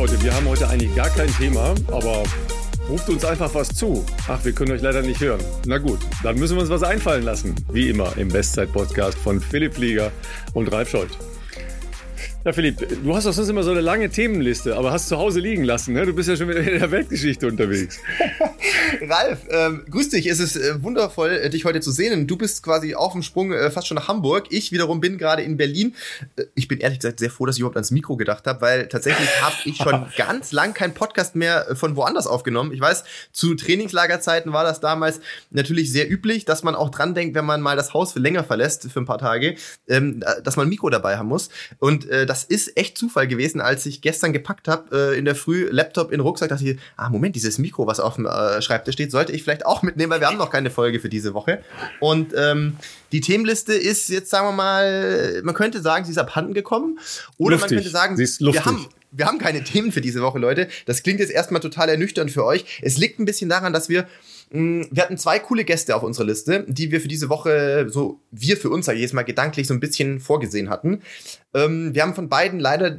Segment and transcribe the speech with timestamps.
[0.00, 2.22] Leute, wir haben heute eigentlich gar kein Thema, aber
[2.88, 4.02] ruft uns einfach was zu.
[4.28, 5.42] Ach, wir können euch leider nicht hören.
[5.66, 7.54] Na gut, dann müssen wir uns was einfallen lassen.
[7.70, 10.10] Wie immer im Bestzeit-Podcast von Philipp Flieger
[10.54, 11.12] und Ralf Scholz.
[12.46, 15.40] Ja, Philipp, du hast doch sonst immer so eine lange Themenliste, aber hast zu Hause
[15.40, 15.92] liegen lassen.
[15.92, 16.06] Ne?
[16.06, 18.00] Du bist ja schon wieder in der Weltgeschichte unterwegs.
[19.02, 20.26] Ralf, ähm, grüß dich.
[20.26, 22.26] Es ist äh, wundervoll, äh, dich heute zu sehen.
[22.26, 24.46] Du bist quasi auf dem Sprung äh, fast schon nach Hamburg.
[24.50, 25.94] Ich wiederum bin gerade in Berlin.
[26.36, 28.88] Äh, ich bin ehrlich gesagt sehr froh, dass ich überhaupt ans Mikro gedacht habe, weil
[28.88, 32.72] tatsächlich habe ich schon ganz lang keinen Podcast mehr äh, von woanders aufgenommen.
[32.72, 37.34] Ich weiß, zu Trainingslagerzeiten war das damals natürlich sehr üblich, dass man auch dran denkt,
[37.34, 39.56] wenn man mal das Haus für länger verlässt, für ein paar Tage,
[39.88, 41.50] ähm, dass man ein Mikro dabei haben muss.
[41.78, 46.10] Und das ist echt Zufall gewesen, als ich gestern gepackt habe, in der Früh Laptop
[46.10, 49.10] in den Rucksack, dachte ich, ah, Moment, dieses Mikro, was auf dem äh, Schreibtisch steht,
[49.10, 51.62] sollte ich vielleicht auch mitnehmen, weil wir haben noch keine Folge für diese Woche.
[52.00, 52.76] Und ähm,
[53.12, 56.98] die Themenliste ist jetzt, sagen wir mal, man könnte sagen, sie ist abhanden gekommen.
[57.36, 57.70] Oder Luftig.
[57.70, 60.68] man könnte sagen, wir haben wir haben keine Themen für diese Woche, Leute.
[60.86, 62.80] Das klingt jetzt erstmal total ernüchternd für euch.
[62.80, 64.06] Es liegt ein bisschen daran, dass wir
[64.50, 68.20] mh, wir hatten zwei coole Gäste auf unserer Liste, die wir für diese Woche so,
[68.30, 71.02] wir für uns, jetzt mal, gedanklich so ein bisschen vorgesehen hatten.
[71.54, 72.96] Ähm, wir haben von beiden leider,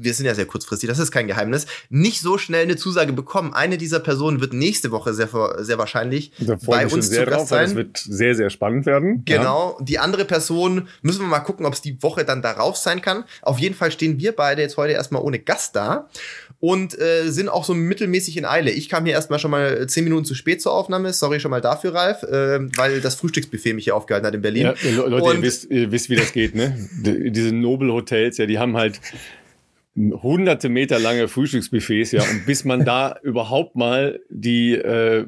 [0.00, 3.52] wir sind ja sehr kurzfristig, das ist kein Geheimnis, nicht so schnell eine Zusage bekommen.
[3.52, 6.32] Eine dieser Personen wird nächste Woche sehr, sehr wahrscheinlich
[6.66, 7.74] bei uns sehr zu Gast drauf, sein.
[7.76, 9.22] wird sehr, sehr spannend werden.
[9.24, 9.78] Genau.
[9.82, 13.24] Die andere Person müssen wir mal gucken, ob es die Woche dann darauf sein kann.
[13.42, 16.08] Auf jeden Fall stehen wir beide jetzt heute erstmal ohne Gast da
[16.60, 18.70] und äh, sind auch so mittelmäßig in Eile.
[18.70, 21.12] Ich kam hier erstmal schon mal zehn Minuten zu spät zur Aufnahme.
[21.12, 24.62] Sorry schon mal dafür, Ralf, äh, weil das Frühstücksbuffet mich hier aufgehalten hat in Berlin.
[24.62, 26.88] Ja, Le- Leute, ihr wisst, ihr wisst, wie das geht, ne?
[27.04, 29.00] Die- Diese Nobel-Hotels, ja, die haben halt
[30.22, 35.26] hunderte Meter lange Frühstücksbuffets, ja, und bis man da überhaupt mal die äh,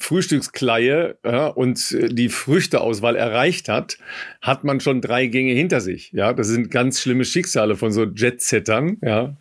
[0.00, 3.98] Frühstückskleie ja, und die Früchteauswahl erreicht hat,
[4.40, 6.12] hat man schon drei Gänge hinter sich.
[6.12, 8.98] Ja, das sind ganz schlimme Schicksale von so Jet-Settern.
[9.02, 9.36] Ja,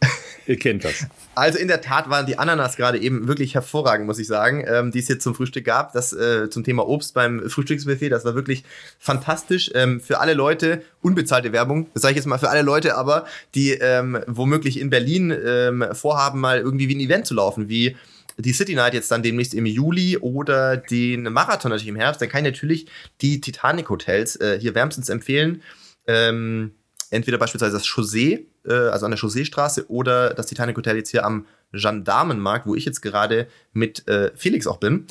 [0.47, 1.07] ihr kennt das.
[1.35, 4.91] Also in der Tat waren die Ananas gerade eben wirklich hervorragend, muss ich sagen, ähm,
[4.91, 5.91] die es jetzt zum Frühstück gab.
[5.93, 8.63] Das äh, zum Thema Obst beim Frühstücksbuffet, das war wirklich
[8.99, 9.71] fantastisch.
[9.73, 13.25] Ähm, für alle Leute, unbezahlte Werbung, das sage ich jetzt mal für alle Leute, aber
[13.55, 17.95] die ähm, womöglich in Berlin ähm, vorhaben, mal irgendwie wie ein Event zu laufen, wie
[18.37, 22.29] die City Night jetzt dann demnächst im Juli oder den Marathon natürlich im Herbst, dann
[22.29, 22.87] kann ich natürlich
[23.21, 25.61] die Titanic Hotels äh, hier wärmstens empfehlen.
[26.07, 26.71] Ähm,
[27.09, 31.25] entweder beispielsweise das Chaussee, äh, also an der Chausseestraße, oder das Titanic Hotel jetzt hier
[31.25, 35.07] am Gendarmenmarkt, wo ich jetzt gerade mit äh, Felix auch bin.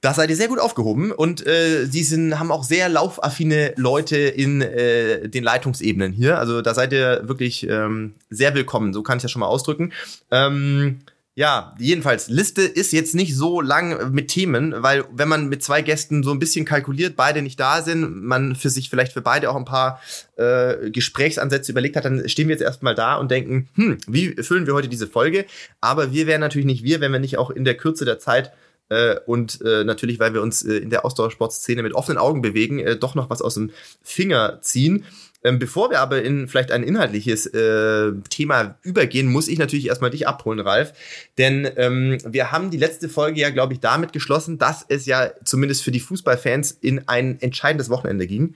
[0.00, 4.16] Da seid ihr sehr gut aufgehoben und äh, sie sind, haben auch sehr laufaffine Leute
[4.16, 6.38] in äh, den Leitungsebenen hier.
[6.38, 9.92] Also da seid ihr wirklich ähm, sehr willkommen, so kann ich das schon mal ausdrücken.
[10.30, 11.00] Ähm,
[11.40, 15.80] ja, jedenfalls, Liste ist jetzt nicht so lang mit Themen, weil wenn man mit zwei
[15.80, 19.48] Gästen so ein bisschen kalkuliert, beide nicht da sind, man für sich vielleicht für beide
[19.48, 20.02] auch ein paar
[20.36, 24.66] äh, Gesprächsansätze überlegt hat, dann stehen wir jetzt erstmal da und denken, hm, wie füllen
[24.66, 25.46] wir heute diese Folge?
[25.80, 28.52] Aber wir wären natürlich nicht wir, wenn wir nicht auch in der Kürze der Zeit
[28.90, 32.80] äh, und äh, natürlich, weil wir uns äh, in der Ausdauersportszene mit offenen Augen bewegen,
[32.80, 33.70] äh, doch noch was aus dem
[34.02, 35.06] Finger ziehen.
[35.42, 40.10] Ähm, bevor wir aber in vielleicht ein inhaltliches äh, Thema übergehen, muss ich natürlich erstmal
[40.10, 40.92] dich abholen, Ralf.
[41.38, 45.30] Denn ähm, wir haben die letzte Folge ja, glaube ich, damit geschlossen, dass es ja
[45.44, 48.54] zumindest für die Fußballfans in ein entscheidendes Wochenende ging.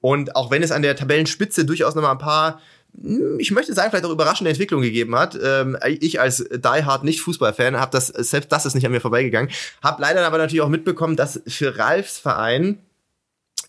[0.00, 2.60] Und auch wenn es an der Tabellenspitze durchaus noch mal ein paar
[3.00, 5.38] hm, ich möchte sagen, vielleicht auch überraschende Entwicklungen gegeben hat.
[5.42, 9.00] Ähm, ich als Die Hard nicht Fußballfan habe das selbst das ist nicht an mir
[9.00, 9.50] vorbeigegangen.
[9.82, 12.78] Habe leider aber natürlich auch mitbekommen, dass für Ralfs Verein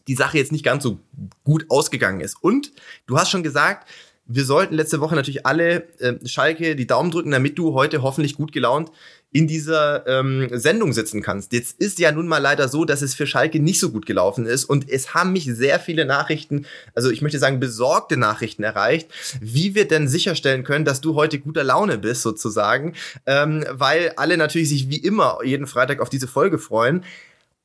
[0.07, 0.99] die Sache jetzt nicht ganz so
[1.43, 2.35] gut ausgegangen ist.
[2.41, 2.71] Und
[3.07, 3.87] du hast schon gesagt,
[4.25, 8.35] wir sollten letzte Woche natürlich alle äh, Schalke die Daumen drücken, damit du heute hoffentlich
[8.35, 8.89] gut gelaunt
[9.33, 11.51] in dieser ähm, Sendung sitzen kannst.
[11.53, 14.45] Jetzt ist ja nun mal leider so, dass es für Schalke nicht so gut gelaufen
[14.45, 19.09] ist und es haben mich sehr viele Nachrichten, also ich möchte sagen besorgte Nachrichten erreicht,
[19.41, 22.93] wie wir denn sicherstellen können, dass du heute guter Laune bist sozusagen,
[23.25, 27.03] ähm, weil alle natürlich sich wie immer jeden Freitag auf diese Folge freuen.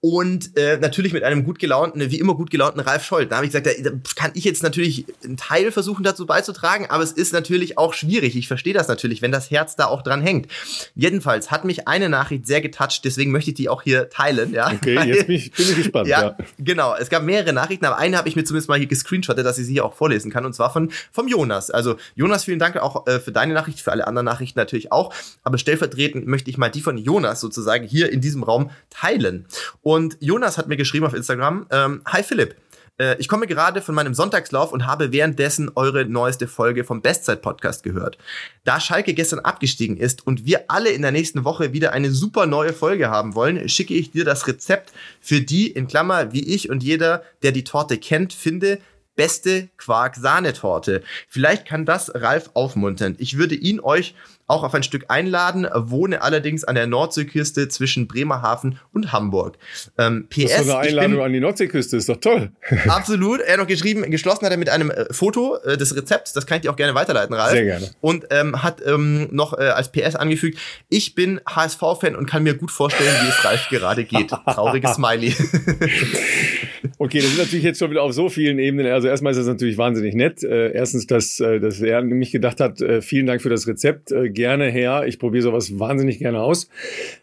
[0.01, 3.31] Und äh, natürlich mit einem gut gelaunten, wie immer gut gelaunten Ralf Scholz.
[3.31, 7.03] Da habe ich gesagt, da, kann ich jetzt natürlich einen Teil versuchen dazu beizutragen, aber
[7.03, 8.37] es ist natürlich auch schwierig.
[8.37, 10.47] Ich verstehe das natürlich, wenn das Herz da auch dran hängt.
[10.95, 14.53] Jedenfalls hat mich eine Nachricht sehr getoucht, deswegen möchte ich die auch hier teilen.
[14.53, 14.71] Ja?
[14.71, 16.09] Okay, jetzt bin ich, bin ich gespannt.
[16.09, 16.37] Ja, Ja.
[16.59, 16.95] genau.
[16.95, 19.67] Es gab mehrere Nachrichten, aber eine habe ich mir zumindest mal hier gescreenshottet, dass ich
[19.67, 21.73] sie hier auch vorlesen kann, und zwar von vom Jonas.
[21.73, 25.13] Also Jonas, vielen Dank auch äh, für deine Nachricht, für alle anderen Nachrichten natürlich auch.
[25.43, 29.47] Aber stellvertretend möchte ich mal die von Jonas sozusagen hier in diesem Raum teilen.
[29.83, 29.88] Und
[30.21, 32.57] Jonas hat mir geschrieben auf Instagram: ähm, Hi Philipp.
[32.99, 37.85] Äh, Ich komme gerade von meinem Sonntagslauf und habe währenddessen eure neueste Folge vom Bestzeit-Podcast
[37.85, 38.19] gehört.
[38.65, 42.45] Da Schalke gestern abgestiegen ist und wir alle in der nächsten Woche wieder eine super
[42.45, 44.93] neue Folge haben wollen, schicke ich dir das Rezept
[45.23, 48.81] für die, in Klammer, wie ich und jeder, der die Torte kennt, finde,
[49.17, 51.03] beste Quark-Sahnetorte.
[51.29, 53.17] Vielleicht kann das Ralf aufmuntern.
[53.19, 54.15] Ich würde ihn euch
[54.49, 59.59] auch auf ein Stück einladen, wohne allerdings an der Nordseeküste zwischen Bremerhaven und Hamburg.
[59.99, 62.51] Ähm, PS, das ist eine Einladung bin, an die Nordseeküste, ist doch toll.
[62.89, 63.41] Absolut.
[63.41, 66.47] Er hat noch geschrieben, geschlossen hat er mit einem äh, Foto äh, des Rezepts, das
[66.47, 67.53] kann ich dir auch gerne weiterleiten, Ralf.
[67.53, 67.91] Sehr gerne.
[68.01, 70.59] Und ähm, hat ähm, noch äh, als PS angefügt,
[70.89, 74.31] ich bin HSV-Fan und kann mir gut vorstellen, wie es Ralf gerade geht.
[74.47, 75.37] Trauriges Smiley.
[76.99, 78.87] okay, das ist natürlich jetzt schon wieder auf so vielen Ebenen.
[78.87, 80.43] Also erstmal ist das natürlich wahnsinnig nett.
[80.43, 84.13] Äh, erstens, dass, äh, dass er nämlich gedacht hat, äh, vielen Dank für das Rezept.
[84.13, 85.05] Äh, gerne her.
[85.07, 86.69] Ich probiere sowas wahnsinnig gerne aus.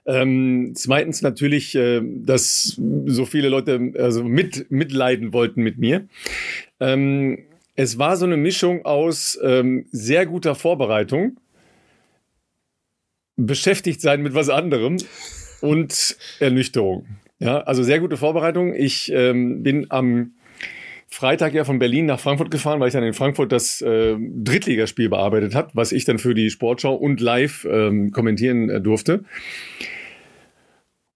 [0.06, 6.08] Ähm, zweitens natürlich, äh, dass so viele Leute also mit, mitleiden wollten mit mir.
[6.80, 7.40] Ähm,
[7.76, 11.38] es war so eine Mischung aus ähm, sehr guter Vorbereitung,
[13.36, 14.98] beschäftigt sein mit was anderem
[15.62, 17.06] und Ernüchterung.
[17.40, 18.74] Ja, also sehr gute Vorbereitung.
[18.74, 20.34] Ich ähm, bin am
[21.08, 25.10] Freitag ja von Berlin nach Frankfurt gefahren, weil ich dann in Frankfurt das äh, Drittligaspiel
[25.10, 29.24] bearbeitet habe, was ich dann für die Sportschau und live ähm, kommentieren äh, durfte.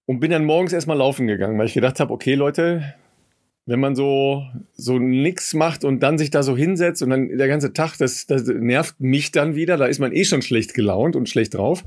[0.06, 2.94] Und bin dann morgens erstmal laufen gegangen, weil ich gedacht habe, okay Leute,
[3.66, 4.42] wenn man so,
[4.72, 8.26] so nix macht und dann sich da so hinsetzt und dann der ganze Tag, das,
[8.26, 9.76] das nervt mich dann wieder.
[9.76, 11.84] Da ist man eh schon schlecht gelaunt und schlecht drauf.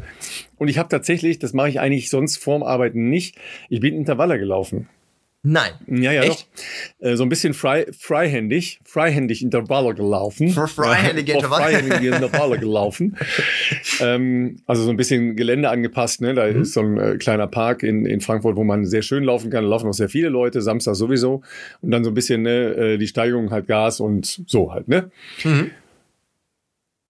[0.58, 3.38] Und ich habe tatsächlich, das mache ich eigentlich sonst vorm Arbeiten nicht,
[3.70, 4.88] ich bin Intervalle gelaufen.
[5.46, 5.74] Nein.
[5.88, 6.48] Ja, ja, Echt?
[7.02, 7.06] doch.
[7.06, 10.48] Äh, so ein bisschen frei, freihändig, freihändig Intervalle gelaufen.
[10.48, 11.64] Für freihändig Intervalle.
[11.64, 13.18] freihändige Intervalle gelaufen.
[14.00, 16.22] ähm, also so ein bisschen Gelände angepasst.
[16.22, 16.34] Ne?
[16.34, 16.62] Da mhm.
[16.62, 19.66] ist so ein äh, kleiner Park in, in Frankfurt, wo man sehr schön laufen kann.
[19.66, 21.42] Da laufen auch sehr viele Leute, Samstag sowieso.
[21.82, 24.88] Und dann so ein bisschen ne, äh, die Steigung halt Gas und so halt.
[24.88, 25.12] Ne?
[25.44, 25.72] Mhm.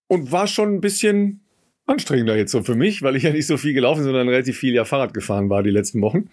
[0.07, 1.41] Und war schon ein bisschen
[1.85, 4.73] anstrengender jetzt so für mich, weil ich ja nicht so viel gelaufen, sondern relativ viel
[4.73, 6.29] ja Fahrrad gefahren war die letzten Wochen.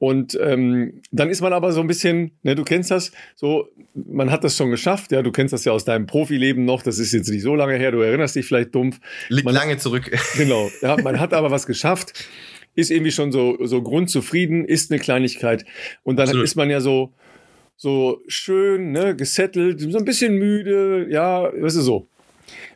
[0.00, 4.30] Und ähm, dann ist man aber so ein bisschen, ne, du kennst das, so, man
[4.30, 7.12] hat das schon geschafft, ja, du kennst das ja aus deinem Profileben noch, das ist
[7.12, 8.98] jetzt nicht so lange her, du erinnerst dich vielleicht dumpf.
[9.28, 10.10] Liegt man, lange zurück.
[10.38, 12.26] Genau, ja, man hat aber was geschafft,
[12.74, 15.66] ist irgendwie schon so, so grundzufrieden, ist eine Kleinigkeit.
[16.02, 16.44] Und dann Absolut.
[16.44, 17.12] ist man ja so,
[17.76, 22.08] so schön, ne, gesettelt, so ein bisschen müde, ja, weißt du, so.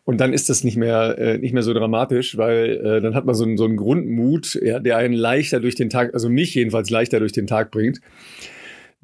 [0.04, 3.24] Und dann ist das nicht mehr, äh, nicht mehr so dramatisch, weil äh, dann hat
[3.24, 6.54] man so, einen, so einen Grundmut, ja, der einen leichter durch den Tag, also mich
[6.54, 8.00] jedenfalls leichter durch den Tag bringt.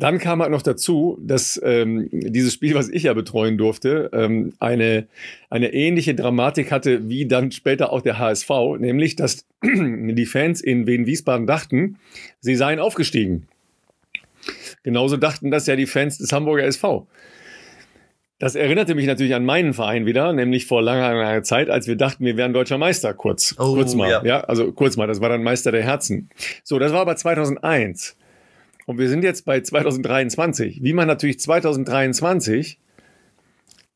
[0.00, 4.54] Dann kam halt noch dazu, dass ähm, dieses Spiel, was ich ja betreuen durfte, ähm,
[4.58, 5.06] eine,
[5.50, 10.86] eine ähnliche Dramatik hatte wie dann später auch der HSV, nämlich dass die Fans in
[10.86, 11.98] Wien-Wiesbaden dachten,
[12.40, 13.46] sie seien aufgestiegen.
[14.82, 17.06] Genauso dachten das ja die Fans des Hamburger SV.
[18.40, 21.96] Das erinnerte mich natürlich an meinen Verein wieder, nämlich vor langer, langer Zeit, als wir
[21.96, 23.54] dachten, wir wären deutscher Meister, kurz.
[23.58, 24.24] Oh, kurz mal, ja.
[24.24, 24.40] ja.
[24.40, 26.30] Also kurz mal, das war dann Meister der Herzen.
[26.64, 28.16] So, das war aber 2001.
[28.86, 30.80] Und wir sind jetzt bei 2023.
[30.82, 32.80] Wie man natürlich 2023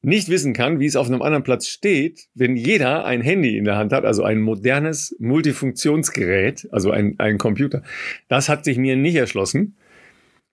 [0.03, 3.65] nicht wissen kann, wie es auf einem anderen Platz steht, wenn jeder ein Handy in
[3.65, 7.83] der Hand hat, also ein modernes Multifunktionsgerät, also ein, ein Computer.
[8.29, 9.75] Das hat sich mir nicht erschlossen,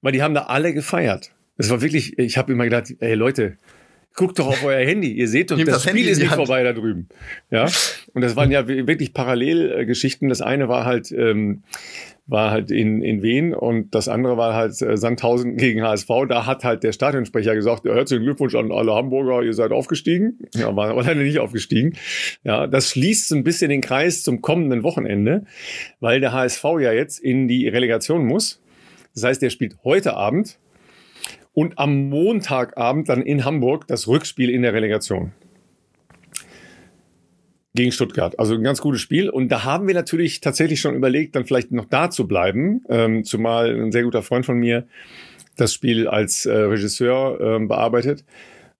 [0.01, 1.33] weil die haben da alle gefeiert.
[1.57, 3.57] Es war wirklich, ich habe immer gedacht, ey Leute,
[4.15, 5.11] guckt doch auf euer Handy.
[5.11, 6.37] Ihr seht doch, das, das Spiel ist nicht Hand.
[6.37, 7.07] vorbei da drüben.
[7.49, 7.67] Ja.
[8.13, 10.29] Und das waren ja wirklich Parallelgeschichten.
[10.29, 11.63] Das eine war halt, ähm,
[12.27, 16.07] war halt in, in Wien und das andere war halt äh, Sandhausen gegen HSV.
[16.27, 20.39] Da hat halt der Stadionsprecher gesagt, herzlichen Glückwunsch an alle Hamburger, ihr seid aufgestiegen.
[20.55, 21.93] Ja, war aber leider nicht aufgestiegen.
[22.43, 25.45] Ja, das schließt so ein bisschen den Kreis zum kommenden Wochenende,
[25.99, 28.61] weil der HSV ja jetzt in die Relegation muss.
[29.13, 30.57] Das heißt, der spielt heute Abend
[31.53, 35.33] und am Montagabend dann in Hamburg das Rückspiel in der Relegation
[37.73, 38.37] gegen Stuttgart.
[38.37, 39.29] Also ein ganz gutes Spiel.
[39.29, 42.83] Und da haben wir natürlich tatsächlich schon überlegt, dann vielleicht noch da zu bleiben.
[42.89, 44.87] Ähm, zumal ein sehr guter Freund von mir
[45.57, 48.25] das Spiel als äh, Regisseur äh, bearbeitet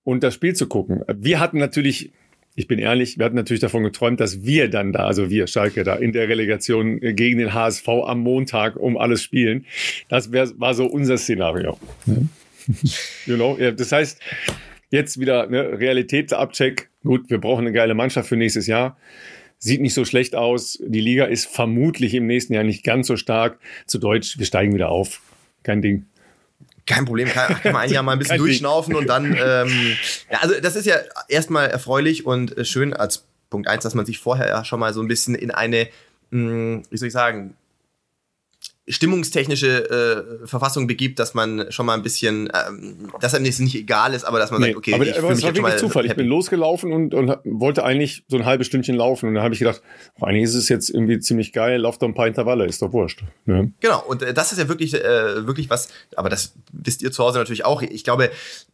[0.04, 1.04] und das Spiel zu gucken.
[1.08, 2.12] Wir hatten natürlich,
[2.56, 5.84] ich bin ehrlich, wir hatten natürlich davon geträumt, dass wir dann da, also wir Schalke
[5.84, 9.66] da in der Relegation gegen den HSV am Montag um alles spielen.
[10.10, 11.78] Das wär, war so unser Szenario.
[12.06, 12.30] Mhm.
[13.26, 13.58] you know?
[13.60, 14.20] Ja, das heißt,
[14.90, 16.90] jetzt wieder ne, Realitätsabcheck.
[17.04, 18.98] Gut, wir brauchen eine geile Mannschaft für nächstes Jahr.
[19.58, 20.80] Sieht nicht so schlecht aus.
[20.84, 23.60] Die Liga ist vermutlich im nächsten Jahr nicht ganz so stark.
[23.86, 25.22] Zu Deutsch, wir steigen wieder auf.
[25.64, 26.06] Kein Ding.
[26.88, 29.98] Kein Problem, kann, kann man ein Jahr mal ein bisschen durchschnaufen und dann, ähm,
[30.32, 30.96] ja, also das ist ja
[31.28, 34.94] erstmal erfreulich und äh, schön als Punkt eins, dass man sich vorher ja schon mal
[34.94, 35.88] so ein bisschen in eine,
[36.32, 37.56] mh, hm, wie soll ich sagen,
[38.88, 43.76] stimmungstechnische äh, Verfassung begibt, dass man schon mal ein bisschen, ähm, dass einem das nicht
[43.76, 46.04] egal ist, aber dass man nee, sagt, okay, aber, ich aber es war wirklich Zufall.
[46.04, 46.12] Happy.
[46.12, 49.54] Ich bin losgelaufen und, und wollte eigentlich so ein halbes Stündchen laufen und dann habe
[49.54, 49.82] ich gedacht,
[50.20, 52.92] oh, eigentlich ist es jetzt irgendwie ziemlich geil, lauf doch ein paar Intervalle, ist doch
[52.92, 53.24] wurscht.
[53.46, 53.66] Ja.
[53.80, 57.24] Genau, und äh, das ist ja wirklich, äh, wirklich was, aber das wisst ihr zu
[57.24, 57.84] Hause natürlich auch.
[57.84, 58.32] Ich glaube,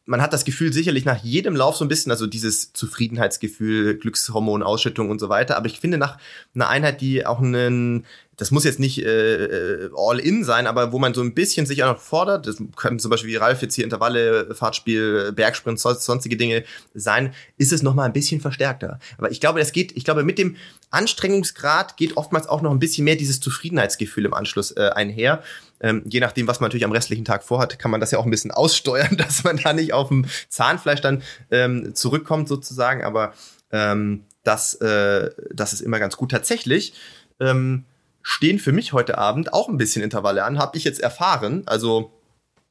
[0.07, 4.63] man hat das Gefühl sicherlich nach jedem Lauf so ein bisschen, also dieses Zufriedenheitsgefühl, Glückshormon,
[4.63, 5.57] Ausschüttung und so weiter.
[5.57, 6.17] Aber ich finde nach
[6.55, 8.05] einer Einheit, die auch einen,
[8.37, 11.65] das muss jetzt nicht äh, äh all in sein, aber wo man so ein bisschen
[11.65, 15.79] sich auch noch fordert, das können zum Beispiel wie Ralf jetzt hier Intervalle, Fahrtspiel, Bergsprint,
[15.79, 16.63] sonstige Dinge
[16.93, 18.99] sein, ist es noch mal ein bisschen verstärkter.
[19.17, 20.55] Aber ich glaube, das geht, ich glaube, mit dem
[20.91, 25.41] Anstrengungsgrad geht oftmals auch noch ein bisschen mehr dieses Zufriedenheitsgefühl im Anschluss äh, einher.
[25.79, 28.25] Ähm, je nachdem, was man natürlich am restlichen Tag vorhat, kann man das ja auch
[28.25, 33.03] ein bisschen aussteuern, dass man da nicht auf dem Zahnfleisch dann ähm, zurückkommt sozusagen.
[33.03, 33.33] Aber
[33.71, 36.31] ähm, das, äh, das ist immer ganz gut.
[36.31, 36.93] Tatsächlich
[37.39, 37.85] ähm,
[38.29, 41.63] stehen für mich heute Abend auch ein bisschen Intervalle an, habe ich jetzt erfahren.
[41.65, 42.11] Also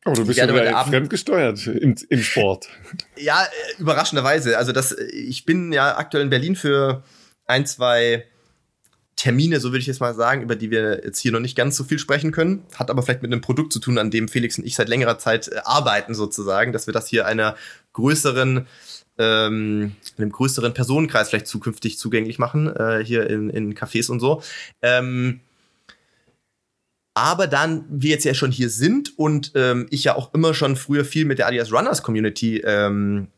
[0.04, 2.68] Oh, du bist ja wieder fremdgesteuert im, im Sport.
[3.16, 4.56] Ja, äh, überraschenderweise.
[4.56, 7.02] Also das, ich bin ja aktuell in Berlin für
[7.46, 8.24] ein, zwei
[9.16, 11.74] Termine, so würde ich jetzt mal sagen, über die wir jetzt hier noch nicht ganz
[11.74, 12.62] so viel sprechen können.
[12.76, 15.18] Hat aber vielleicht mit einem Produkt zu tun, an dem Felix und ich seit längerer
[15.18, 17.56] Zeit äh, arbeiten, sozusagen, dass wir das hier einer
[17.94, 18.68] größeren,
[19.18, 24.42] ähm, einem größeren Personenkreis vielleicht zukünftig zugänglich machen, äh, hier in, in Cafés und so.
[24.82, 25.40] Ähm,
[27.16, 30.76] aber dann wir jetzt ja schon hier sind und ähm, ich ja auch immer schon
[30.76, 33.28] früher viel mit der Adidas Runners Community ähm,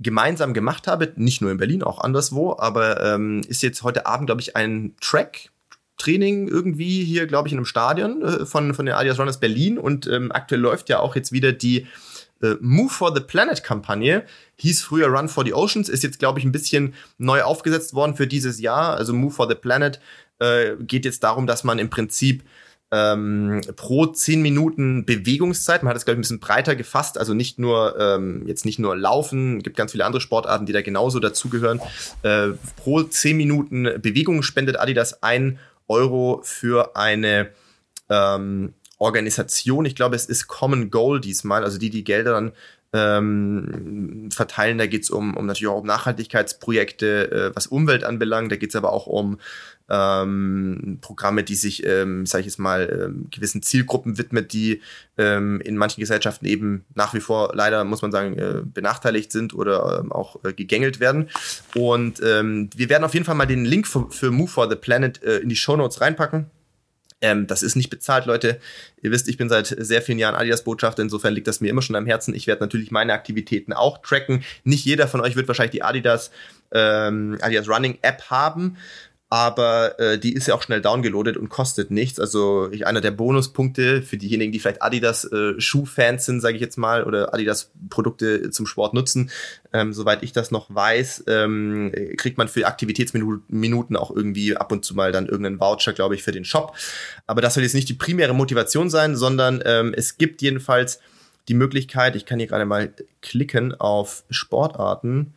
[0.00, 4.26] gemeinsam gemacht habe, nicht nur in Berlin, auch anderswo, aber ähm, ist jetzt heute Abend,
[4.26, 5.50] glaube ich, ein Track.
[5.96, 9.78] Training irgendwie hier, glaube ich, in einem Stadion äh, von, von den Adidas Runners Berlin
[9.78, 11.86] und ähm, aktuell läuft ja auch jetzt wieder die
[12.42, 14.24] äh, Move for the Planet Kampagne.
[14.56, 18.16] Hieß früher Run for the Oceans, ist jetzt, glaube ich, ein bisschen neu aufgesetzt worden
[18.16, 18.96] für dieses Jahr.
[18.96, 20.00] Also Move for the Planet
[20.40, 22.42] äh, geht jetzt darum, dass man im Prinzip
[22.92, 25.82] ähm, pro zehn Minuten Bewegungszeit.
[25.82, 28.78] Man hat es, glaube ich, ein bisschen breiter gefasst, also nicht nur ähm, jetzt nicht
[28.78, 31.80] nur Laufen, gibt ganz viele andere Sportarten, die da genauso dazugehören.
[32.22, 37.50] Äh, pro zehn Minuten Bewegung spendet Adidas ein Euro für eine
[38.08, 39.84] ähm, Organisation.
[39.84, 42.52] Ich glaube, es ist Common Goal diesmal, also die, die Gelder dann
[42.92, 44.78] ähm, verteilen.
[44.78, 48.50] Da geht es um, um natürlich auch um Nachhaltigkeitsprojekte, äh, was Umwelt anbelangt.
[48.52, 49.38] Da geht es aber auch um
[49.90, 54.80] ähm, Programme, die sich, ähm, sage ich jetzt mal, ähm, gewissen Zielgruppen widmet, die
[55.18, 59.52] ähm, in manchen Gesellschaften eben nach wie vor leider, muss man sagen, äh, benachteiligt sind
[59.52, 61.28] oder ähm, auch äh, gegängelt werden.
[61.74, 64.76] Und ähm, wir werden auf jeden Fall mal den Link für, für Move for the
[64.76, 66.46] Planet äh, in die Show Notes reinpacken.
[67.22, 68.60] Ähm, das ist nicht bezahlt, Leute.
[69.02, 71.96] Ihr wisst, ich bin seit sehr vielen Jahren Adidas-Botschafter, insofern liegt das mir immer schon
[71.96, 72.34] am Herzen.
[72.34, 74.42] Ich werde natürlich meine Aktivitäten auch tracken.
[74.64, 76.30] Nicht jeder von euch wird wahrscheinlich die Adidas,
[76.72, 78.76] ähm, Adidas Running App haben
[79.32, 82.18] aber äh, die ist ja auch schnell downgeloadet und kostet nichts.
[82.18, 86.60] Also ich, einer der Bonuspunkte für diejenigen, die vielleicht Adidas äh, Schuhfans sind, sage ich
[86.60, 89.30] jetzt mal, oder Adidas Produkte zum Sport nutzen,
[89.72, 94.84] ähm, soweit ich das noch weiß, ähm, kriegt man für Aktivitätsminuten auch irgendwie ab und
[94.84, 96.74] zu mal dann irgendeinen Voucher, glaube ich, für den Shop.
[97.28, 100.98] Aber das soll jetzt nicht die primäre Motivation sein, sondern ähm, es gibt jedenfalls
[101.46, 105.34] die Möglichkeit, ich kann hier gerade mal klicken auf Sportarten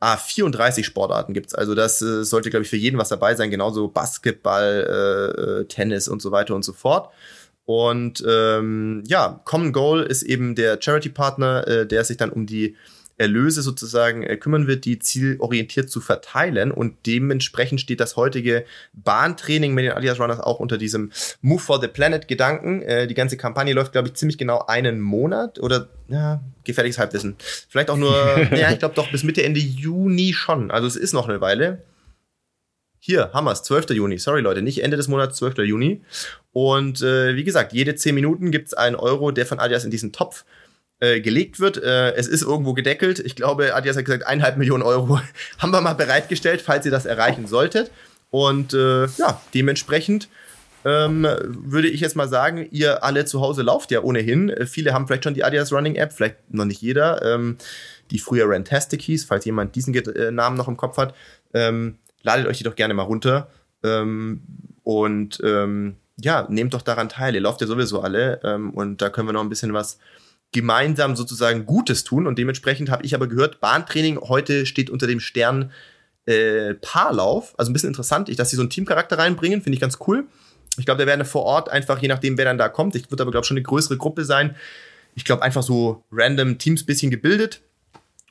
[0.00, 1.54] Ah, 34 Sportarten gibt's.
[1.54, 3.50] Also das äh, sollte, glaube ich, für jeden was dabei sein.
[3.50, 7.12] Genauso Basketball, äh, äh, Tennis und so weiter und so fort.
[7.66, 12.76] Und ähm, ja, Common Goal ist eben der Charity-Partner, äh, der sich dann um die
[13.20, 16.72] Erlöse sozusagen äh, kümmern wird, die zielorientiert zu verteilen.
[16.72, 21.12] Und dementsprechend steht das heutige Bahntraining mit den Adidas Runners auch unter diesem
[21.42, 22.82] Move for the Planet Gedanken.
[22.82, 27.36] Äh, die ganze Kampagne läuft, glaube ich, ziemlich genau einen Monat oder ja, gefährliches Halbwissen.
[27.68, 28.14] Vielleicht auch nur,
[28.56, 30.70] ja, ich glaube doch bis Mitte, Ende Juni schon.
[30.70, 31.82] Also es ist noch eine Weile.
[32.98, 33.90] Hier, Hammers, 12.
[33.90, 34.18] Juni.
[34.18, 35.58] Sorry, Leute, nicht Ende des Monats, 12.
[35.58, 36.02] Juni.
[36.52, 39.90] Und äh, wie gesagt, jede 10 Minuten gibt es einen Euro, der von Adidas in
[39.90, 40.44] diesen Topf
[41.00, 41.82] äh, gelegt wird.
[41.82, 43.18] Äh, es ist irgendwo gedeckelt.
[43.18, 45.20] Ich glaube, Adidas hat gesagt, eineinhalb Millionen Euro
[45.58, 47.90] haben wir mal bereitgestellt, falls ihr das erreichen solltet.
[48.30, 50.28] Und äh, ja, dementsprechend
[50.84, 54.48] ähm, würde ich jetzt mal sagen, ihr alle zu Hause lauft ja ohnehin.
[54.50, 57.56] Äh, viele haben vielleicht schon die Adidas Running App, vielleicht noch nicht jeder, ähm,
[58.10, 61.14] die früher Rantastic hieß, falls jemand diesen äh, Namen noch im Kopf hat.
[61.52, 63.50] Ähm, ladet euch die doch gerne mal runter.
[63.82, 64.42] Ähm,
[64.82, 67.34] und ähm, ja, nehmt doch daran teil.
[67.34, 69.98] Ihr lauft ja sowieso alle ähm, und da können wir noch ein bisschen was
[70.52, 72.26] gemeinsam sozusagen Gutes tun.
[72.26, 75.72] Und dementsprechend habe ich aber gehört, Bahntraining heute steht unter dem Stern
[76.26, 77.54] äh, Paarlauf.
[77.58, 80.26] Also ein bisschen interessant, ich, dass sie so einen Teamcharakter reinbringen, finde ich ganz cool.
[80.78, 83.22] Ich glaube, da werden vor Ort einfach, je nachdem, wer dann da kommt, ich würde
[83.22, 84.56] aber, glaube schon eine größere Gruppe sein.
[85.14, 87.62] Ich glaube, einfach so random Teams bisschen gebildet.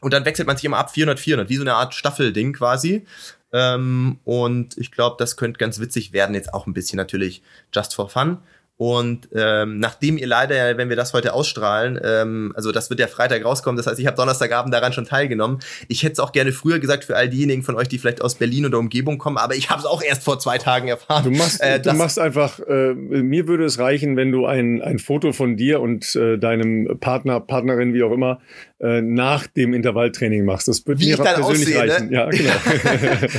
[0.01, 3.05] Und dann wechselt man sich immer ab 400, 400, wie so eine Art Staffelding quasi.
[3.51, 7.41] Ähm, und ich glaube, das könnte ganz witzig werden, jetzt auch ein bisschen natürlich
[7.73, 8.37] just for fun.
[8.81, 13.07] Und ähm, nachdem ihr leider, wenn wir das heute ausstrahlen, ähm, also das wird ja
[13.07, 15.59] Freitag rauskommen, das heißt, ich habe Donnerstagabend daran schon teilgenommen.
[15.89, 18.35] Ich hätte es auch gerne früher gesagt für all diejenigen von euch, die vielleicht aus
[18.35, 21.25] Berlin oder Umgebung kommen, aber ich habe es auch erst vor zwei Tagen erfahren.
[21.25, 24.97] Du machst, äh, du machst einfach, äh, mir würde es reichen, wenn du ein, ein
[24.97, 28.39] Foto von dir und äh, deinem Partner, Partnerin, wie auch immer,
[28.81, 30.67] äh, nach dem Intervalltraining machst.
[30.69, 31.91] Das wird Wie mir persönlich aussehe, ne?
[31.93, 32.11] reichen.
[32.11, 32.51] Ja, genau.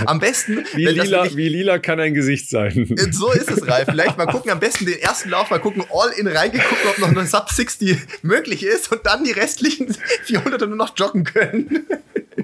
[0.07, 2.95] Am besten, wie, lila, wirklich- wie lila kann ein Gesicht sein.
[3.11, 3.87] So ist es, Ralf.
[3.91, 7.09] Vielleicht mal gucken, am besten den ersten Lauf mal gucken, all in reingeguckt, ob noch
[7.09, 9.95] eine Sub 60 möglich ist und dann die restlichen
[10.25, 11.87] 400 nur noch joggen können.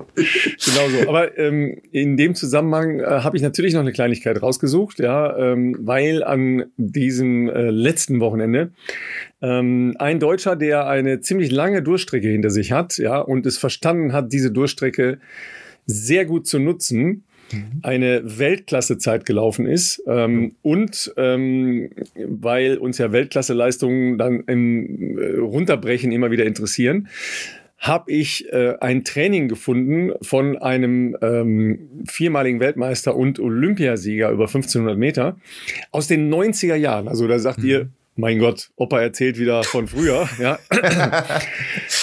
[0.17, 1.09] Genau so.
[1.09, 5.77] Aber ähm, in dem Zusammenhang äh, habe ich natürlich noch eine Kleinigkeit rausgesucht, ja, ähm,
[5.81, 8.73] weil an diesem äh, letzten Wochenende
[9.43, 14.13] ähm, ein Deutscher, der eine ziemlich lange Durchstrecke hinter sich hat, ja, und es verstanden
[14.13, 15.19] hat, diese Durchstrecke
[15.87, 17.25] sehr gut zu nutzen,
[17.83, 26.11] eine Weltklassezeit gelaufen ist ähm, und ähm, weil uns ja Weltklasseleistungen dann im äh, Runterbrechen
[26.11, 27.09] immer wieder interessieren,
[27.79, 34.97] habe ich äh, ein Training gefunden von einem ähm, viermaligen Weltmeister und Olympiasieger über 1500
[34.97, 35.37] Meter
[35.91, 37.07] aus den 90er Jahren.
[37.09, 40.59] Also da sagt ihr, mein Gott, Opa erzählt wieder von früher, ja.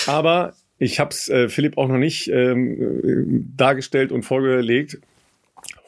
[0.06, 5.00] Aber ich habe es äh, Philipp auch noch nicht ähm, äh, dargestellt und vorgelegt.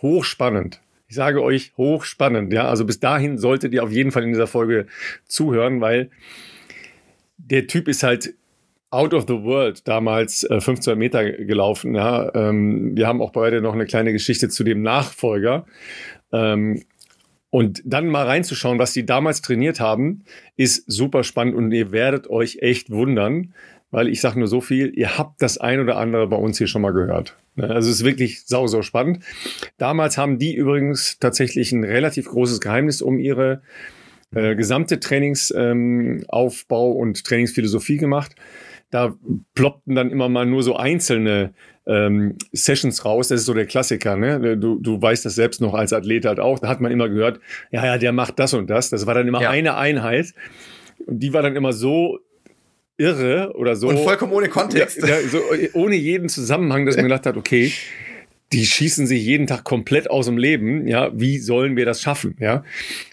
[0.01, 0.81] Hochspannend.
[1.07, 2.67] Ich sage euch hochspannend, ja.
[2.67, 4.87] Also bis dahin solltet ihr auf jeden Fall in dieser Folge
[5.27, 6.09] zuhören, weil
[7.37, 8.33] der Typ ist halt
[8.95, 11.95] out of the world damals äh, 15 Meter gelaufen.
[11.95, 12.33] Ja.
[12.33, 15.65] Ähm, wir haben auch beide noch eine kleine Geschichte zu dem Nachfolger.
[16.31, 16.81] Ähm,
[17.49, 20.23] und dann mal reinzuschauen, was die damals trainiert haben,
[20.57, 23.53] ist super spannend und ihr werdet euch echt wundern,
[23.91, 26.67] weil ich sage nur so viel, ihr habt das ein oder andere bei uns hier
[26.67, 27.37] schon mal gehört.
[27.57, 29.23] Also es ist wirklich sau, sau spannend.
[29.77, 33.61] Damals haben die übrigens tatsächlich ein relativ großes Geheimnis um ihre
[34.33, 38.35] äh, gesamte Trainingsaufbau ähm, und Trainingsphilosophie gemacht.
[38.91, 39.15] Da
[39.55, 41.53] ploppten dann immer mal nur so einzelne
[41.87, 43.27] ähm, Sessions raus.
[43.29, 44.15] Das ist so der Klassiker.
[44.15, 44.57] Ne?
[44.57, 46.59] Du, du weißt das selbst noch als Athlet halt auch.
[46.59, 47.39] Da hat man immer gehört,
[47.71, 48.89] ja, ja, der macht das und das.
[48.89, 49.49] Das war dann immer Ja.
[49.49, 50.33] eine Einheit.
[51.05, 52.19] Und die war dann immer so
[52.97, 53.89] irre oder so.
[53.89, 54.97] Und vollkommen ohne Kontext.
[55.01, 55.39] Ja, ja, so
[55.73, 57.71] ohne jeden Zusammenhang, dass man gedacht hat, okay,
[58.55, 60.87] die schießen sich jeden Tag komplett aus dem Leben.
[60.87, 62.37] Ja, wie sollen wir das schaffen?
[62.39, 62.63] Ja,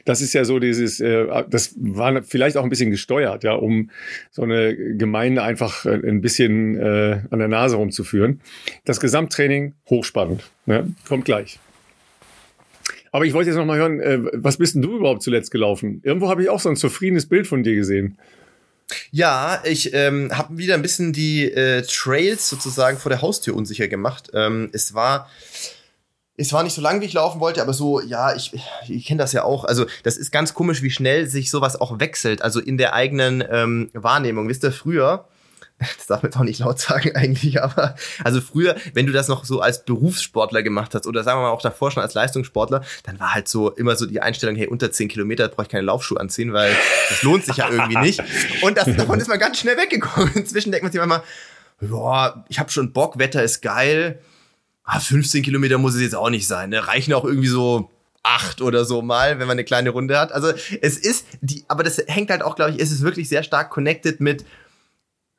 [0.04, 3.90] das ist ja so dieses, äh, das war vielleicht auch ein bisschen gesteuert, ja, um
[4.30, 8.40] so eine Gemeinde einfach äh, ein bisschen äh, an der Nase rumzuführen.
[8.84, 10.48] Das Gesamttraining hochspannend.
[10.66, 10.94] Ne?
[11.08, 11.58] Kommt gleich.
[13.10, 16.02] Aber ich wollte jetzt noch mal hören, äh, was bist denn du überhaupt zuletzt gelaufen?
[16.04, 18.16] Irgendwo habe ich auch so ein zufriedenes Bild von dir gesehen.
[19.10, 23.88] Ja, ich ähm, habe wieder ein bisschen die äh, Trails sozusagen vor der Haustür unsicher
[23.88, 24.30] gemacht.
[24.34, 25.28] Ähm, es war
[26.36, 28.52] es war nicht so lang, wie ich laufen wollte, aber so, ja, ich,
[28.88, 29.64] ich kenne das ja auch.
[29.64, 32.42] Also, das ist ganz komisch, wie schnell sich sowas auch wechselt.
[32.42, 34.48] Also in der eigenen ähm, Wahrnehmung.
[34.48, 35.28] Wisst ihr, früher,
[35.96, 39.44] das darf man doch nicht laut sagen eigentlich, aber also früher, wenn du das noch
[39.44, 43.20] so als Berufssportler gemacht hast oder sagen wir mal auch davor schon als Leistungssportler, dann
[43.20, 46.20] war halt so immer so die Einstellung, hey, unter 10 Kilometer brauche ich keine Laufschuhe
[46.20, 46.74] anziehen, weil
[47.08, 48.22] das lohnt sich ja irgendwie nicht.
[48.62, 50.32] Und das, davon ist man ganz schnell weggekommen.
[50.34, 51.22] Inzwischen denkt man sich manchmal,
[51.80, 54.20] boah, ich habe schon Bock, Wetter ist geil.
[54.84, 56.70] Ah, 15 Kilometer muss es jetzt auch nicht sein.
[56.70, 56.86] Ne?
[56.86, 57.90] Reichen auch irgendwie so
[58.22, 60.32] acht oder so mal, wenn man eine kleine Runde hat.
[60.32, 63.42] Also es ist die, aber das hängt halt auch, glaube ich, es ist wirklich sehr
[63.42, 64.44] stark connected mit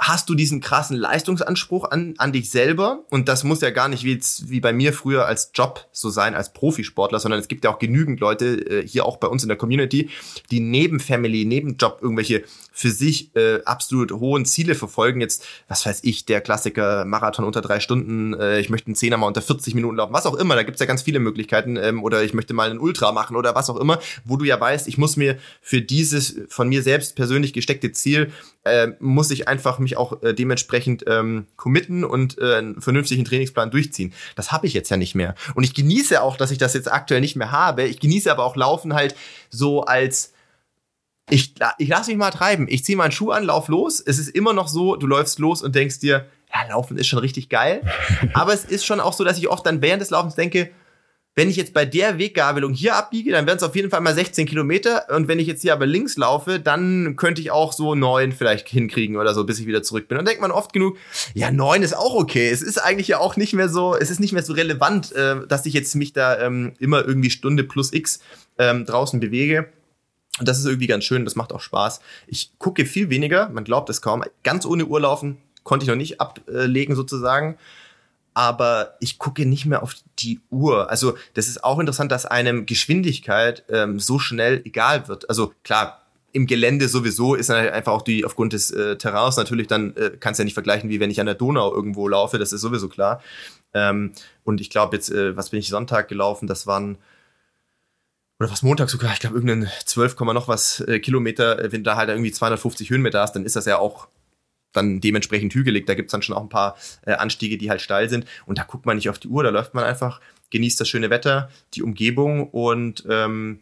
[0.08, 3.06] hast du diesen krassen Leistungsanspruch an, an dich selber?
[3.10, 6.36] Und das muss ja gar nicht wie, wie bei mir früher als Job so sein,
[6.36, 9.50] als Profisportler, sondern es gibt ja auch genügend Leute, äh, hier auch bei uns in
[9.50, 10.10] der Community,
[10.52, 15.22] die neben Family, neben Job irgendwelche für sich äh, absolut hohen Ziele verfolgen.
[15.22, 19.18] Jetzt, was weiß ich, der Klassiker Marathon unter drei Stunden, äh, ich möchte einen Zehner
[19.18, 21.78] mal unter 40 Minuten laufen, was auch immer, da gibt's ja ganz viele Möglichkeiten.
[21.78, 24.60] Ähm, oder ich möchte mal einen Ultra machen oder was auch immer, wo du ja
[24.60, 28.32] weißt, ich muss mir für dieses von mir selbst persönlich gesteckte Ziel,
[28.64, 33.72] äh, muss ich einfach mich auch äh, dementsprechend ähm, committen und äh, einen vernünftigen Trainingsplan
[33.72, 34.14] durchziehen.
[34.36, 35.36] Das habe ich jetzt ja nicht mehr.
[35.56, 37.84] Und ich genieße auch, dass ich das jetzt aktuell nicht mehr habe.
[37.84, 39.16] Ich genieße aber auch Laufen halt
[39.50, 40.34] so als
[41.30, 42.68] ich, ich lasse mich mal treiben.
[42.70, 44.02] Ich ziehe meinen Schuh an, lauf los.
[44.02, 47.20] Es ist immer noch so, du läufst los und denkst dir, ja, Laufen ist schon
[47.20, 47.82] richtig geil.
[48.34, 50.72] Aber es ist schon auch so, dass ich oft dann während des Laufens denke,
[51.36, 54.14] wenn ich jetzt bei der Weggabelung hier abbiege, dann wären es auf jeden Fall mal
[54.14, 55.08] 16 Kilometer.
[55.10, 58.70] Und wenn ich jetzt hier aber links laufe, dann könnte ich auch so neun vielleicht
[58.70, 60.20] hinkriegen oder so, bis ich wieder zurück bin.
[60.20, 60.98] Und denkt man oft genug,
[61.34, 62.50] ja, neun ist auch okay.
[62.50, 65.48] Es ist eigentlich ja auch nicht mehr so, es ist nicht mehr so relevant, äh,
[65.48, 68.20] dass ich jetzt mich da ähm, immer irgendwie Stunde plus X
[68.60, 69.70] ähm, draußen bewege.
[70.40, 72.00] Und das ist irgendwie ganz schön, das macht auch Spaß.
[72.28, 74.24] Ich gucke viel weniger, man glaubt es kaum.
[74.44, 77.58] Ganz ohne Uhr laufen konnte ich noch nicht ablegen sozusagen.
[78.34, 80.90] Aber ich gucke nicht mehr auf die Uhr.
[80.90, 85.30] Also das ist auch interessant, dass einem Geschwindigkeit ähm, so schnell egal wird.
[85.30, 89.68] Also klar, im Gelände sowieso ist halt einfach auch die, aufgrund des äh, Terrains natürlich,
[89.68, 92.52] dann äh, kannst ja nicht vergleichen, wie wenn ich an der Donau irgendwo laufe, das
[92.52, 93.22] ist sowieso klar.
[93.74, 96.98] Ähm, und ich glaube jetzt, äh, was bin ich Sonntag gelaufen, das waren
[98.40, 101.92] oder was Montag sogar, ich glaube irgendeinen 12, noch was äh, Kilometer, äh, wenn du
[101.92, 104.08] da halt irgendwie 250 Höhenmeter hast, dann ist das ja auch
[104.74, 105.86] dann dementsprechend hügelig.
[105.86, 108.26] Da gibt's dann schon auch ein paar äh, Anstiege, die halt steil sind.
[108.46, 110.20] Und da guckt man nicht auf die Uhr, da läuft man einfach,
[110.52, 113.60] genießt das schöne Wetter, die Umgebung und ähm,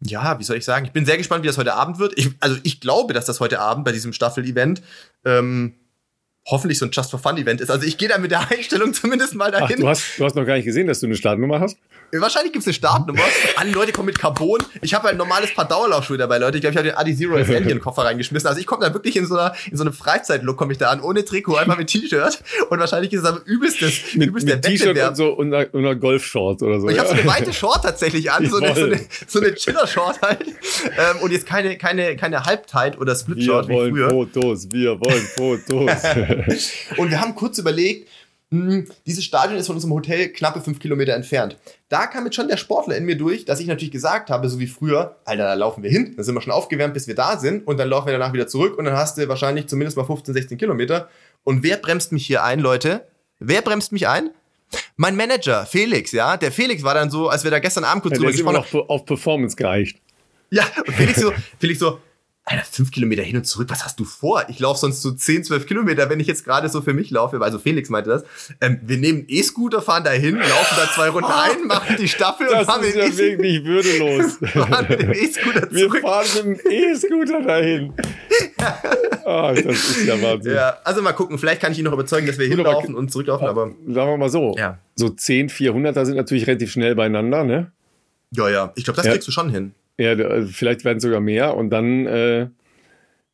[0.00, 0.84] ja, wie soll ich sagen?
[0.84, 2.18] Ich bin sehr gespannt, wie das heute Abend wird.
[2.18, 4.82] Ich, also ich glaube, dass das heute Abend bei diesem Staffel-Event
[5.24, 5.74] ähm,
[6.46, 7.70] hoffentlich so ein Just for Fun Event ist.
[7.70, 9.76] Also ich gehe da mit der Einstellung zumindest mal dahin.
[9.78, 11.76] Ach, du, hast, du hast noch gar nicht gesehen, dass du eine Startnummer hast?
[12.12, 13.20] Wahrscheinlich gibt's eine Startnummer.
[13.56, 14.62] Alle Leute kommen mit Carbon.
[14.80, 16.58] Ich habe halt ein normales paar Dauerlaufschuhe dabei, Leute.
[16.58, 18.46] Ich glaube, ich habe den Adi Zero als Alien Koffer reingeschmissen.
[18.46, 20.90] Also ich komme da wirklich in so einer in so einem Freizeitlook komme ich da
[20.90, 22.42] an, ohne Trikot, einfach mit T-Shirt.
[22.70, 25.96] Und wahrscheinlich ist es aber übelstes, mit, übelst mit T-Shirt und so und einer, einer
[25.96, 26.86] Golfshort oder so.
[26.86, 29.54] Und ich habe so eine weite Short tatsächlich an, so eine, so eine, so eine
[29.54, 30.42] Chiller-Short halt.
[30.42, 33.94] Ähm, und jetzt keine, keine, keine Halbtight oder Split-Short wie früher.
[33.94, 36.02] Wir wollen Fotos, wir wollen Fotos.
[36.96, 38.08] und wir haben kurz überlegt,
[38.50, 41.56] hm, dieses Stadion ist von unserem Hotel knappe fünf Kilometer entfernt.
[41.88, 44.60] Da kam jetzt schon der Sportler in mir durch, dass ich natürlich gesagt habe, so
[44.60, 47.38] wie früher, Alter, da laufen wir hin, dann sind wir schon aufgewärmt, bis wir da
[47.38, 50.04] sind und dann laufen wir danach wieder zurück und dann hast du wahrscheinlich zumindest mal
[50.04, 51.08] 15, 16 Kilometer.
[51.42, 53.06] Und wer bremst mich hier ein, Leute?
[53.40, 54.30] Wer bremst mich ein?
[54.96, 56.36] Mein Manager, Felix, ja.
[56.36, 58.88] Der Felix war dann so, als wir da gestern Abend kurz ja, drüber gesprochen haben.
[58.88, 60.00] auf Performance gereicht.
[60.50, 61.98] Ja, und Felix so, Felix so,
[62.48, 64.44] Alter, fünf Kilometer hin und zurück, was hast du vor?
[64.48, 67.40] Ich laufe sonst so zehn, zwölf Kilometer, wenn ich jetzt gerade so für mich laufe.
[67.40, 68.24] Also Felix meinte das.
[68.60, 72.46] Ähm, wir nehmen E-Scooter, fahren da hin, laufen da zwei Runden ein, machen die Staffel
[72.48, 74.38] das und fahren mit dem ja wirklich würdelos.
[74.52, 77.92] fahren mit dem E-Scooter Wir fahren mit dem E-Scooter dahin.
[79.24, 80.54] oh, das ist ja Wahnsinn.
[80.54, 83.10] Ja, also mal gucken, vielleicht kann ich ihn noch überzeugen, dass wir Gut, hinlaufen und
[83.10, 84.54] zurücklaufen, aber Sagen wir mal so.
[84.56, 84.78] Ja.
[84.94, 87.72] So 10, 400er sind natürlich relativ schnell beieinander, ne?
[88.30, 89.12] ja, ja, ich glaube, das Ja.
[89.12, 89.72] kriegst du schon hin.
[89.98, 92.48] Ja, da- vielleicht werden es sogar mehr und dann äh,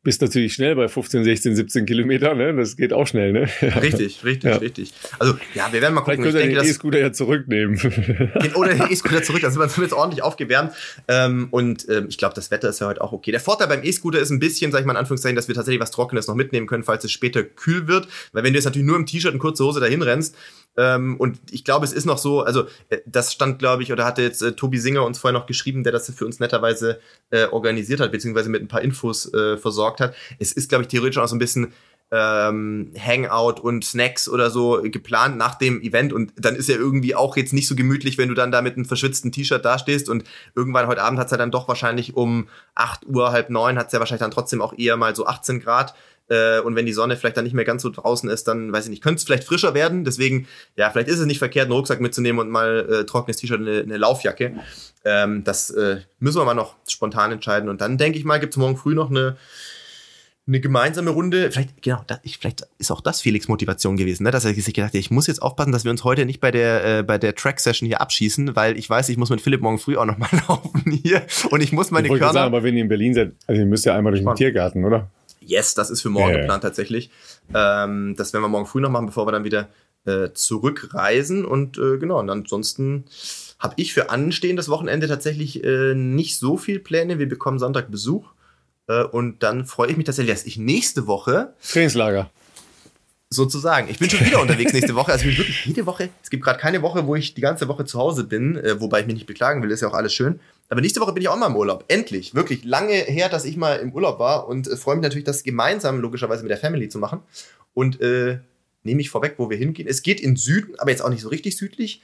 [0.05, 2.53] bist du natürlich schnell bei 15, 16, 17 Kilometer, ne?
[2.53, 3.47] Das geht auch schnell, ne?
[3.61, 3.69] Ja.
[3.79, 4.57] Richtig, richtig, Ja.
[4.57, 4.93] richtig.
[5.17, 6.27] Also, ja, wir werden mal Vielleicht gucken.
[6.29, 7.77] Ich könnt ihr denke, den E-Scooter ja zurücknehmen.
[8.41, 10.73] Den, oder den E-Scooter zurück, da sind wir zumindest ordentlich aufgewärmt.
[11.07, 13.31] Ähm, und ähm, ich glaube, das Wetter ist ja heute auch okay.
[13.31, 15.81] Der Vorteil beim E-Scooter ist ein bisschen, sag ich mal in Anführungszeichen, dass wir tatsächlich
[15.81, 18.09] was Trockenes noch mitnehmen können, falls es später kühl wird.
[18.33, 20.35] Weil wenn du jetzt natürlich nur im T-Shirt und kurze Hose dahin rennst,
[20.75, 24.05] ähm, und ich glaube, es ist noch so, also äh, das stand, glaube ich, oder
[24.05, 27.45] hatte jetzt äh, Tobi Singer uns vorher noch geschrieben, der das für uns netterweise äh,
[27.45, 30.15] organisiert hat, beziehungsweise mit ein paar Infos äh, versorgt hat.
[30.39, 31.73] Es ist, glaube ich, theoretisch auch so ein bisschen
[32.13, 36.13] ähm, Hangout und Snacks oder so geplant nach dem Event.
[36.13, 38.75] Und dann ist ja irgendwie auch jetzt nicht so gemütlich, wenn du dann da mit
[38.75, 40.09] einem verschwitzten T-Shirt dastehst.
[40.09, 40.23] Und
[40.55, 43.87] irgendwann heute Abend hat es ja dann doch wahrscheinlich um 8 Uhr, halb neun, hat
[43.87, 45.95] es ja wahrscheinlich dann trotzdem auch eher mal so 18 Grad
[46.29, 48.85] äh, und wenn die Sonne vielleicht dann nicht mehr ganz so draußen ist, dann weiß
[48.85, 51.73] ich nicht, könnte es vielleicht frischer werden, deswegen, ja, vielleicht ist es nicht verkehrt, einen
[51.73, 54.55] Rucksack mitzunehmen und mal äh, trockenes T-Shirt eine, eine Laufjacke.
[55.05, 58.53] Ähm, das äh, müssen wir mal noch spontan entscheiden und dann denke ich mal, gibt
[58.53, 59.37] es morgen früh noch eine
[60.45, 64.31] eine gemeinsame Runde, vielleicht, genau, da, ich, vielleicht ist auch das Felix Motivation gewesen, ne?
[64.31, 66.51] dass er sich gedacht hat, ich muss jetzt aufpassen, dass wir uns heute nicht bei
[66.51, 69.79] der, äh, bei der Track-Session hier abschießen, weil ich weiß, ich muss mit Philipp morgen
[69.79, 72.33] früh auch nochmal laufen hier und ich muss meine ich Körner.
[72.33, 74.35] sagen, aber wenn ihr in Berlin seid, also ihr müsst ja einmal durch den.
[74.35, 75.09] Tiergarten, oder?
[75.45, 76.39] Yes, das ist für morgen ja.
[76.41, 77.09] geplant tatsächlich.
[77.53, 79.69] Ähm, das werden wir morgen früh noch machen, bevor wir dann wieder
[80.05, 81.45] äh, zurückreisen.
[81.45, 83.05] Und äh, genau, und ansonsten
[83.59, 87.19] habe ich für anstehendes Wochenende tatsächlich äh, nicht so viel Pläne.
[87.19, 88.33] Wir bekommen Sonntag Besuch.
[88.87, 92.29] Äh, und dann freue ich mich tatsächlich, dass ich nächste Woche Trainingslager.
[93.33, 93.89] Sozusagen.
[93.89, 95.11] Ich bin schon wieder unterwegs nächste Woche.
[95.11, 96.09] Also ich bin wirklich jede Woche.
[96.21, 99.01] Es gibt gerade keine Woche, wo ich die ganze Woche zu Hause bin, äh, wobei
[99.01, 100.39] ich mich nicht beklagen will, ist ja auch alles schön.
[100.69, 101.85] Aber nächste Woche bin ich auch mal im Urlaub.
[101.87, 102.33] Endlich.
[102.33, 105.43] Wirklich lange her, dass ich mal im Urlaub war und äh, freue mich natürlich, das
[105.43, 107.19] gemeinsam logischerweise mit der Family zu machen.
[107.73, 108.39] Und äh,
[108.83, 109.87] nehme ich vorweg, wo wir hingehen.
[109.87, 112.01] Es geht in Süden, aber jetzt auch nicht so richtig südlich.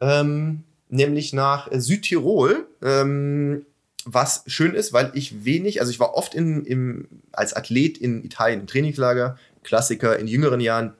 [0.00, 2.66] Ähm, nämlich nach äh, Südtirol.
[2.82, 3.66] Ähm,
[4.06, 8.24] was schön ist, weil ich wenig, also ich war oft in, im, als Athlet in
[8.24, 9.36] Italien im Trainingslager,
[9.66, 10.94] Klassiker in jüngeren Jahren,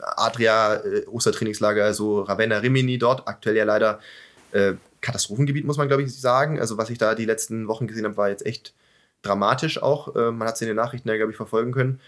[0.00, 3.98] Adria, äh, Ostertrainingslager, so Ravenna Rimini dort, aktuell ja leider
[4.52, 6.60] äh, Katastrophengebiet, muss man glaube ich sagen.
[6.60, 8.74] Also was ich da die letzten Wochen gesehen habe, war jetzt echt
[9.22, 10.14] dramatisch auch.
[10.14, 12.00] Äh, man hat es in den Nachrichten ja, glaube ich, verfolgen können.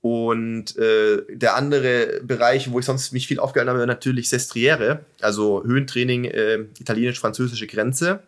[0.00, 5.04] Und äh, der andere Bereich, wo ich sonst mich viel aufgehalten habe, war natürlich Sestriere,
[5.20, 8.20] also Höhentraining, äh, italienisch-französische Grenze.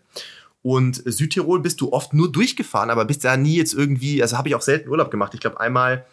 [0.62, 4.48] Und Südtirol bist du oft nur durchgefahren, aber bist da nie jetzt irgendwie, also habe
[4.48, 5.34] ich auch selten Urlaub gemacht.
[5.34, 6.06] Ich glaube einmal,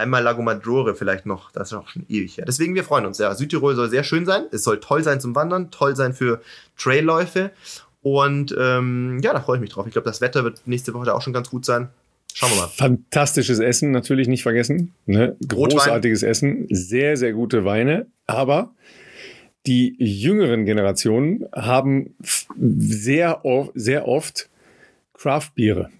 [0.00, 2.44] einmal Lago Maggiore vielleicht noch, das ist auch schon ewig her.
[2.46, 3.18] Deswegen, wir freuen uns.
[3.18, 4.44] Ja, Südtirol soll sehr schön sein.
[4.50, 6.40] Es soll toll sein zum Wandern, toll sein für
[6.76, 7.52] Trailläufe.
[8.02, 9.86] Und ähm, ja, da freue ich mich drauf.
[9.86, 11.88] Ich glaube, das Wetter wird nächste Woche da auch schon ganz gut sein.
[12.32, 12.68] Schauen wir mal.
[12.68, 14.92] Fantastisches Essen natürlich nicht vergessen.
[15.06, 15.36] Ne?
[15.52, 15.78] Rotwein.
[15.78, 18.06] Großartiges Essen, sehr, sehr gute Weine.
[18.26, 18.72] Aber
[19.66, 22.14] die jüngeren Generationen haben
[22.58, 23.42] sehr,
[23.74, 24.48] sehr oft
[25.14, 25.90] Craft-Biere.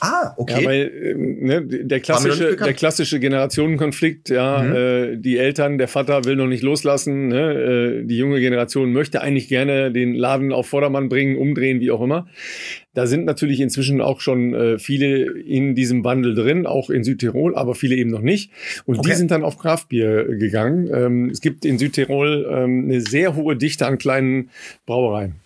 [0.00, 0.60] Ah, okay.
[0.60, 4.74] Ja, weil ähm, ne, der klassische, der klassische Generationenkonflikt, ja, mhm.
[4.74, 9.20] äh, die Eltern, der Vater will noch nicht loslassen, ne, äh, die junge Generation möchte
[9.20, 12.26] eigentlich gerne den Laden auf Vordermann bringen, umdrehen, wie auch immer.
[12.94, 17.54] Da sind natürlich inzwischen auch schon äh, viele in diesem Wandel drin, auch in Südtirol,
[17.54, 18.50] aber viele eben noch nicht.
[18.86, 19.10] Und okay.
[19.10, 20.90] die sind dann auf Kraftbier gegangen.
[20.92, 24.50] Ähm, es gibt in Südtirol ähm, eine sehr hohe Dichte an kleinen
[24.86, 25.43] Brauereien.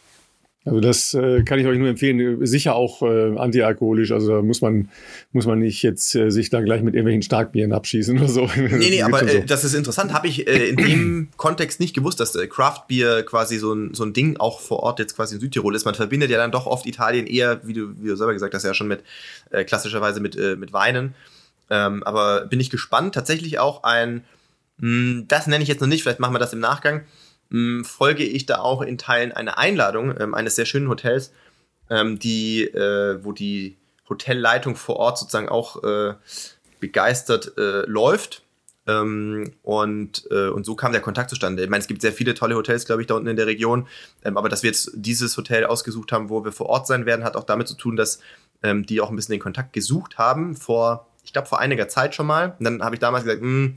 [0.69, 2.45] Also das äh, kann ich euch nur empfehlen.
[2.47, 4.13] Sicher auch äh, antialkoholisch.
[4.13, 4.89] Also da muss man,
[5.33, 8.49] muss man nicht jetzt äh, sich da gleich mit irgendwelchen Starkbieren abschießen oder so.
[8.59, 9.47] Nee, nee, aber äh, so.
[9.47, 10.13] das ist interessant.
[10.13, 14.05] Habe ich äh, in dem Kontext nicht gewusst, dass äh, Craftbier quasi so ein, so
[14.05, 15.85] ein Ding auch vor Ort jetzt quasi in Südtirol ist.
[15.85, 18.65] Man verbindet ja dann doch oft Italien eher, wie du, wie du selber gesagt hast,
[18.65, 19.03] ja schon mit
[19.51, 21.15] äh, klassischerweise mit, äh, mit Weinen.
[21.71, 23.15] Ähm, aber bin ich gespannt.
[23.15, 24.25] Tatsächlich auch ein,
[24.79, 27.03] mh, hm, das nenne ich jetzt noch nicht, vielleicht machen wir das im Nachgang
[27.51, 31.33] mh, folge ich da auch in Teilen einer Einladung ähm, eines sehr schönen Hotels,
[31.91, 33.77] ähm, die, äh, wo die
[34.09, 36.15] Hotelleitung vor Ort sozusagen auch äh,
[36.81, 38.43] begeistert äh, läuft.
[38.87, 41.63] Ähm, und, äh, und so kam der Kontakt zustande.
[41.63, 43.87] Ich meine, es gibt sehr viele tolle Hotels, glaube ich, da unten in der Region.
[44.25, 47.23] Ähm, aber dass wir jetzt dieses Hotel ausgesucht haben, wo wir vor Ort sein werden,
[47.23, 48.21] hat auch damit zu tun, dass
[48.63, 52.15] ähm, die auch ein bisschen den Kontakt gesucht haben vor, ich glaube, vor einiger Zeit
[52.15, 52.57] schon mal.
[52.59, 53.75] Und dann habe ich damals gesagt, mh, hm,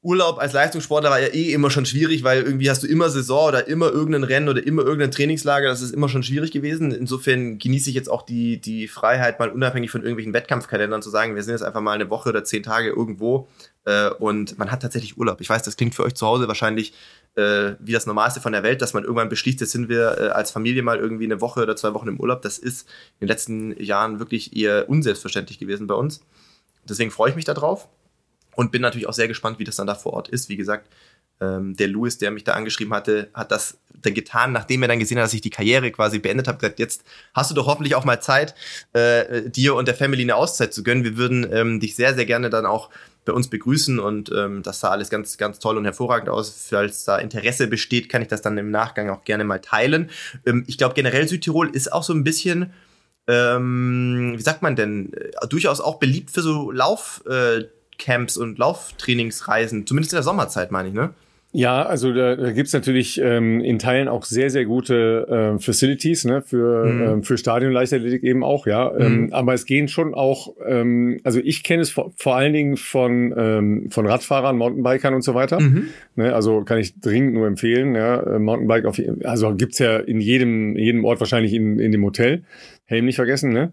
[0.00, 3.48] Urlaub als Leistungssportler war ja eh immer schon schwierig, weil irgendwie hast du immer Saison
[3.48, 5.68] oder immer irgendein Rennen oder immer irgendein Trainingslager.
[5.68, 6.92] Das ist immer schon schwierig gewesen.
[6.92, 11.34] Insofern genieße ich jetzt auch die, die Freiheit, mal unabhängig von irgendwelchen Wettkampfkalendern zu sagen,
[11.34, 13.48] wir sind jetzt einfach mal eine Woche oder zehn Tage irgendwo
[13.86, 15.40] äh, und man hat tatsächlich Urlaub.
[15.40, 16.94] Ich weiß, das klingt für euch zu Hause wahrscheinlich
[17.34, 20.28] äh, wie das Normalste von der Welt, dass man irgendwann beschließt, jetzt sind wir äh,
[20.28, 22.42] als Familie mal irgendwie eine Woche oder zwei Wochen im Urlaub.
[22.42, 26.20] Das ist in den letzten Jahren wirklich eher unselbstverständlich gewesen bei uns.
[26.88, 27.88] Deswegen freue ich mich darauf
[28.58, 30.48] und bin natürlich auch sehr gespannt, wie das dann da vor Ort ist.
[30.48, 30.88] Wie gesagt,
[31.40, 34.98] ähm, der Louis, der mich da angeschrieben hatte, hat das dann getan, nachdem er dann
[34.98, 37.94] gesehen hat, dass ich die Karriere quasi beendet habe, gesagt, jetzt hast du doch hoffentlich
[37.94, 38.56] auch mal Zeit,
[38.94, 41.04] äh, dir und der Family eine Auszeit zu gönnen.
[41.04, 42.90] Wir würden ähm, dich sehr, sehr gerne dann auch
[43.24, 46.66] bei uns begrüßen und ähm, das sah alles ganz, ganz toll und hervorragend aus.
[46.68, 50.10] Falls da Interesse besteht, kann ich das dann im Nachgang auch gerne mal teilen.
[50.44, 52.72] Ähm, ich glaube, generell Südtirol ist auch so ein bisschen,
[53.28, 57.66] ähm, wie sagt man denn, äh, durchaus auch beliebt für so Lauf- äh,
[57.98, 61.10] Camps und Lauftrainingsreisen, zumindest in der Sommerzeit, meine ich, ne?
[61.52, 66.26] Ja, also da, da gibt natürlich ähm, in Teilen auch sehr, sehr gute äh, Facilities
[66.26, 67.02] ne, für, mhm.
[67.02, 68.94] ähm, für Stadionleichtathletik eben auch, ja.
[68.94, 69.32] Ähm, mhm.
[69.32, 73.34] aber es gehen schon auch, ähm, also ich kenne es vor, vor allen Dingen von,
[73.34, 75.58] ähm, von Radfahrern, Mountainbikern und so weiter.
[75.58, 75.88] Mhm.
[76.16, 78.20] Ne, also kann ich dringend nur empfehlen, ja.
[78.20, 82.42] Äh, Mountainbike auf also gibt's ja in jedem, jedem Ort wahrscheinlich in, in dem Hotel.
[82.84, 83.72] Helm nicht vergessen, ne?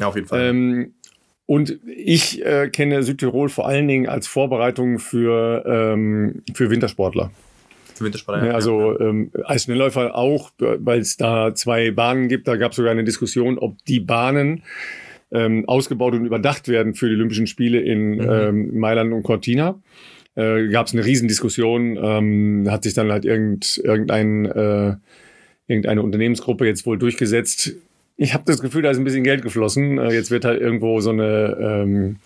[0.00, 0.42] Ja, auf jeden Fall.
[0.42, 0.94] Ähm,
[1.46, 7.30] und ich äh, kenne Südtirol vor allen Dingen als Vorbereitung für, ähm, für Wintersportler.
[7.94, 8.52] Für Wintersportler, ja.
[8.52, 12.48] Also ähm, als Schnellläufer auch, weil es da zwei Bahnen gibt.
[12.48, 14.62] Da gab es sogar eine Diskussion, ob die Bahnen
[15.30, 18.28] ähm, ausgebaut und überdacht werden für die Olympischen Spiele in mhm.
[18.28, 19.80] ähm, Mailand und Cortina.
[20.34, 24.96] Äh, gab es eine Riesendiskussion, ähm, hat sich dann halt irgend, irgendein, äh,
[25.68, 27.72] irgendeine Unternehmensgruppe jetzt wohl durchgesetzt,
[28.16, 29.98] ich habe das Gefühl, da ist ein bisschen Geld geflossen.
[29.98, 32.16] Äh, jetzt wird halt irgendwo so eine ähm,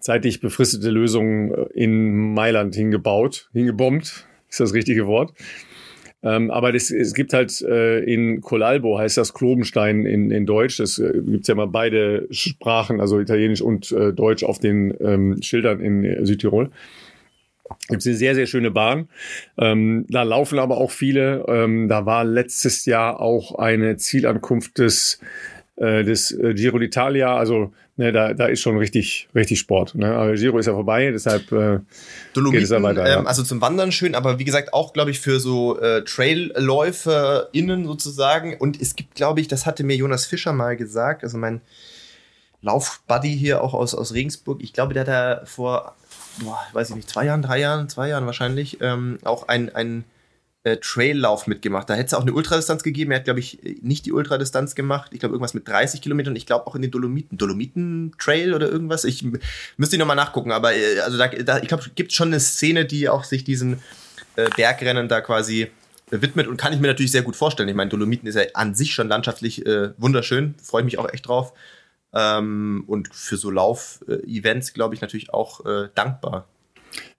[0.00, 5.32] zeitlich befristete Lösung äh, in Mailand hingebaut, hingebombt, ist das richtige Wort.
[6.22, 10.78] Ähm, aber das, es gibt halt äh, in Colalbo, heißt das Klobenstein in, in Deutsch.
[10.78, 15.42] Das äh, gibt's ja mal beide Sprachen, also Italienisch und äh, Deutsch auf den ähm,
[15.42, 16.70] Schildern in Südtirol
[17.88, 19.08] gibt es eine sehr, sehr schöne Bahn.
[19.58, 21.44] Ähm, da laufen aber auch viele.
[21.48, 25.20] Ähm, da war letztes Jahr auch eine Zielankunft des,
[25.76, 27.36] äh, des äh, Giro d'Italia.
[27.36, 29.94] Also ne, da, da ist schon richtig, richtig Sport.
[29.94, 30.14] Ne?
[30.14, 31.80] Aber Giro ist ja vorbei, deshalb äh,
[32.34, 33.18] geht es ja weiter.
[33.18, 37.86] Ähm, Also zum Wandern schön, aber wie gesagt auch, glaube ich, für so äh, TrailläuferInnen
[37.86, 38.56] sozusagen.
[38.58, 41.60] Und es gibt, glaube ich, das hatte mir Jonas Fischer mal gesagt, also mein
[42.62, 44.62] Laufbuddy hier auch aus, aus Regensburg.
[44.62, 45.94] Ich glaube, der hat da vor
[46.38, 50.04] boah, weiß ich nicht, zwei Jahren, drei Jahren, zwei Jahren wahrscheinlich, ähm, auch ein, ein
[50.64, 51.90] äh, Traillauf mitgemacht.
[51.90, 53.12] Da hätte es auch eine Ultradistanz gegeben.
[53.12, 55.10] Er hat, glaube ich, nicht die Ultradistanz gemacht.
[55.12, 56.34] Ich glaube, irgendwas mit 30 Kilometern.
[56.36, 57.36] Ich glaube auch in den Dolomiten.
[57.36, 59.04] Dolomiten-Trail oder irgendwas.
[59.04, 59.26] Ich
[59.76, 60.52] müsste nochmal nachgucken.
[60.52, 63.44] Aber äh, also da, da, ich glaube, es gibt schon eine Szene, die auch sich
[63.44, 63.80] diesen
[64.36, 65.70] äh, Bergrennen da quasi
[66.10, 67.68] widmet und kann ich mir natürlich sehr gut vorstellen.
[67.68, 70.54] Ich meine, Dolomiten ist ja an sich schon landschaftlich äh, wunderschön.
[70.62, 71.52] Freue ich mich auch echt drauf.
[72.14, 76.46] Ähm, und für so Lauf-Events, glaube ich, natürlich auch äh, dankbar.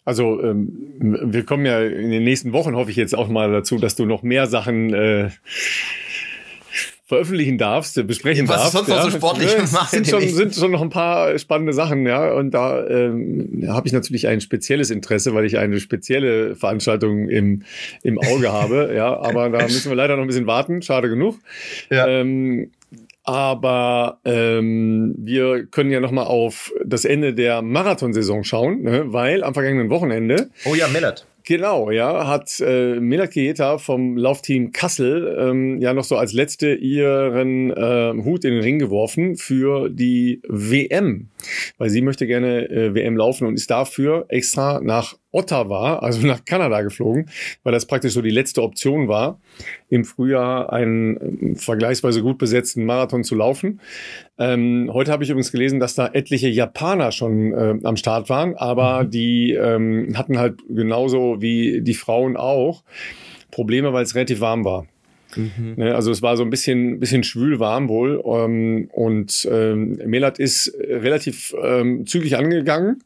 [0.06, 3.78] Also ähm, wir kommen ja in den nächsten Wochen, hoffe ich jetzt auch mal dazu,
[3.78, 5.32] dass du noch mehr Sachen äh,
[7.08, 8.74] veröffentlichen darfst, besprechen Was darfst.
[8.74, 8.96] Was sonst ja.
[8.96, 9.88] noch so sportlich ja, machen?
[9.92, 12.34] Sind schon, sind schon noch ein paar spannende Sachen, ja.
[12.34, 17.64] Und da ähm, habe ich natürlich ein spezielles Interesse, weil ich eine spezielle Veranstaltung im,
[18.02, 19.20] im Auge habe, ja.
[19.20, 21.38] Aber da müssen wir leider noch ein bisschen warten, schade genug.
[21.92, 22.08] Ja.
[22.08, 22.72] Ähm,
[23.26, 29.06] Aber ähm, wir können ja noch mal auf das Ende der Marathonsaison schauen, ne?
[29.08, 30.50] weil am vergangenen Wochenende.
[30.66, 31.26] Oh ja, Millert.
[31.48, 36.74] Genau, ja, hat äh, Milad Kieta vom Laufteam Kassel ähm, ja noch so als letzte
[36.74, 41.30] ihren äh, Hut in den Ring geworfen für die WM,
[41.78, 46.46] weil sie möchte gerne äh, WM laufen und ist dafür extra nach Ottawa, also nach
[46.46, 47.30] Kanada geflogen,
[47.64, 49.40] weil das praktisch so die letzte Option war,
[49.90, 53.82] im Frühjahr einen äh, vergleichsweise gut besetzten Marathon zu laufen.
[54.38, 58.56] Ähm, heute habe ich übrigens gelesen, dass da etliche Japaner schon äh, am Start waren,
[58.56, 59.10] aber mhm.
[59.12, 62.84] die ähm, hatten halt genauso wie die Frauen auch
[63.52, 64.88] Probleme, weil es relativ warm war.
[65.36, 65.74] Mhm.
[65.78, 68.22] Ne, also es war so ein bisschen, bisschen schwül warm wohl.
[68.26, 73.04] Ähm, und ähm, Melat ist relativ ähm, zügig angegangen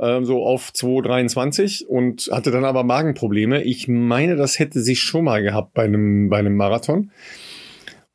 [0.00, 3.62] ähm, so auf 2,23 und hatte dann aber Magenprobleme.
[3.62, 7.10] Ich meine, das hätte sie schon mal gehabt bei einem, bei einem Marathon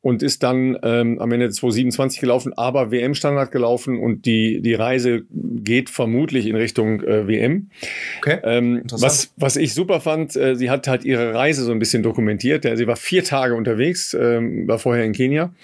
[0.04, 5.22] und ist dann ähm, am Ende 2,27 gelaufen, aber WM-Standard gelaufen und die, die Reise
[5.30, 7.70] geht vermutlich in Richtung äh, WM.
[8.18, 8.38] Okay.
[8.44, 12.02] Ähm, was, was ich super fand, äh, sie hat halt ihre Reise so ein bisschen
[12.02, 12.66] dokumentiert.
[12.66, 15.54] Ja, sie war vier Tage unterwegs, ähm, war vorher in Kenia.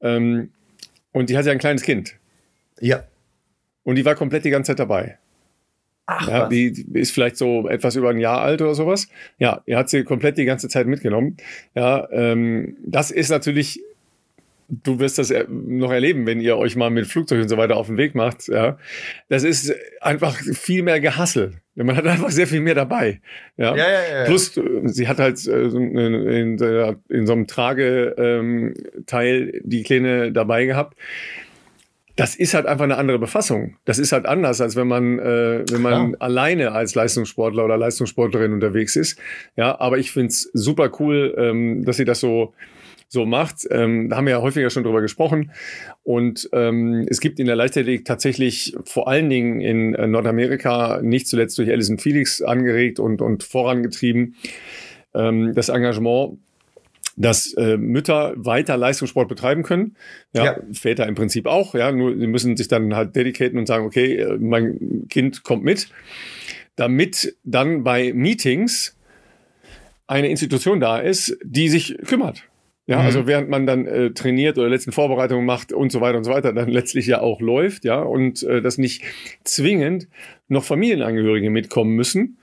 [0.00, 0.50] Ähm,
[1.10, 2.14] und die hatte ja ein kleines Kind.
[2.80, 3.02] Ja.
[3.82, 5.18] Und die war komplett die ganze Zeit dabei.
[6.12, 9.08] Ach, ja, die, ist vielleicht so etwas über ein Jahr alt oder sowas.
[9.38, 11.36] Ja, er hat sie komplett die ganze Zeit mitgenommen.
[11.74, 13.80] Ja, ähm, das ist natürlich,
[14.68, 17.86] du wirst das noch erleben, wenn ihr euch mal mit Flugzeug und so weiter auf
[17.86, 18.48] den Weg macht.
[18.48, 18.76] Ja,
[19.28, 21.52] das ist einfach viel mehr Gehassel.
[21.76, 23.20] Man hat einfach sehr viel mehr dabei.
[23.56, 24.18] Ja, ja, ja.
[24.18, 24.24] ja.
[24.24, 30.96] Plus, äh, sie hat halt äh, in so einem Trageteil ähm, die Kleine dabei gehabt
[32.20, 33.76] das ist halt einfach eine andere Befassung.
[33.86, 38.52] Das ist halt anders, als wenn man, äh, wenn man alleine als Leistungssportler oder Leistungssportlerin
[38.52, 39.18] unterwegs ist.
[39.56, 42.52] Ja, aber ich find's super cool, ähm, dass sie das so
[43.08, 43.66] so macht.
[43.70, 45.50] Ähm, da haben wir ja häufiger schon drüber gesprochen.
[46.02, 51.26] Und ähm, es gibt in der Leichtathletik tatsächlich vor allen Dingen in äh, Nordamerika, nicht
[51.26, 54.36] zuletzt durch Alison Felix angeregt und, und vorangetrieben,
[55.14, 56.38] ähm, das Engagement
[57.16, 59.96] dass äh, Mütter weiter Leistungssport betreiben können.
[60.32, 61.74] Ja, ja, Väter im Prinzip auch.
[61.74, 65.64] Ja, nur sie müssen sich dann halt dedicaten und sagen, okay, äh, mein Kind kommt
[65.64, 65.88] mit,
[66.76, 68.96] damit dann bei Meetings
[70.06, 72.44] eine Institution da ist, die sich kümmert.
[72.86, 73.04] Ja, mhm.
[73.04, 76.32] also während man dann äh, trainiert oder letzten Vorbereitungen macht und so weiter und so
[76.32, 79.04] weiter, dann letztlich ja auch läuft, ja, und äh, dass nicht
[79.44, 80.08] zwingend
[80.48, 82.38] noch Familienangehörige mitkommen müssen,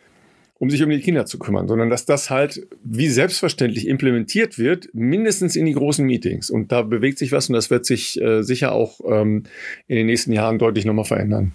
[0.59, 4.89] um sich um die Kinder zu kümmern, sondern dass das halt wie selbstverständlich implementiert wird,
[4.93, 6.49] mindestens in die großen Meetings.
[6.49, 9.43] Und da bewegt sich was und das wird sich äh, sicher auch ähm,
[9.87, 11.53] in den nächsten Jahren deutlich nochmal verändern.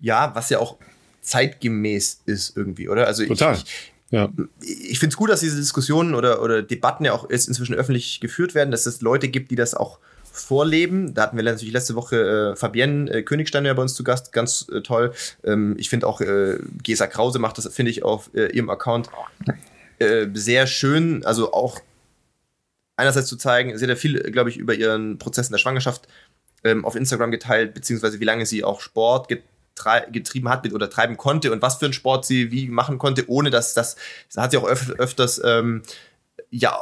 [0.00, 0.76] Ja, was ja auch
[1.22, 3.06] zeitgemäß ist irgendwie, oder?
[3.06, 3.54] Also Total.
[3.54, 4.30] Ich, ja.
[4.60, 8.20] Ich finde es gut, dass diese Diskussionen oder, oder Debatten ja auch jetzt inzwischen öffentlich
[8.20, 9.98] geführt werden, dass es Leute gibt, die das auch
[10.32, 11.14] vorleben.
[11.14, 14.32] Da hatten wir natürlich letzte Woche äh, Fabienne äh, Königstein ja bei uns zu Gast,
[14.32, 15.12] ganz äh, toll.
[15.44, 19.10] Ähm, ich finde auch äh, Gesa Krause macht das, finde ich, auf äh, ihrem Account
[19.98, 21.24] äh, sehr schön.
[21.24, 21.80] Also auch
[22.96, 26.08] einerseits zu zeigen, sie hat ja viel, glaube ich, über ihren Prozess in der Schwangerschaft
[26.64, 29.28] ähm, auf Instagram geteilt, beziehungsweise wie lange sie auch Sport
[30.12, 33.50] getrieben hat oder treiben konnte und was für einen Sport sie wie machen konnte, ohne
[33.50, 33.96] dass das,
[34.32, 35.82] das hat sie auch öf öfters ähm,
[36.50, 36.78] ja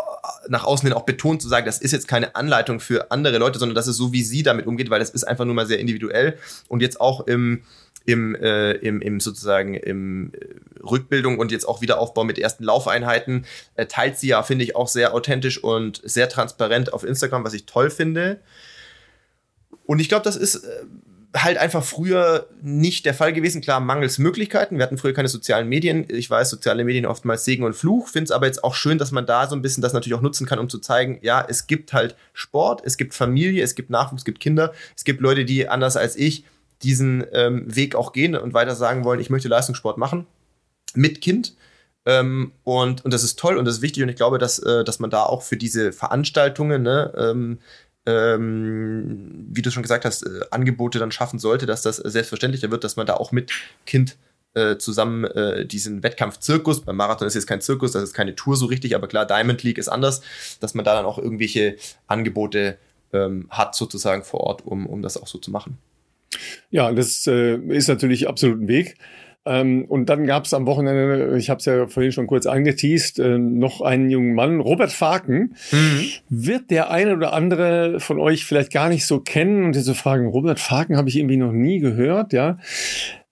[0.48, 3.58] nach außen hin auch betont zu sagen, das ist jetzt keine Anleitung für andere Leute,
[3.58, 5.78] sondern das ist so, wie sie damit umgeht, weil das ist einfach nur mal sehr
[5.78, 6.36] individuell
[6.68, 7.62] und jetzt auch im
[8.06, 13.44] im, äh, im, im sozusagen im äh, Rückbildung und jetzt auch Wiederaufbau mit ersten Laufeinheiten
[13.74, 17.52] äh, teilt sie ja, finde ich, auch sehr authentisch und sehr transparent auf Instagram, was
[17.52, 18.40] ich toll finde.
[19.84, 20.84] Und ich glaube, das ist äh,
[21.36, 23.60] halt einfach früher nicht der Fall gewesen.
[23.60, 24.78] Klar, mangels Möglichkeiten.
[24.78, 26.06] Wir hatten früher keine sozialen Medien.
[26.08, 28.08] Ich weiß, soziale Medien oftmals Segen und Fluch.
[28.08, 30.22] Finde es aber jetzt auch schön, dass man da so ein bisschen das natürlich auch
[30.22, 33.90] nutzen kann, um zu zeigen, ja, es gibt halt Sport, es gibt Familie, es gibt
[33.90, 36.44] Nachwuchs, es gibt Kinder, es gibt Leute, die anders als ich
[36.82, 40.26] diesen ähm, Weg auch gehen und weiter sagen wollen, ich möchte Leistungssport machen
[40.94, 41.54] mit Kind.
[42.06, 44.84] Ähm, und, und das ist toll und das ist wichtig und ich glaube, dass, äh,
[44.84, 47.58] dass man da auch für diese Veranstaltungen, ne, ähm,
[48.10, 52.84] ähm, wie du schon gesagt hast, äh, Angebote dann schaffen sollte, dass das selbstverständlicher wird,
[52.84, 53.52] dass man da auch mit
[53.86, 54.16] Kind
[54.54, 58.56] äh, zusammen äh, diesen Wettkampf-Zirkus, beim Marathon ist jetzt kein Zirkus, das ist keine Tour
[58.56, 60.22] so richtig, aber klar, Diamond League ist anders,
[60.60, 62.76] dass man da dann auch irgendwelche Angebote
[63.12, 65.78] ähm, hat sozusagen vor Ort, um, um das auch so zu machen.
[66.70, 68.96] Ja, das äh, ist natürlich absolut ein Weg.
[69.46, 73.18] Ähm, und dann gab es am Wochenende, ich habe es ja vorhin schon kurz angeteased,
[73.18, 75.54] äh, noch einen jungen Mann, Robert Faken.
[75.72, 76.06] Mhm.
[76.28, 80.26] Wird der eine oder andere von euch vielleicht gar nicht so kennen und diese fragen,
[80.26, 82.58] Robert Faken habe ich irgendwie noch nie gehört, ja.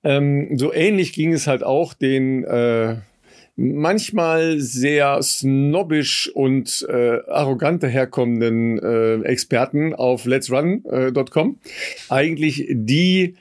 [0.03, 2.97] Ähm, so ähnlich ging es halt auch den äh,
[3.57, 13.35] manchmal sehr snobbisch und äh, arrogant daherkommenden äh, Experten auf letsrun.com äh, eigentlich die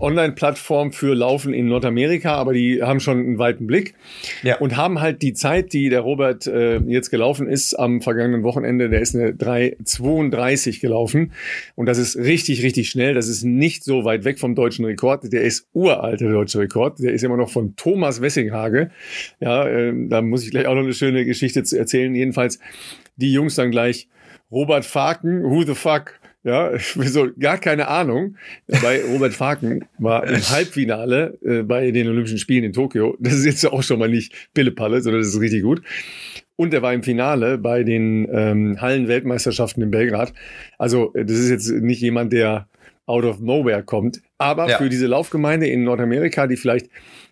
[0.00, 3.94] Online-Plattform für Laufen in Nordamerika, aber die haben schon einen weiten Blick
[4.42, 4.58] ja.
[4.58, 8.88] und haben halt die Zeit, die der Robert äh, jetzt gelaufen ist am vergangenen Wochenende,
[8.88, 11.32] der ist eine 3,32 gelaufen
[11.74, 13.14] und das ist richtig, richtig schnell.
[13.14, 15.32] Das ist nicht so weit weg vom deutschen Rekord.
[15.32, 16.98] Der ist uralt, der deutsche Rekord.
[17.00, 18.90] Der ist immer noch von Thomas Wessinghage.
[19.40, 22.14] Ja, äh, da muss ich gleich auch noch eine schöne Geschichte zu erzählen.
[22.14, 22.58] Jedenfalls
[23.16, 24.08] die Jungs dann gleich
[24.50, 26.19] Robert Faken, who the fuck?
[26.42, 28.36] Ja, so gar keine Ahnung.
[28.66, 33.16] Bei Robert Faken war im Halbfinale äh, bei den Olympischen Spielen in Tokio.
[33.20, 35.82] Das ist jetzt auch schon mal nicht Pillepalle, sondern das ist richtig gut.
[36.56, 40.34] Und er war im Finale bei den ähm, Hallen-Weltmeisterschaften in Belgrad.
[40.78, 42.68] Also, das ist jetzt nicht jemand, der
[43.06, 44.20] out of nowhere kommt.
[44.38, 44.78] Aber ja.
[44.78, 46.88] für diese Laufgemeinde in Nordamerika, die vielleicht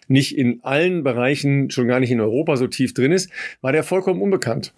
[0.08, 3.30] nicht in allen Bereichen, schon gar nicht in Europa so tief drin ist,
[3.60, 4.72] war der vollkommen unbekannt.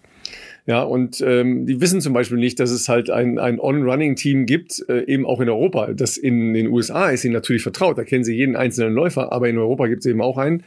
[0.67, 4.85] Ja, und ähm, die wissen zum Beispiel nicht, dass es halt ein, ein On-Running-Team gibt,
[4.89, 5.93] äh, eben auch in Europa.
[5.93, 9.49] Das in den USA ist ihnen natürlich vertraut, da kennen sie jeden einzelnen Läufer, aber
[9.49, 10.63] in Europa gibt es eben auch einen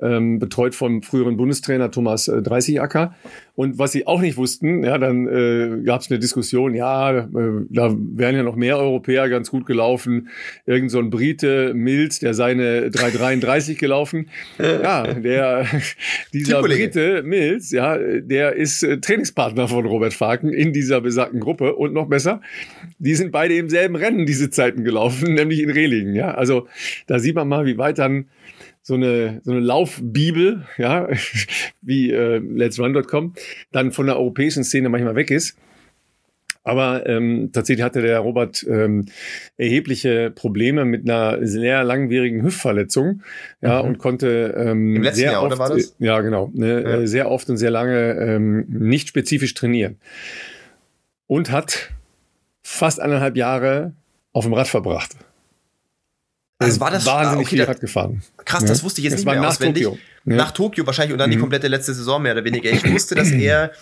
[0.00, 3.14] ähm, betreut vom früheren Bundestrainer Thomas äh, Dreißigacker.
[3.54, 7.26] Und was sie auch nicht wussten, ja, dann äh, gab es eine Diskussion, ja, äh,
[7.70, 10.28] da wären ja noch mehr Europäer ganz gut gelaufen.
[10.66, 14.28] Irgend so ein Brite, Mills, der seine 333 gelaufen.
[14.58, 15.66] Ja, der,
[16.32, 21.76] dieser Brite, Mills, ja, der ist äh, Trainingspartner von Robert Faken in dieser besagten Gruppe.
[21.76, 22.40] Und noch besser,
[22.98, 26.32] die sind beide im selben Rennen diese Zeiten gelaufen, nämlich in Rehlingen, ja.
[26.32, 26.66] Also
[27.06, 28.26] da sieht man mal, wie weit dann
[28.86, 31.08] so eine, so eine Laufbibel, ja,
[31.80, 33.32] wie äh, letsrun.com,
[33.72, 35.56] dann von der europäischen Szene manchmal weg ist.
[36.66, 39.06] Aber ähm, tatsächlich hatte der Robert ähm,
[39.56, 43.22] erhebliche Probleme mit einer sehr langwierigen Hüftverletzung,
[43.60, 43.88] ja, mhm.
[43.88, 45.94] und konnte ähm, Im letzten sehr Jahr, oft, oder war das?
[45.98, 47.00] Ja, genau, ne, ja.
[47.00, 49.96] Äh, sehr oft und sehr lange ähm, nicht spezifisch trainieren
[51.26, 51.90] und hat
[52.62, 53.94] fast eineinhalb Jahre
[54.32, 55.16] auf dem Rad verbracht.
[56.64, 58.22] Also war das wahnsinnig okay, viel Rad gefahren.
[58.44, 58.68] Krass, ja.
[58.68, 59.84] das wusste ich jetzt das nicht mehr nach auswendig.
[59.84, 59.98] Tokio.
[60.24, 60.36] Ja.
[60.36, 61.34] Nach Tokio wahrscheinlich und dann mhm.
[61.34, 62.70] die komplette letzte Saison mehr oder weniger.
[62.70, 63.72] Ich wusste, dass er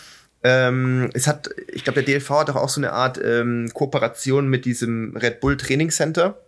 [0.44, 4.48] ähm, es hat, ich glaube, der DLV hat doch auch so eine Art ähm, Kooperation
[4.48, 6.40] mit diesem Red Bull Training Center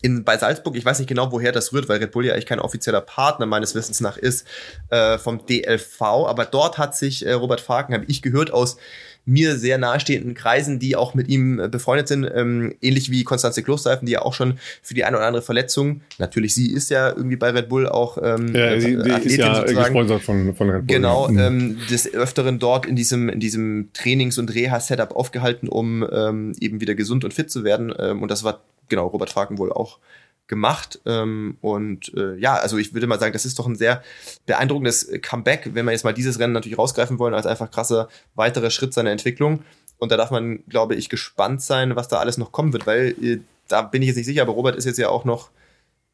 [0.00, 0.76] in, bei Salzburg.
[0.76, 3.46] Ich weiß nicht genau, woher das rührt, weil Red Bull ja eigentlich kein offizieller Partner
[3.46, 4.46] meines Wissens nach ist
[4.88, 6.00] äh, vom DLV.
[6.00, 8.78] Aber dort hat sich äh, Robert Faken, habe ich gehört, aus
[9.24, 13.62] mir sehr nahestehenden Kreisen, die auch mit ihm äh, befreundet sind, ähm, ähnlich wie Konstanze
[13.62, 17.08] Klostereifen, die ja auch schon für die eine oder andere Verletzung, natürlich sie ist ja
[17.08, 19.84] irgendwie bei Red Bull auch ähm, ja, sie, die Athletin ist ja sozusagen.
[19.84, 20.96] gesponsert von, von Red Bull.
[20.96, 21.28] Genau.
[21.28, 21.38] Mhm.
[21.38, 26.80] ähm, des Öfteren dort in diesem, in diesem Trainings- und Reha-Setup aufgehalten, um ähm, eben
[26.80, 27.94] wieder gesund und fit zu werden.
[27.98, 29.98] Ähm, und das war genau Robert Faken wohl auch
[30.46, 31.00] gemacht.
[31.06, 34.02] Ähm, und äh, ja, also ich würde mal sagen, das ist doch ein sehr
[34.46, 38.70] beeindruckendes Comeback, wenn wir jetzt mal dieses Rennen natürlich rausgreifen wollen, als einfach krasser weiterer
[38.70, 39.62] Schritt seiner Entwicklung.
[39.98, 43.14] Und da darf man, glaube ich, gespannt sein, was da alles noch kommen wird, weil
[43.22, 45.50] äh, da bin ich jetzt nicht sicher, aber Robert ist jetzt ja auch noch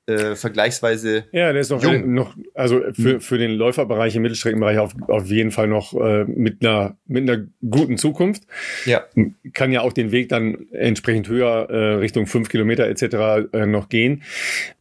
[0.09, 1.24] äh, vergleichsweise.
[1.32, 2.14] Ja, der ist noch, jung.
[2.14, 3.20] noch also für, hm.
[3.20, 7.46] für den Läuferbereich, im Mittelstreckenbereich auf, auf jeden Fall noch äh, mit, einer, mit einer
[7.68, 8.44] guten Zukunft.
[8.86, 9.04] Ja.
[9.52, 13.52] Kann ja auch den Weg dann entsprechend höher äh, Richtung fünf Kilometer etc.
[13.52, 14.22] Äh, noch gehen.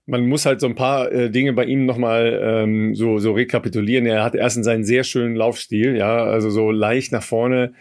[0.06, 4.06] Man muss halt so ein paar äh, Dinge bei ihm nochmal ähm, so, so rekapitulieren.
[4.06, 7.74] Er hat erstens einen sehr schönen Laufstil, ja, also so leicht nach vorne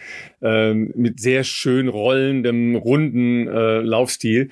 [0.43, 4.51] ähm, mit sehr schön rollendem, runden äh, Laufstil.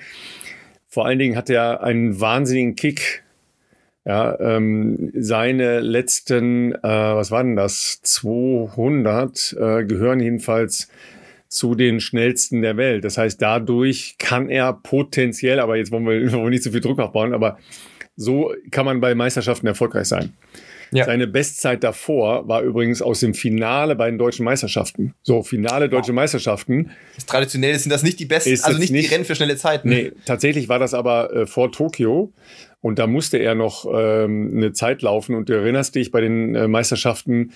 [0.95, 3.25] Vor allen Dingen hat er einen wahnsinnigen Kick.
[4.05, 7.99] Ja, ähm, seine letzten, äh, was war denn das?
[8.01, 10.87] 200 äh, gehören jedenfalls
[11.49, 13.03] zu den schnellsten der Welt.
[13.03, 16.79] Das heißt, dadurch kann er potenziell, aber jetzt wollen wir, wollen wir nicht so viel
[16.79, 17.59] Druck aufbauen, aber
[18.15, 20.31] so kann man bei Meisterschaften erfolgreich sein.
[20.91, 21.05] Ja.
[21.05, 25.13] Seine Bestzeit davor war übrigens aus dem Finale bei den deutschen Meisterschaften.
[25.23, 26.15] So, Finale deutsche wow.
[26.15, 26.91] Meisterschaften.
[27.15, 29.89] Das traditionell sind das nicht die besten, also nicht, nicht, die Rennen für schnelle Zeiten.
[29.89, 32.33] Nee, tatsächlich war das aber äh, vor Tokio.
[32.85, 35.33] Und da musste er noch ähm, eine Zeit laufen.
[35.33, 37.51] Und du erinnerst dich bei den äh, Meisterschaften,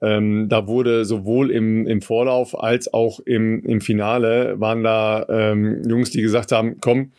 [0.00, 5.82] ähm, da wurde sowohl im, im Vorlauf als auch im, im Finale waren da ähm,
[5.86, 7.12] Jungs, die gesagt haben, komm,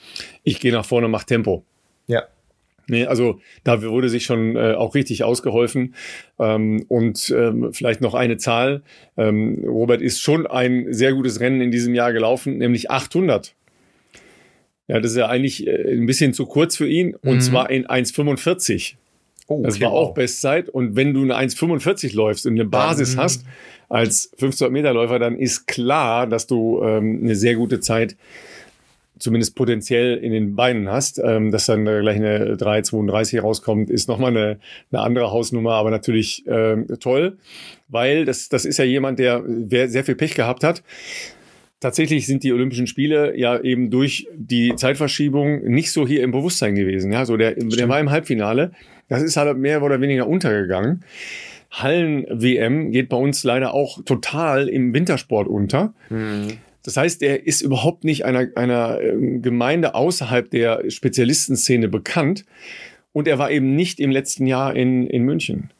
[0.43, 1.63] ich gehe nach vorne, mach Tempo.
[2.07, 2.23] Ja.
[2.91, 5.95] Nee, also da wurde sich schon äh, auch richtig ausgeholfen.
[6.37, 8.83] Ähm, und ähm, vielleicht noch eine Zahl.
[9.15, 13.55] Ähm, Robert ist schon ein sehr gutes Rennen in diesem Jahr gelaufen, nämlich 800.
[14.89, 17.15] Ja, das ist ja eigentlich äh, ein bisschen zu kurz für ihn.
[17.15, 17.41] Und mhm.
[17.41, 18.95] zwar in 1,45.
[19.47, 20.67] Oh, okay, das war auch Bestzeit.
[20.67, 23.21] Und wenn du eine 1,45 läufst und eine Basis mhm.
[23.21, 23.45] hast
[23.87, 28.17] als 1500 Meter Läufer, dann ist klar, dass du ähm, eine sehr gute Zeit
[29.21, 31.21] zumindest potenziell in den Beinen hast.
[31.23, 34.59] Ähm, dass dann gleich eine 3,32 rauskommt, ist nochmal eine,
[34.91, 37.37] eine andere Hausnummer, aber natürlich ähm, toll,
[37.87, 39.43] weil das, das ist ja jemand, der
[39.87, 40.83] sehr viel Pech gehabt hat.
[41.79, 46.75] Tatsächlich sind die Olympischen Spiele ja eben durch die Zeitverschiebung nicht so hier im Bewusstsein
[46.75, 47.11] gewesen.
[47.11, 48.71] Ja, so der, der war im Halbfinale.
[49.09, 51.03] Das ist halt mehr oder weniger untergegangen.
[51.71, 55.93] Hallen-WM geht bei uns leider auch total im Wintersport unter.
[56.09, 56.59] Mhm.
[56.83, 62.45] Das heißt, er ist überhaupt nicht einer, einer ähm, Gemeinde außerhalb der Spezialistenszene bekannt.
[63.13, 65.71] Und er war eben nicht im letzten Jahr in, in München.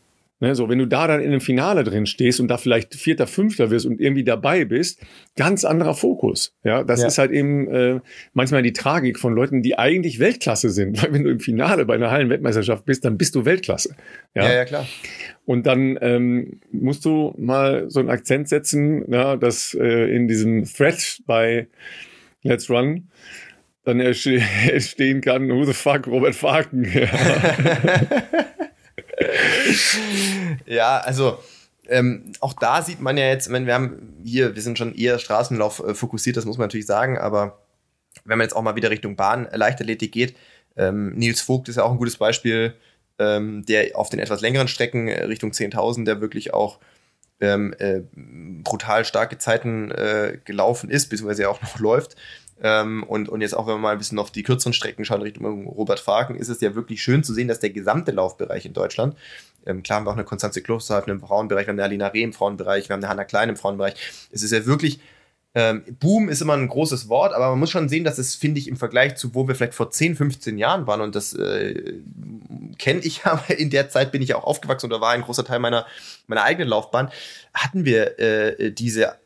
[0.42, 3.28] Ne, so, wenn du da dann in einem Finale drin stehst und da vielleicht Vierter,
[3.28, 5.00] Fünfter wirst und irgendwie dabei bist,
[5.36, 6.56] ganz anderer Fokus.
[6.64, 7.08] Ja, das ja.
[7.08, 8.00] ist halt eben äh,
[8.34, 11.00] manchmal die Tragik von Leuten, die eigentlich Weltklasse sind.
[11.04, 13.96] Weil wenn du im Finale bei einer Hallenweltmeisterschaft bist, dann bist du Weltklasse.
[14.34, 14.88] Ja, ja, ja klar.
[15.46, 20.64] Und dann ähm, musst du mal so einen Akzent setzen, ja, dass äh, in diesem
[20.64, 21.68] Thread bei
[22.42, 23.10] Let's Run
[23.84, 26.88] dann stehen kann, who the fuck, Robert Faken.
[30.66, 31.40] ja, also
[31.88, 35.20] ähm, auch da sieht man ja jetzt, ich wir haben hier, wir sind schon eher
[35.20, 37.60] Straßenlauf äh, fokussiert, das muss man natürlich sagen, aber
[38.26, 40.36] wenn man jetzt auch mal wieder Richtung Bahn äh, Leichtathletik geht,
[40.78, 42.76] ähm, Nils Vogt ist ja auch ein gutes Beispiel,
[43.20, 46.80] ähm, der auf den etwas längeren Strecken äh, Richtung 10.000, der wirklich auch
[47.42, 48.02] ähm, äh,
[48.64, 52.16] brutal starke Zeiten äh, gelaufen ist, beziehungsweise auch noch läuft.
[52.64, 55.22] Ähm, und, und jetzt auch, wenn wir mal ein bisschen auf die kürzeren Strecken schauen,
[55.22, 58.74] Richtung Robert Faken, ist es ja wirklich schön zu sehen, dass der gesamte Laufbereich in
[58.74, 59.16] Deutschland,
[59.66, 62.24] ähm, klar haben wir auch eine Konstanze Klosterhalf im Frauenbereich, wir haben eine Alina Reh
[62.24, 63.96] im Frauenbereich, wir haben eine Hanna Klein im Frauenbereich.
[64.32, 65.00] Es ist ja wirklich,
[65.54, 68.60] ähm, Boom ist immer ein großes Wort, aber man muss schon sehen, dass es, finde
[68.60, 71.96] ich, im Vergleich zu wo wir vielleicht vor 10, 15 Jahren waren, und das äh,
[72.78, 75.60] kenne ich ja, in der Zeit bin ich auch aufgewachsen oder war ein großer Teil
[75.60, 75.86] meiner,
[76.28, 77.12] meiner eigenen Laufbahn,
[77.54, 79.21] hatten wir äh, diese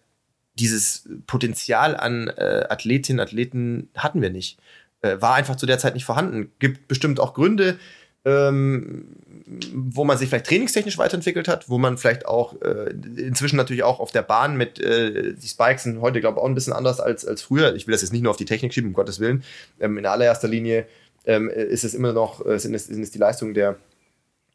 [0.55, 4.57] dieses Potenzial an äh, Athletinnen, Athleten hatten wir nicht.
[5.01, 6.51] Äh, war einfach zu der Zeit nicht vorhanden.
[6.59, 7.77] Gibt bestimmt auch Gründe,
[8.23, 9.05] ähm,
[9.73, 13.99] wo man sich vielleicht trainingstechnisch weiterentwickelt hat, wo man vielleicht auch äh, inzwischen natürlich auch
[13.99, 16.99] auf der Bahn mit äh, die Spikes sind heute, glaube ich, auch ein bisschen anders
[16.99, 17.75] als, als früher.
[17.75, 19.43] Ich will das jetzt nicht nur auf die Technik schieben, um Gottes Willen.
[19.79, 20.87] Ähm, in allererster Linie
[21.25, 23.77] ähm, ist es immer noch, äh, sind, es, sind es die Leistungen der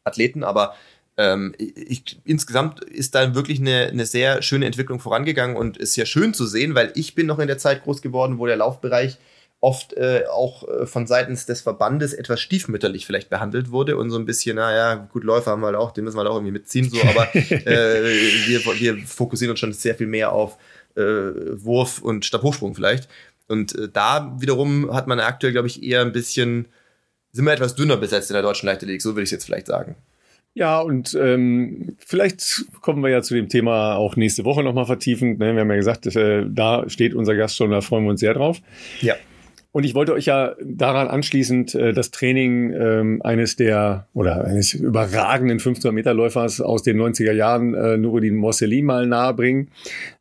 [0.03, 0.75] Athleten, aber
[1.21, 6.05] ähm, ich, insgesamt ist da wirklich eine, eine sehr schöne Entwicklung vorangegangen und ist ja
[6.05, 9.17] schön zu sehen, weil ich bin noch in der Zeit groß geworden, wo der Laufbereich
[9.59, 14.17] oft äh, auch äh, von seitens des Verbandes etwas stiefmütterlich vielleicht behandelt wurde und so
[14.17, 16.53] ein bisschen, naja, gut, Läufer haben wir halt auch, den müssen wir halt auch irgendwie
[16.53, 20.57] mitziehen, so, aber äh, wir, wir fokussieren uns schon sehr viel mehr auf
[20.95, 23.07] äh, Wurf und Stabhochsprung vielleicht.
[23.47, 26.67] Und äh, da wiederum hat man aktuell, glaube ich, eher ein bisschen,
[27.31, 29.67] sind wir etwas dünner besetzt in der deutschen Leichtathletik, so würde ich es jetzt vielleicht
[29.67, 29.95] sagen.
[30.53, 35.39] Ja, und ähm, vielleicht kommen wir ja zu dem Thema auch nächste Woche nochmal vertiefend.
[35.39, 35.53] Ne?
[35.53, 38.33] Wir haben ja gesagt, äh, da steht unser Gast schon, da freuen wir uns sehr
[38.33, 38.59] drauf.
[38.99, 39.15] Ja.
[39.73, 44.73] Und ich wollte euch ja daran anschließend äh, das Training ähm, eines der oder eines
[44.73, 49.69] überragenden 1500 Meter Läufers aus den 90er Jahren, äh, Nuruddin Morseli, mal nahebringen,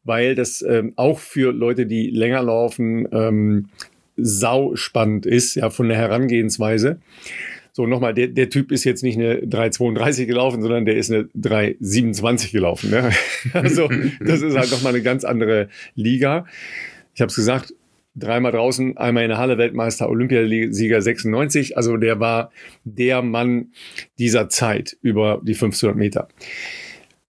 [0.05, 3.70] weil das ähm, auch für Leute, die länger laufen, ähm,
[4.16, 7.01] sau spannend ist, ja, von der Herangehensweise.
[7.73, 11.25] So, nochmal, der, der Typ ist jetzt nicht eine 3,32 gelaufen, sondern der ist eine
[11.39, 12.91] 3,27 gelaufen.
[12.91, 13.11] Ne?
[13.53, 13.89] Also,
[14.21, 16.47] das ist halt nochmal eine ganz andere Liga.
[17.14, 17.75] Ich habe es gesagt,
[18.14, 21.77] dreimal draußen, einmal in der Halle Weltmeister, Olympiasieger 96.
[21.77, 22.51] Also der war
[22.85, 23.68] der Mann
[24.18, 26.29] dieser Zeit über die 1500 Meter.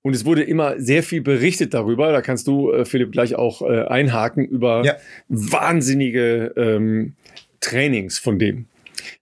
[0.02, 2.12] Und es wurde immer sehr viel berichtet darüber.
[2.12, 4.96] Da kannst du, äh, Philipp, gleich auch äh, einhaken über ja.
[5.30, 7.14] wahnsinnige ähm,
[7.60, 8.66] Trainings von dem.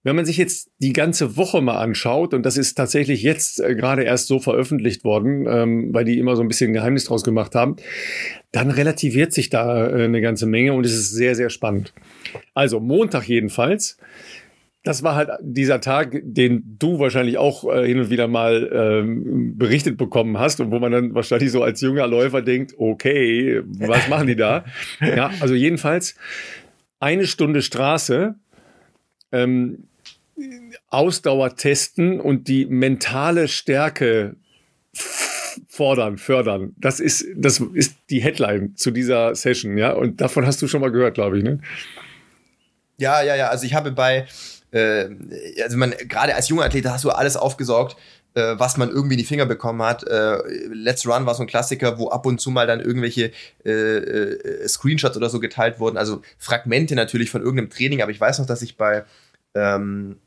[0.03, 3.75] Wenn man sich jetzt die ganze Woche mal anschaut, und das ist tatsächlich jetzt äh,
[3.75, 7.55] gerade erst so veröffentlicht worden, ähm, weil die immer so ein bisschen Geheimnis draus gemacht
[7.55, 7.75] haben,
[8.51, 11.93] dann relativiert sich da äh, eine ganze Menge und es ist sehr, sehr spannend.
[12.53, 13.97] Also Montag jedenfalls.
[14.83, 19.57] Das war halt dieser Tag, den du wahrscheinlich auch äh, hin und wieder mal ähm,
[19.57, 24.07] berichtet bekommen hast und wo man dann wahrscheinlich so als junger Läufer denkt, okay, was
[24.07, 24.63] machen die da?
[25.01, 26.15] ja, also jedenfalls
[26.99, 28.35] eine Stunde Straße
[29.31, 29.87] ähm,
[30.89, 34.35] Ausdauer testen und die mentale Stärke
[35.67, 36.73] fordern, fördern.
[36.77, 39.91] Das ist, das ist die Headline zu dieser Session, ja.
[39.91, 41.59] Und davon hast du schon mal gehört, glaube ich, ne?
[42.97, 43.49] Ja, ja, ja.
[43.49, 44.27] Also ich habe bei,
[44.71, 45.09] äh,
[45.63, 47.97] also man, gerade als junger Athlet hast du alles aufgesaugt,
[48.39, 50.07] äh, was man irgendwie in die Finger bekommen hat.
[50.07, 50.37] Äh,
[50.71, 53.31] Let's Run war so ein Klassiker, wo ab und zu mal dann irgendwelche
[53.65, 55.97] äh, äh Screenshots oder so geteilt wurden.
[55.97, 59.03] Also Fragmente natürlich von irgendeinem Training, aber ich weiß noch, dass ich bei
[59.55, 60.17] ähm,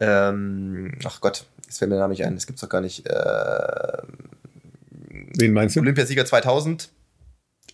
[0.00, 3.06] ähm, ach Gott, jetzt fällt mir der Name nicht ein, das gibt's doch gar nicht.
[3.06, 4.02] Äh,
[5.36, 5.80] Wen meinst du?
[5.80, 6.90] Olympiasieger 2000,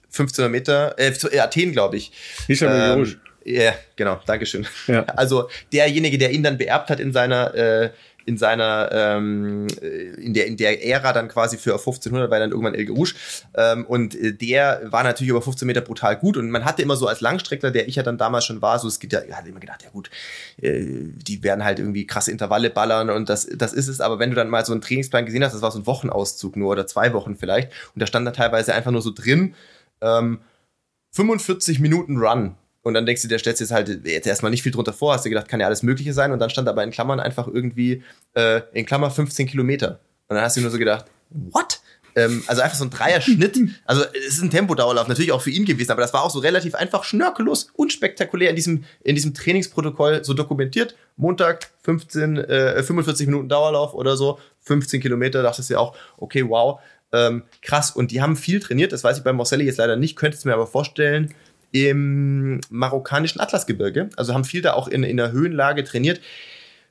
[0.06, 2.12] 1500 Meter, äh, äh Athen, glaube ich.
[2.46, 4.66] Hisham ähm, Ja, yeah, genau, Dankeschön.
[4.86, 5.04] Ja.
[5.04, 7.90] Also derjenige, der ihn dann beerbt hat in seiner äh,
[8.26, 9.66] in seiner ähm,
[10.18, 13.14] in der in der Ära dann quasi für 1500 war dann irgendwann El Gerouche
[13.56, 16.36] ähm, und äh, der war natürlich über 15 Meter brutal gut.
[16.36, 18.88] Und man hatte immer so als Langstreckler, der ich ja dann damals schon war, so
[18.88, 20.10] es gibt ja, hatte immer gedacht, ja gut,
[20.60, 24.30] äh, die werden halt irgendwie krasse Intervalle ballern und das das ist es, aber wenn
[24.30, 26.86] du dann mal so einen Trainingsplan gesehen hast, das war so ein Wochenauszug nur oder
[26.86, 27.70] zwei Wochen vielleicht.
[27.94, 29.54] Und da stand da teilweise einfach nur so drin
[30.00, 30.40] ähm,
[31.12, 34.70] 45 Minuten Run und dann denkst du, der stellst jetzt halt jetzt erstmal nicht viel
[34.70, 36.32] drunter vor, hast du gedacht, kann ja alles Mögliche sein.
[36.32, 38.02] Und dann stand aber in Klammern einfach irgendwie
[38.34, 40.00] äh, in Klammer 15 Kilometer.
[40.28, 41.80] Und dann hast du nur so gedacht, what?
[42.14, 43.58] Ähm, also einfach so ein Dreier-Schnitt.
[43.86, 46.40] Also es ist ein Tempodauerlauf, natürlich auch für ihn gewesen, aber das war auch so
[46.40, 50.94] relativ einfach schnörkellos, unspektakulär in diesem, in diesem Trainingsprotokoll so dokumentiert.
[51.16, 56.46] Montag 15, äh, 45 Minuten Dauerlauf oder so, 15 Kilometer, dachtest du ja auch, okay,
[56.46, 56.80] wow,
[57.12, 57.90] ähm, krass.
[57.90, 60.48] Und die haben viel trainiert, das weiß ich bei Morcelli jetzt leider nicht, könntest du
[60.48, 61.34] mir aber vorstellen,
[61.74, 64.08] im marokkanischen Atlasgebirge.
[64.16, 66.20] Also haben viel da auch in, in der Höhenlage trainiert.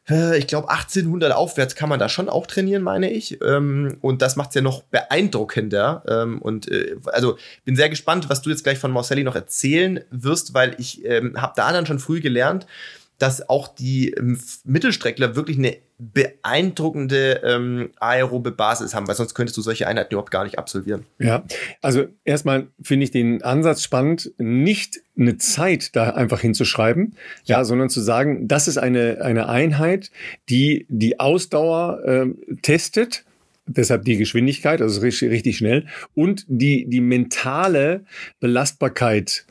[0.09, 3.41] Äh, ich glaube, 1800 aufwärts kann man da schon auch trainieren, meine ich.
[3.41, 6.03] Ähm, und das macht es ja noch beeindruckender.
[6.05, 10.01] Ähm, und äh, also bin sehr gespannt, was du jetzt gleich von Marcelli noch erzählen
[10.11, 12.67] wirst, weil ich ähm, habe da dann schon früh gelernt,
[13.17, 19.55] dass auch die ähm, Mittelstreckler wirklich eine beeindruckende ähm, aerobe Basis haben, weil sonst könntest
[19.57, 21.05] du solche Einheiten überhaupt gar nicht absolvieren.
[21.19, 21.43] Ja,
[21.81, 27.63] also erstmal finde ich den Ansatz spannend, nicht eine Zeit da einfach hinzuschreiben, ja, ja
[27.63, 30.11] sondern zu sagen, das ist eine, eine Einheit,
[30.49, 32.25] die die Ausdauer äh,
[32.61, 33.23] testet
[33.65, 38.03] deshalb die Geschwindigkeit, also richtig, richtig schnell, und die, die mentale
[38.39, 39.45] Belastbarkeit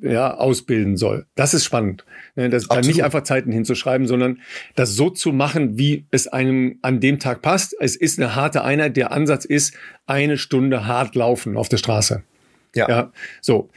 [0.00, 1.26] ja, ausbilden soll.
[1.34, 2.04] Das ist spannend.
[2.34, 4.40] Ne, das dann nicht einfach Zeiten hinzuschreiben, sondern
[4.74, 7.74] das so zu machen, wie es einem an dem Tag passt.
[7.78, 8.96] Es ist eine harte Einheit.
[8.96, 9.74] Der Ansatz ist
[10.06, 12.22] eine Stunde hart laufen auf der Straße.
[12.74, 12.88] Ja.
[12.88, 13.12] ja.
[13.40, 13.70] So.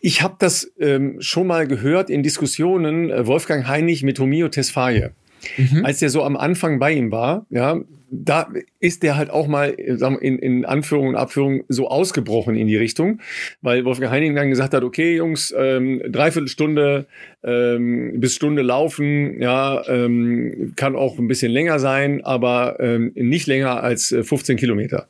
[0.00, 5.10] Ich habe das ähm, schon mal gehört in Diskussionen äh, Wolfgang Heinig mit Homio Tesfaye.
[5.56, 5.84] Mhm.
[5.84, 7.80] Als der so am Anfang bei ihm war, ja,
[8.10, 8.48] da
[8.80, 13.20] ist der halt auch mal in, in Anführungen und Abführungen so ausgebrochen in die Richtung,
[13.62, 17.06] weil Wolfgang Heining dann gesagt hat, okay, Jungs, ähm, dreiviertel Stunde
[17.44, 23.46] ähm, bis Stunde laufen, ja, ähm, kann auch ein bisschen länger sein, aber ähm, nicht
[23.46, 25.06] länger als 15 äh, Kilometer.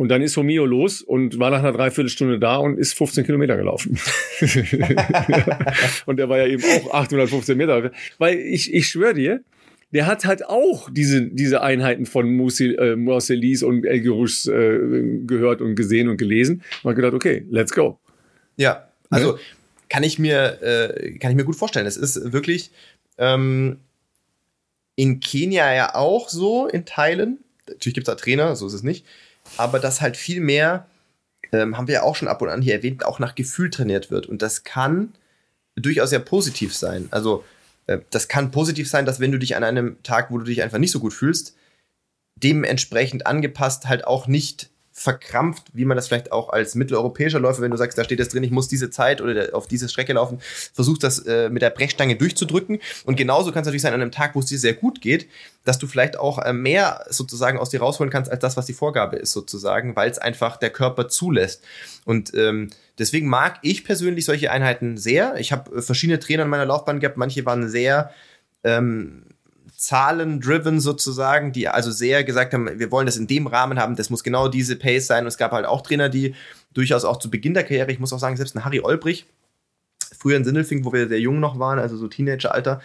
[0.00, 3.58] Und dann ist Romeo los und war nach einer Dreiviertelstunde da und ist 15 Kilometer
[3.58, 4.00] gelaufen.
[6.06, 7.92] und der war ja eben auch 815 Meter.
[8.16, 9.44] Weil ich, ich schwöre dir,
[9.92, 14.78] der hat halt auch diese, diese Einheiten von Marcelis äh, und El Gerouches äh,
[15.26, 16.62] gehört und gesehen und gelesen.
[16.82, 17.98] Und hat gedacht, okay, let's go.
[18.56, 19.38] Ja, also ne?
[19.90, 21.84] kann ich mir, äh, kann ich mir gut vorstellen.
[21.84, 22.70] Es ist wirklich
[23.18, 23.76] ähm,
[24.96, 27.40] in Kenia ja auch so, in Teilen.
[27.68, 29.04] Natürlich gibt es da Trainer, so ist es nicht.
[29.60, 30.86] Aber dass halt viel mehr,
[31.52, 34.10] ähm, haben wir ja auch schon ab und an hier erwähnt, auch nach Gefühl trainiert
[34.10, 34.26] wird.
[34.26, 35.12] Und das kann
[35.76, 37.08] durchaus sehr positiv sein.
[37.10, 37.44] Also
[37.86, 40.62] äh, das kann positiv sein, dass wenn du dich an einem Tag, wo du dich
[40.62, 41.56] einfach nicht so gut fühlst,
[42.36, 44.70] dementsprechend angepasst halt auch nicht
[45.00, 48.28] verkrampft, wie man das vielleicht auch als mitteleuropäischer Läufer, wenn du sagst, da steht das
[48.28, 50.40] drin, ich muss diese Zeit oder auf diese Strecke laufen,
[50.74, 52.80] versuchst das äh, mit der Brechstange durchzudrücken.
[53.06, 55.26] Und genauso kann es natürlich sein an einem Tag, wo es dir sehr gut geht,
[55.64, 58.74] dass du vielleicht auch äh, mehr sozusagen aus dir rausholen kannst, als das, was die
[58.74, 61.64] Vorgabe ist, sozusagen, weil es einfach der Körper zulässt.
[62.04, 65.36] Und ähm, deswegen mag ich persönlich solche Einheiten sehr.
[65.38, 68.10] Ich habe äh, verschiedene Trainer in meiner Laufbahn gehabt, manche waren sehr
[68.64, 69.22] ähm,
[69.80, 74.10] Zahlen-driven sozusagen, die also sehr gesagt haben, wir wollen das in dem Rahmen haben, das
[74.10, 75.24] muss genau diese Pace sein.
[75.24, 76.34] Und es gab halt auch Trainer, die
[76.74, 79.24] durchaus auch zu Beginn der Karriere, ich muss auch sagen, selbst ein Harry Olbrich,
[80.18, 82.82] früher in Sindelfing, wo wir sehr jung noch waren, also so Teenager-Alter,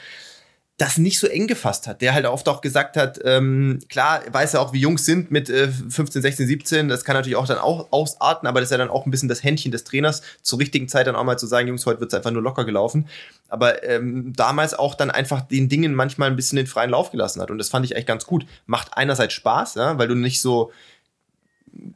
[0.77, 2.01] das nicht so eng gefasst hat.
[2.01, 5.49] Der halt oft auch gesagt hat, ähm, klar, weiß er auch, wie Jungs sind mit
[5.49, 8.77] äh, 15, 16, 17, das kann natürlich auch dann auch ausarten, aber das ist ja
[8.77, 11.47] dann auch ein bisschen das Händchen des Trainers, zur richtigen Zeit dann auch mal zu
[11.47, 13.07] sagen, Jungs, heute wird es einfach nur locker gelaufen.
[13.47, 17.41] Aber ähm, damals auch dann einfach den Dingen manchmal ein bisschen den freien Lauf gelassen
[17.41, 17.51] hat.
[17.51, 18.45] Und das fand ich echt ganz gut.
[18.65, 20.71] Macht einerseits Spaß, ja, weil du nicht so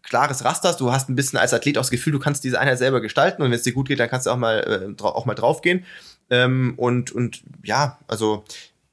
[0.04, 0.80] klares Raster hast.
[0.80, 3.42] Du hast ein bisschen als Athlet auch das Gefühl, du kannst diese Einheit selber gestalten
[3.42, 5.86] und wenn es dir gut geht, dann kannst du auch mal, äh, auch mal draufgehen.
[6.30, 8.44] Ähm, und, und ja, also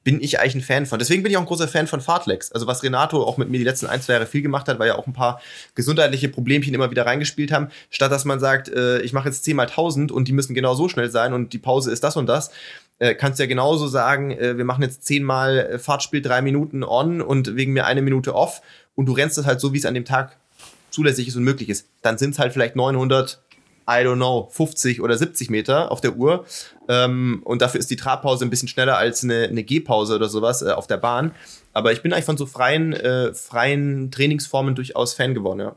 [0.07, 0.99] bin ich eigentlich ein Fan von.
[0.99, 2.53] Deswegen bin ich auch ein großer Fan von Fartlex.
[2.53, 4.87] Also was Renato auch mit mir die letzten ein, zwei Jahre viel gemacht hat, weil
[4.87, 5.41] ja auch ein paar
[5.75, 7.67] gesundheitliche Problemchen immer wieder reingespielt haben.
[7.89, 10.75] Statt dass man sagt, äh, ich mache jetzt 10 mal 1000 und die müssen genau
[10.75, 12.51] so schnell sein und die Pause ist das und das,
[12.99, 16.41] äh, kannst du ja genauso sagen, äh, wir machen jetzt 10 mal äh, Fahrtspiel drei
[16.41, 18.61] Minuten on und wegen mir eine Minute off
[18.95, 20.37] und du rennst das halt so, wie es an dem Tag
[20.89, 21.85] zulässig ist und möglich ist.
[22.01, 23.41] Dann sind es halt vielleicht 900
[23.89, 26.45] I don't know, 50 oder 70 Meter auf der Uhr.
[26.89, 30.61] Ähm, und dafür ist die Trabpause ein bisschen schneller als eine, eine Gehpause oder sowas
[30.61, 31.31] äh, auf der Bahn.
[31.73, 35.75] Aber ich bin eigentlich von so freien, äh, freien Trainingsformen durchaus Fan geworden, ja.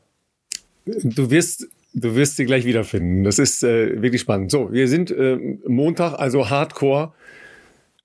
[0.86, 3.24] Du wirst Du wirst sie gleich wiederfinden.
[3.24, 4.50] Das ist äh, wirklich spannend.
[4.52, 5.36] So, wir sind äh,
[5.66, 7.12] Montag, also Hardcore,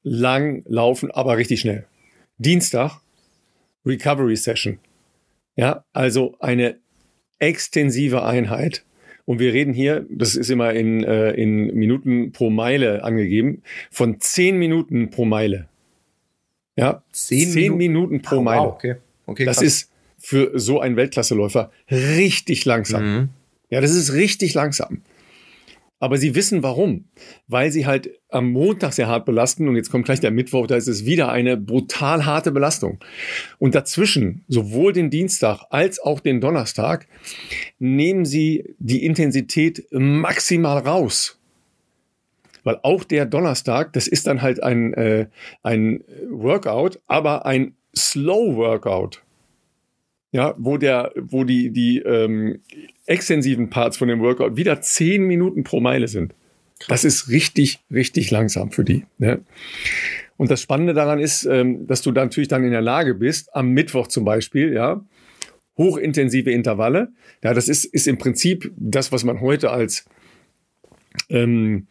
[0.02, 1.86] lang laufen, aber richtig schnell.
[2.38, 3.00] Dienstag,
[3.86, 4.80] Recovery Session.
[5.56, 6.78] Ja, also eine
[7.40, 8.84] extensive Einheit.
[9.26, 14.22] Und wir reden hier, das ist immer in, äh, in Minuten pro Meile angegeben, von
[14.22, 15.68] zehn Minuten pro Meile.
[16.76, 17.78] Ja, zehn, zehn Minuten?
[17.78, 18.22] Minuten?
[18.22, 18.62] pro oh, Meile.
[18.62, 18.96] Wow, okay.
[19.26, 23.04] Okay, das ist für so einen Weltklasseläufer richtig langsam.
[23.04, 23.30] Mhm.
[23.70, 25.02] Ja, das ist richtig langsam.
[26.06, 27.06] Aber sie wissen warum.
[27.48, 30.76] Weil sie halt am Montag sehr hart belasten und jetzt kommt gleich der Mittwoch, da
[30.76, 33.00] ist es wieder eine brutal harte Belastung.
[33.58, 37.08] Und dazwischen, sowohl den Dienstag als auch den Donnerstag,
[37.80, 41.40] nehmen sie die Intensität maximal raus.
[42.64, 45.26] Weil auch der Donnerstag, das ist dann halt ein, äh,
[45.64, 49.25] ein Workout, aber ein Slow Workout
[50.36, 52.60] ja, wo der, wo die, die ähm,
[53.06, 56.36] extensiven Parts von dem Workout wieder zehn Minuten pro Meile sind.
[56.90, 59.06] Das ist richtig, richtig langsam für die.
[59.18, 59.40] Ne?
[60.36, 63.56] Und das Spannende daran ist, ähm, dass du dann natürlich dann in der Lage bist,
[63.56, 65.06] am Mittwoch zum Beispiel, ja,
[65.78, 67.14] hochintensive Intervalle.
[67.42, 70.04] Ja, das ist, ist im Prinzip das, was man heute als
[71.30, 71.88] ähm,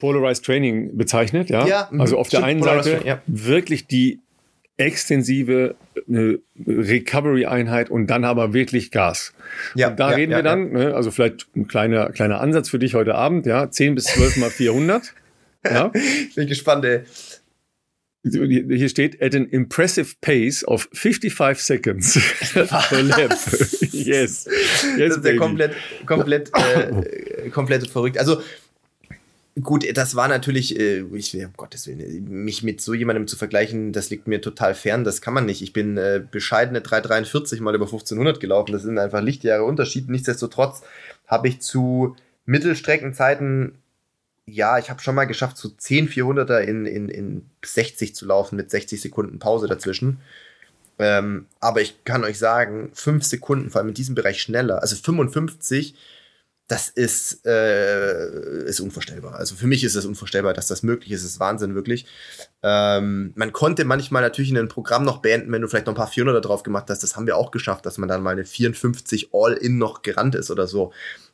[0.00, 1.50] Polarized Training bezeichnet.
[1.50, 3.22] Ja, ja also auf der einen Seite ja.
[3.28, 4.18] wirklich die
[4.76, 5.76] extensive
[6.08, 9.32] eine Recovery-Einheit und dann aber wirklich Gas.
[9.74, 10.72] Ja, und da ja, reden ja, wir dann.
[10.72, 14.36] Ne, also vielleicht ein kleiner, kleiner Ansatz für dich heute Abend, ja, 10 bis 12
[14.38, 15.14] mal 400.
[15.64, 15.92] ja.
[16.34, 17.00] Bin gespannt, ey.
[18.26, 22.18] Hier steht, at an impressive pace of 55 seconds
[22.54, 23.36] per lap.
[23.92, 23.92] yes.
[23.92, 24.48] yes.
[24.98, 25.72] Das ist ja komplett,
[26.06, 28.16] komplett, äh, komplett verrückt.
[28.16, 28.40] Also,
[29.62, 33.36] Gut, das war natürlich, äh, ich will, um Gottes Willen, mich mit so jemandem zu
[33.36, 35.62] vergleichen, das liegt mir total fern, das kann man nicht.
[35.62, 40.08] Ich bin äh, bescheidene 343 mal über 1500 gelaufen, das sind einfach Lichtjahre Unterschied.
[40.08, 40.82] Nichtsdestotrotz
[41.28, 43.78] habe ich zu Mittelstreckenzeiten,
[44.46, 48.56] ja, ich habe schon mal geschafft, so 10 400er in, in, in 60 zu laufen
[48.56, 50.18] mit 60 Sekunden Pause dazwischen.
[50.98, 54.96] Ähm, aber ich kann euch sagen, 5 Sekunden, vor allem in diesem Bereich schneller, also
[54.96, 55.94] 55
[56.66, 59.34] das ist, äh, ist unvorstellbar.
[59.34, 61.22] Also für mich ist es unvorstellbar, dass das möglich ist.
[61.22, 62.06] Das ist Wahnsinn, wirklich.
[62.62, 65.96] Ähm, man konnte manchmal natürlich in ein Programm noch beenden, wenn du vielleicht noch ein
[65.96, 67.02] paar 400 drauf gemacht hast.
[67.02, 70.50] Das haben wir auch geschafft, dass man dann mal eine 54 All-In noch gerannt ist
[70.50, 70.92] oder so.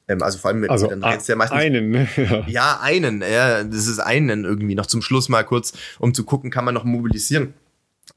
[0.09, 1.91] Ähm, also vor allem mit, also dann a- ja meistens, einen.
[1.91, 2.09] Ne?
[2.16, 2.45] Ja.
[2.49, 3.22] ja, einen.
[3.22, 6.74] Ja, das ist einen irgendwie noch zum Schluss mal kurz, um zu gucken, kann man
[6.74, 7.55] noch mobilisieren.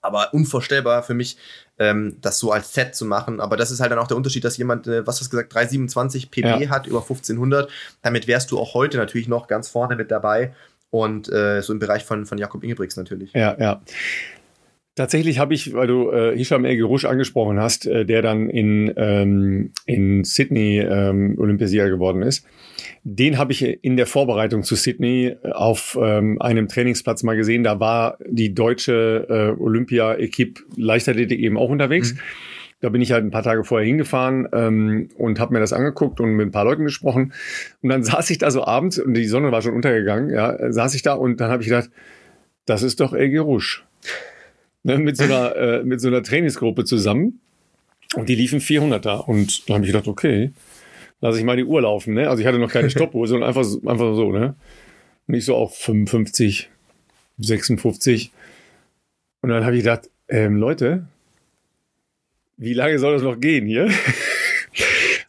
[0.01, 1.37] Aber unvorstellbar für mich,
[1.79, 3.39] ähm, das so als Set zu machen.
[3.39, 5.53] Aber das ist halt dann auch der Unterschied, dass jemand, äh, was hast du gesagt,
[5.53, 6.69] 327 pp ja.
[6.69, 7.69] hat über 1500.
[8.01, 10.53] Damit wärst du auch heute natürlich noch ganz vorne mit dabei
[10.89, 13.33] und äh, so im Bereich von, von Jakob Ingebrigts natürlich.
[13.33, 13.81] Ja, ja.
[14.95, 18.93] Tatsächlich habe ich, weil du äh, Hisham El Gerush angesprochen hast, äh, der dann in,
[18.95, 22.45] ähm, in Sydney ähm, Olympiasieger geworden ist,
[23.03, 27.63] den habe ich in der Vorbereitung zu Sydney auf ähm, einem Trainingsplatz mal gesehen.
[27.63, 32.13] Da war die deutsche äh, Olympia-Equipe Leichtathletik eben auch unterwegs.
[32.13, 32.19] Mhm.
[32.79, 36.19] Da bin ich halt ein paar Tage vorher hingefahren ähm, und habe mir das angeguckt
[36.19, 37.33] und mit ein paar Leuten gesprochen.
[37.81, 40.29] Und dann saß ich da so abends und die Sonne war schon untergegangen.
[40.29, 41.89] Ja, saß ich da und dann habe ich gedacht,
[42.65, 43.83] das ist doch El Gerush
[44.83, 47.39] ne, mit, so einer, äh, mit so einer Trainingsgruppe zusammen.
[48.15, 49.25] Und die liefen 400er.
[49.25, 50.51] Und da habe ich gedacht, okay,
[51.23, 52.15] lasse ich mal die Uhr laufen.
[52.15, 52.29] Ne?
[52.29, 54.33] Also ich hatte noch keine Stoppuhr, sondern einfach, einfach so.
[54.33, 54.55] Ne?
[55.25, 56.69] Und ich so auf 55,
[57.39, 58.31] 56.
[59.41, 61.07] Und dann habe ich gedacht, ähm, Leute,
[62.57, 63.89] wie lange soll das noch gehen hier?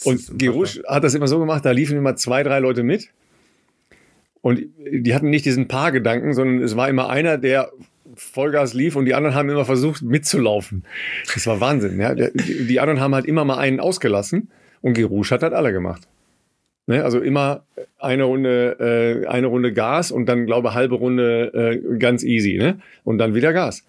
[0.04, 3.08] Und Gerusch hat das immer so gemacht, da liefen immer zwei, drei Leute mit.
[4.42, 7.70] Und die hatten nicht diesen Paargedanken, sondern es war immer einer, der
[8.16, 10.84] Vollgas lief und die anderen haben immer versucht mitzulaufen.
[11.32, 12.00] Das war Wahnsinn.
[12.00, 12.14] Ja?
[12.14, 14.50] Die, die anderen haben halt immer mal einen ausgelassen
[14.84, 16.06] und Gerouche hat halt alle gemacht.
[16.86, 17.02] Ne?
[17.02, 17.64] Also immer
[17.98, 22.80] eine Runde, äh, eine Runde Gas und dann glaube halbe Runde äh, ganz easy, ne?
[23.02, 23.86] Und dann wieder Gas.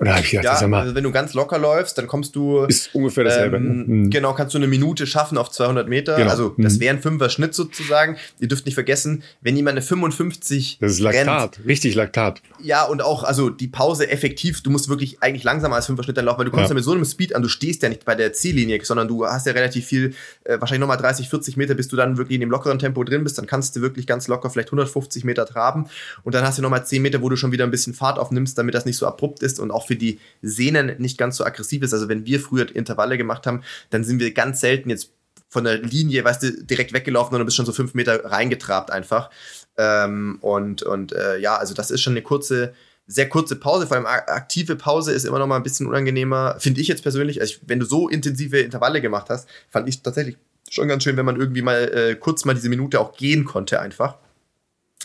[0.00, 2.64] Oder habe ich gedacht, ja, also wenn du ganz locker läufst, dann kommst du.
[2.64, 3.56] Ist ungefähr dasselbe.
[3.56, 4.10] Ähm, mhm.
[4.10, 6.16] Genau, kannst du eine Minute schaffen auf 200 Meter.
[6.16, 6.30] Genau.
[6.30, 6.80] Also, das mhm.
[6.80, 8.16] wäre ein Fünfer-Schnitt sozusagen.
[8.40, 10.78] Ihr dürft nicht vergessen, wenn jemand eine 55.
[10.80, 12.42] Das ist Laktat, rennt, richtig Laktat.
[12.60, 16.24] Ja, und auch, also die Pause effektiv, du musst wirklich eigentlich langsamer als Fünfer-Schnitt dann
[16.24, 16.70] laufen, weil du kommst ja.
[16.70, 19.26] ja mit so einem Speed an, du stehst ja nicht bei der Ziellinie, sondern du
[19.26, 20.14] hast ja relativ viel,
[20.44, 23.22] äh, wahrscheinlich nochmal 30, 40 Meter, bis du dann wirklich in dem lockeren Tempo drin
[23.22, 23.38] bist.
[23.38, 25.86] Dann kannst du wirklich ganz locker vielleicht 150 Meter traben.
[26.24, 28.58] Und dann hast du nochmal 10 Meter, wo du schon wieder ein bisschen Fahrt aufnimmst,
[28.58, 31.44] damit das nicht so abrupt ist und auch für die Sehne Sehnen nicht ganz so
[31.44, 31.92] aggressiv ist.
[31.92, 35.10] Also wenn wir früher Intervalle gemacht haben, dann sind wir ganz selten jetzt
[35.48, 39.30] von der Linie, weißt du, direkt weggelaufen, sondern bist schon so fünf Meter reingetrabt einfach.
[39.76, 42.74] Ähm, und und äh, ja, also das ist schon eine kurze,
[43.06, 46.80] sehr kurze Pause, vor allem aktive Pause ist immer noch mal ein bisschen unangenehmer, finde
[46.80, 47.40] ich jetzt persönlich.
[47.40, 50.36] Also ich, wenn du so intensive Intervalle gemacht hast, fand ich tatsächlich
[50.70, 53.80] schon ganz schön, wenn man irgendwie mal äh, kurz mal diese Minute auch gehen konnte
[53.80, 54.16] einfach.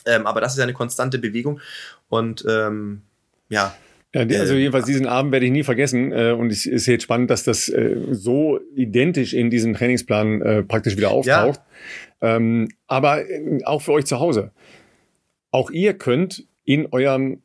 [0.06, 1.60] Ähm, aber das ist ja eine konstante Bewegung
[2.08, 3.02] und ähm,
[3.50, 3.76] ja,
[4.14, 7.04] ja, also äh, jedenfalls diesen Abend werde ich nie vergessen äh, und es ist jetzt
[7.04, 11.62] spannend, dass das äh, so identisch in diesem Trainingsplan praktisch wieder auftaucht.
[12.22, 12.36] Ja.
[12.36, 13.24] Ähm, aber
[13.66, 14.52] auch für euch zu Hause.
[15.52, 17.42] Auch ihr könnt in eurem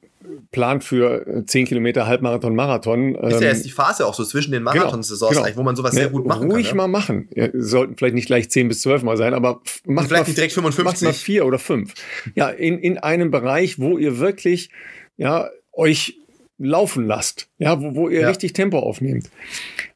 [0.52, 3.14] Plan für 10 Kilometer Halbmarathon, Marathon.
[3.14, 5.76] Ähm, ist ja jetzt die Phase auch so zwischen den genau, Marathonsaisons, genau, wo man
[5.76, 6.56] sowas sehr gut machen ruhig kann.
[6.56, 7.28] Ruhig mal machen.
[7.34, 10.36] Ja, sollten vielleicht nicht gleich 10 bis 12 mal sein, aber macht vielleicht mal, nicht
[10.38, 10.84] direkt 55.
[10.84, 11.94] Macht mal vier oder fünf.
[12.34, 14.70] Ja, in, in einem Bereich, wo ihr wirklich
[15.16, 16.18] ja, euch
[16.59, 18.28] laufen lasst, ja, wo, wo ihr ja.
[18.28, 19.30] richtig Tempo aufnehmt.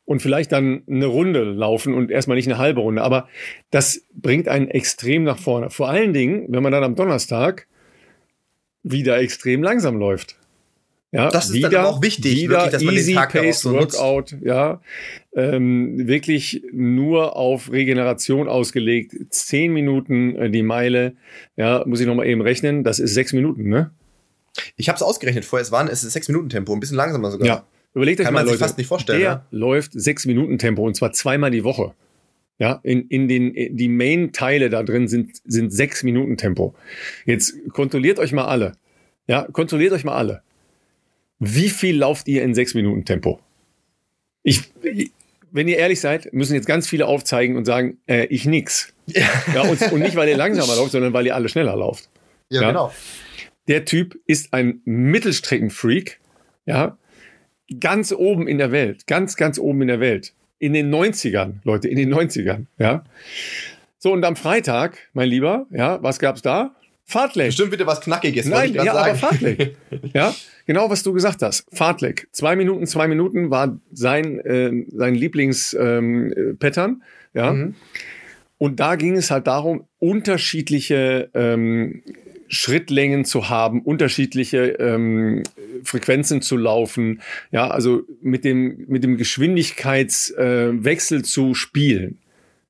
[0.04, 3.02] Und vielleicht dann eine Runde laufen und erstmal nicht eine halbe Runde.
[3.02, 3.28] Aber
[3.70, 5.68] das bringt einen extrem nach vorne.
[5.70, 7.66] Vor allen Dingen, wenn man dann am Donnerstag
[8.82, 10.36] wieder extrem langsam läuft.
[11.11, 13.61] Ja, das ist wieder, dann auch wichtig, wieder wirklich, dass man easy den Tag pace
[13.61, 14.82] so Workout, ja,
[15.34, 19.14] ähm, wirklich nur auf Regeneration ausgelegt.
[19.30, 21.14] Zehn Minuten äh, die Meile,
[21.56, 22.84] ja, muss ich noch mal eben rechnen.
[22.84, 23.90] Das ist sechs Minuten, ne?
[24.76, 27.30] Ich habe es ausgerechnet vorher, es waren es ist 6 Minuten Tempo, ein bisschen langsamer
[27.30, 27.46] sogar.
[27.46, 27.66] Ja.
[27.94, 29.20] Überlegt euch Kann mal, man sich Leute, fast nicht vorstellen.
[29.20, 29.46] Der ja?
[29.50, 31.94] läuft 6 Minuten Tempo und zwar zweimal die Woche.
[32.59, 36.74] Ja, in, in den, die Main-Teile da drin sind, sind 6 Minuten Tempo.
[37.24, 38.72] Jetzt kontrolliert euch mal alle.
[39.28, 40.42] Ja, kontrolliert euch mal alle.
[41.38, 43.38] Wie viel lauft ihr in 6 Minuten Tempo?
[44.42, 44.62] Ich,
[45.52, 48.92] wenn ihr ehrlich seid, müssen jetzt ganz viele aufzeigen und sagen, äh, ich nix.
[49.06, 49.26] Ja.
[49.54, 52.09] ja und, und, nicht, weil ihr langsamer lauft, sondern weil ihr alle schneller lauft.
[52.48, 52.68] Ja, ja?
[52.68, 52.92] genau.
[53.68, 56.20] Der Typ ist ein Mittelstreckenfreak,
[56.66, 56.98] ja,
[57.80, 60.32] ganz oben in der Welt, ganz, ganz oben in der Welt.
[60.58, 63.04] In den 90ern, Leute, in den 90ern, ja.
[63.98, 66.74] So, und am Freitag, mein Lieber, ja, was gab's da?
[67.04, 67.48] Fahrtleck.
[67.48, 68.46] Bestimmt wieder was Knackiges.
[68.46, 68.98] Nein, ja, sagen.
[68.98, 69.76] aber Fahrtleck.
[70.14, 70.34] ja,
[70.66, 71.64] genau, was du gesagt hast.
[71.72, 72.28] Fahrtleck.
[72.32, 77.02] Zwei Minuten, zwei Minuten war sein, äh, sein Lieblingspattern, ähm,
[77.34, 77.52] ja.
[77.52, 77.74] Mhm.
[78.58, 82.02] Und da ging es halt darum, unterschiedliche ähm,
[82.49, 85.42] Schrittlängen zu haben, unterschiedliche ähm,
[85.84, 87.20] Frequenzen zu laufen,
[87.51, 92.18] ja, also mit dem, mit dem Geschwindigkeitswechsel äh, zu spielen.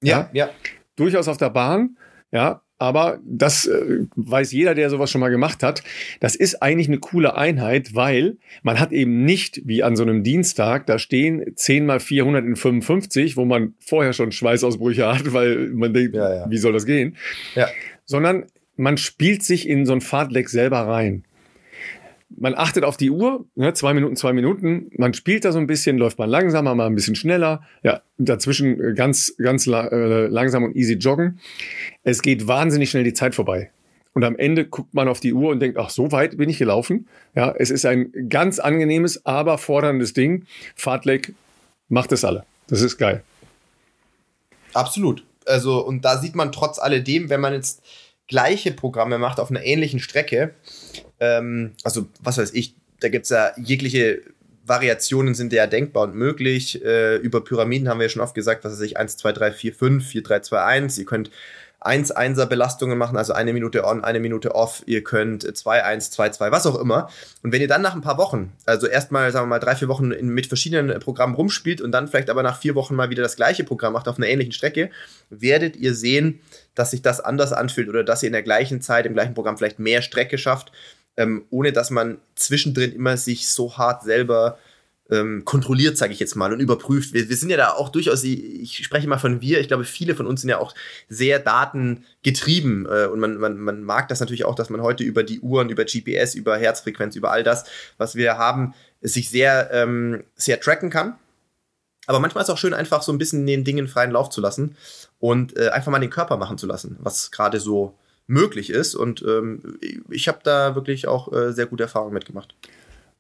[0.03, 0.51] Ja, ja, ja.
[0.97, 1.97] Durchaus auf der Bahn,
[2.33, 5.83] ja, aber das äh, weiß jeder, der sowas schon mal gemacht hat.
[6.21, 10.23] Das ist eigentlich eine coole Einheit, weil man hat eben nicht wie an so einem
[10.23, 15.71] Dienstag, da stehen 10 mal 400 in 55, wo man vorher schon Schweißausbrüche hat, weil
[15.71, 16.51] man denkt, ja, ja.
[16.51, 17.17] wie soll das gehen?
[17.57, 17.69] Ja.
[18.05, 18.47] Sondern
[18.79, 21.25] man spielt sich in so ein Fahrtleck selber rein.
[22.31, 24.91] Man achtet auf die Uhr, ne, zwei Minuten, zwei Minuten.
[24.97, 27.63] Man spielt da so ein bisschen, läuft mal langsamer, mal ein bisschen schneller.
[27.83, 31.41] Ja, dazwischen äh, ganz, ganz äh, langsam und easy joggen.
[32.05, 33.71] Es geht wahnsinnig schnell die Zeit vorbei.
[34.13, 36.59] Und am Ende guckt man auf die Uhr und denkt, ach, so weit bin ich
[36.59, 37.09] gelaufen.
[37.35, 40.45] Ja, es ist ein ganz angenehmes, aber forderndes Ding.
[40.77, 41.35] Fahrtleck
[41.89, 42.45] macht es alle.
[42.69, 43.23] Das ist geil.
[44.75, 45.25] Absolut.
[45.47, 47.83] Also, und da sieht man trotz alledem, wenn man jetzt
[48.29, 50.55] gleiche Programme macht auf einer ähnlichen Strecke,
[51.21, 54.23] ähm, also was weiß ich, da gibt es ja jegliche
[54.69, 56.85] Variationen sind ja denkbar und möglich.
[56.85, 59.53] Äh, über Pyramiden haben wir ja schon oft gesagt, was weiß ich, 1, 2, 3,
[59.53, 60.99] 4, 5, 4, 3, 2, 1.
[60.99, 61.31] Ihr könnt
[61.81, 66.11] 1 1er Belastungen machen, also eine Minute on, eine Minute off, ihr könnt 2 1,
[66.11, 67.09] 2 2, was auch immer.
[67.43, 69.87] Und wenn ihr dann nach ein paar Wochen, also erstmal, sagen wir mal, drei, vier
[69.87, 73.23] Wochen in, mit verschiedenen Programmen rumspielt und dann vielleicht aber nach vier Wochen mal wieder
[73.23, 74.91] das gleiche Programm macht auf einer ähnlichen Strecke,
[75.31, 76.41] werdet ihr sehen,
[76.79, 79.59] dass sich das anders anfühlt oder dass ihr in der gleichen Zeit, im gleichen Programm
[79.59, 80.73] vielleicht mehr Strecke schafft,
[81.17, 84.59] ähm, ohne dass man zwischendrin immer sich so hart selber
[85.11, 87.15] ähm, kontrolliert, sage ich jetzt mal, und überprüft.
[87.15, 90.15] Wir, wir sind ja da auch durchaus, ich spreche mal von wir, ich glaube, viele
[90.15, 90.75] von uns sind ja auch
[91.09, 95.23] sehr datengetrieben äh, und man, man, man mag das natürlich auch, dass man heute über
[95.23, 97.65] die Uhren, über GPS, über Herzfrequenz, über all das,
[97.97, 101.17] was wir haben, sich sehr, ähm, sehr tracken kann.
[102.09, 104.41] Aber manchmal ist es auch schön, einfach so ein bisschen den Dingen freien Lauf zu
[104.41, 104.77] lassen
[105.21, 107.95] und äh, einfach mal den Körper machen zu lassen, was gerade so
[108.27, 108.95] möglich ist.
[108.95, 109.79] Und ähm,
[110.09, 112.55] ich habe da wirklich auch äh, sehr gute Erfahrungen mitgemacht.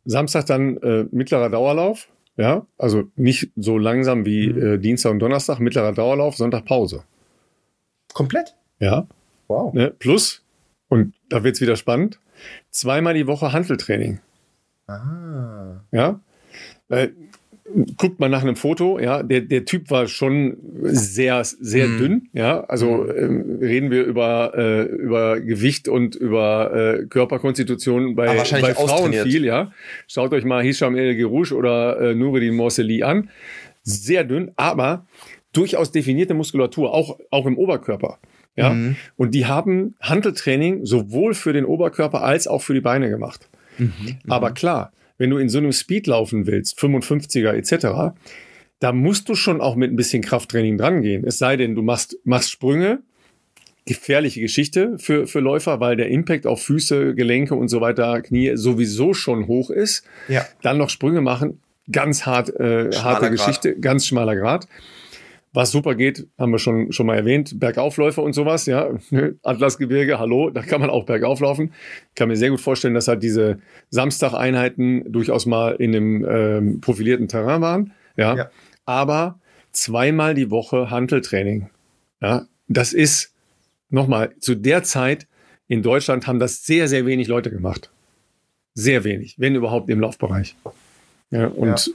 [0.06, 2.08] Samstag dann äh, mittlerer Dauerlauf.
[2.38, 4.62] Ja, also nicht so langsam wie mhm.
[4.62, 7.02] äh, Dienstag und Donnerstag, mittlerer Dauerlauf, Sonntag Pause.
[8.14, 8.54] Komplett?
[8.78, 9.06] Ja.
[9.48, 9.74] Wow.
[9.74, 9.92] Ne?
[9.98, 10.42] Plus,
[10.88, 12.20] und da wird es wieder spannend,
[12.70, 14.20] zweimal die Woche Handeltraining.
[14.86, 15.80] Ah.
[15.90, 16.20] Ja.
[16.88, 17.12] Weil
[17.96, 21.98] guckt man nach einem Foto, ja, der, der Typ war schon sehr, sehr mhm.
[21.98, 22.64] dünn, ja.
[22.64, 29.12] Also äh, reden wir über, äh, über Gewicht und über äh, Körperkonstitution bei, bei Frauen
[29.12, 29.72] viel, ja.
[30.06, 33.30] Schaut euch mal Hisham El Gerouche oder äh, Nureddin Morseli an.
[33.82, 35.06] Sehr dünn, aber
[35.52, 38.18] durchaus definierte Muskulatur, auch, auch im Oberkörper.
[38.56, 38.96] Ja, mhm.
[39.16, 43.48] und die haben Handeltraining sowohl für den Oberkörper als auch für die Beine gemacht.
[43.78, 44.16] Mhm.
[44.26, 48.16] Aber klar, wenn du in so einem Speed laufen willst, 55er etc.,
[48.80, 51.24] da musst du schon auch mit ein bisschen Krafttraining dran gehen.
[51.26, 53.00] Es sei denn, du machst, machst Sprünge,
[53.86, 58.52] gefährliche Geschichte für, für Läufer, weil der Impact auf Füße, Gelenke und so weiter, Knie
[58.54, 60.04] sowieso schon hoch ist.
[60.28, 60.46] Ja.
[60.62, 61.60] Dann noch Sprünge machen,
[61.90, 63.32] ganz hart, äh, harte Grad.
[63.32, 64.68] Geschichte, ganz schmaler Grad.
[65.52, 68.90] Was super geht, haben wir schon, schon mal erwähnt, Bergaufläufe und sowas, ja.
[69.42, 71.72] Atlasgebirge, hallo, da kann man auch bergauf laufen.
[72.10, 73.58] Ich kann mir sehr gut vorstellen, dass halt diese
[73.90, 78.36] Samstageinheiten durchaus mal in einem ähm, profilierten Terrain waren, ja.
[78.36, 78.50] Ja.
[78.84, 79.40] Aber
[79.72, 81.70] zweimal die Woche Hanteltraining,
[82.20, 82.46] ja.
[82.68, 83.32] Das ist,
[83.88, 85.26] nochmal, zu der Zeit
[85.66, 87.90] in Deutschland haben das sehr, sehr wenig Leute gemacht.
[88.74, 90.56] Sehr wenig, wenn überhaupt im Laufbereich.
[91.30, 91.94] Ja, und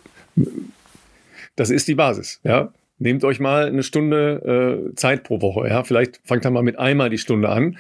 [1.56, 2.74] das ist die Basis, ja.
[3.04, 5.84] Nehmt euch mal eine Stunde äh, Zeit pro Woche, ja.
[5.84, 7.78] Vielleicht fangt dann mal mit einmal die Stunde an,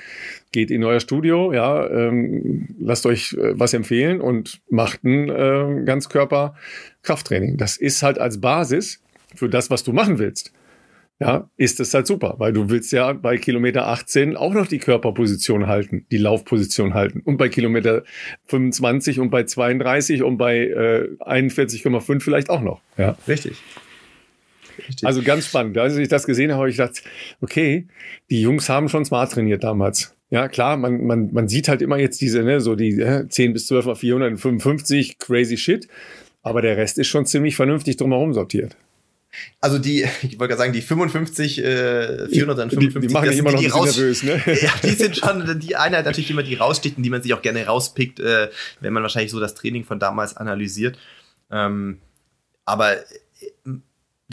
[0.51, 5.85] geht in euer Studio, ja, ähm, lasst euch äh, was empfehlen und macht ein äh,
[5.85, 7.55] Ganzkörper-Krafttraining.
[7.55, 9.01] Das ist halt als Basis
[9.33, 10.51] für das, was du machen willst.
[11.21, 14.79] Ja, ist das halt super, weil du willst ja bei Kilometer 18 auch noch die
[14.79, 18.03] Körperposition halten, die Laufposition halten und bei Kilometer
[18.47, 22.81] 25 und bei 32 und bei äh, 41,5 vielleicht auch noch.
[22.97, 23.15] Ja.
[23.25, 23.63] Richtig.
[24.77, 25.05] Richtig.
[25.05, 25.77] Also ganz spannend.
[25.77, 27.03] Als ich das gesehen habe, habe ich gedacht,
[27.41, 27.87] okay,
[28.29, 30.15] die Jungs haben schon smart trainiert damals.
[30.29, 33.53] Ja, klar, man, man, man sieht halt immer jetzt diese, ne, so die äh, 10
[33.53, 35.87] bis 12 auf 455, crazy shit.
[36.41, 38.75] Aber der Rest ist schon ziemlich vernünftig drumherum sortiert.
[39.61, 43.51] Also die, ich wollte gerade sagen, die 55, äh, 455, die, die machen das immer
[43.51, 44.41] noch die, bisschen nervös, ne?
[44.61, 47.41] Ja, die sind schon die Einheit natürlich immer die raussticht und die man sich auch
[47.41, 48.49] gerne rauspickt, äh,
[48.79, 50.97] wenn man wahrscheinlich so das Training von damals analysiert.
[51.51, 51.99] Ähm,
[52.65, 53.01] aber äh,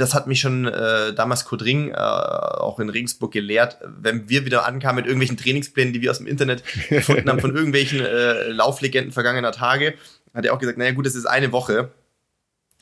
[0.01, 4.67] das hat mich schon äh, damals Kodring äh, auch in Regensburg gelehrt, wenn wir wieder
[4.67, 9.13] ankamen mit irgendwelchen Trainingsplänen, die wir aus dem Internet gefunden haben, von irgendwelchen äh, Lauflegenden
[9.13, 9.95] vergangener Tage,
[10.35, 11.91] hat er auch gesagt, naja gut, das ist eine Woche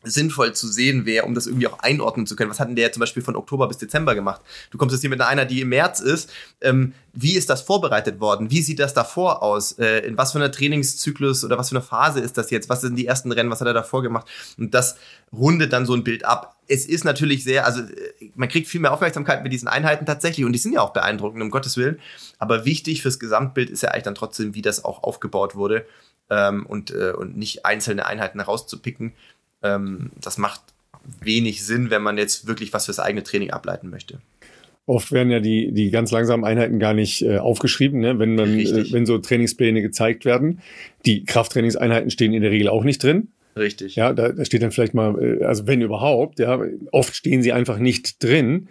[0.05, 2.51] sinnvoll zu sehen wäre, um das irgendwie auch einordnen zu können.
[2.51, 4.41] Was hat denn der zum Beispiel von Oktober bis Dezember gemacht?
[4.71, 6.31] Du kommst jetzt hier mit einer, die im März ist.
[6.61, 8.51] Ähm, wie ist das vorbereitet worden?
[8.51, 9.73] Wie sieht das davor aus?
[9.73, 12.69] Äh, in was für einer Trainingszyklus oder was für eine Phase ist das jetzt?
[12.69, 13.51] Was sind die ersten Rennen?
[13.51, 14.29] Was hat er davor gemacht?
[14.57, 14.97] Und das
[15.33, 16.57] rundet dann so ein Bild ab.
[16.69, 20.47] Es ist natürlich sehr, also äh, man kriegt viel mehr Aufmerksamkeit mit diesen Einheiten tatsächlich
[20.47, 21.99] und die sind ja auch beeindruckend, um Gottes Willen.
[22.39, 25.87] Aber wichtig fürs Gesamtbild ist ja eigentlich dann trotzdem, wie das auch aufgebaut wurde
[26.31, 29.13] ähm, und, äh, und nicht einzelne Einheiten herauszupicken
[29.63, 30.61] ähm, das macht
[31.21, 34.21] wenig Sinn, wenn man jetzt wirklich was fürs eigene Training ableiten möchte.
[34.87, 38.19] Oft werden ja die, die ganz langsamen Einheiten gar nicht äh, aufgeschrieben, ne?
[38.19, 40.61] wenn, man, äh, wenn so Trainingspläne gezeigt werden.
[41.05, 43.29] Die Krafttrainingseinheiten stehen in der Regel auch nicht drin.
[43.55, 43.97] Richtig.
[43.97, 46.59] Ja, da, da steht dann vielleicht mal, äh, also wenn überhaupt, ja,
[46.91, 48.69] oft stehen sie einfach nicht drin.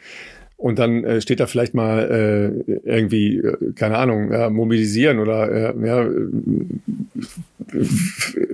[0.59, 5.75] Und dann äh, steht da vielleicht mal äh, irgendwie, äh, keine Ahnung, ja, mobilisieren oder
[5.75, 6.09] äh, ja,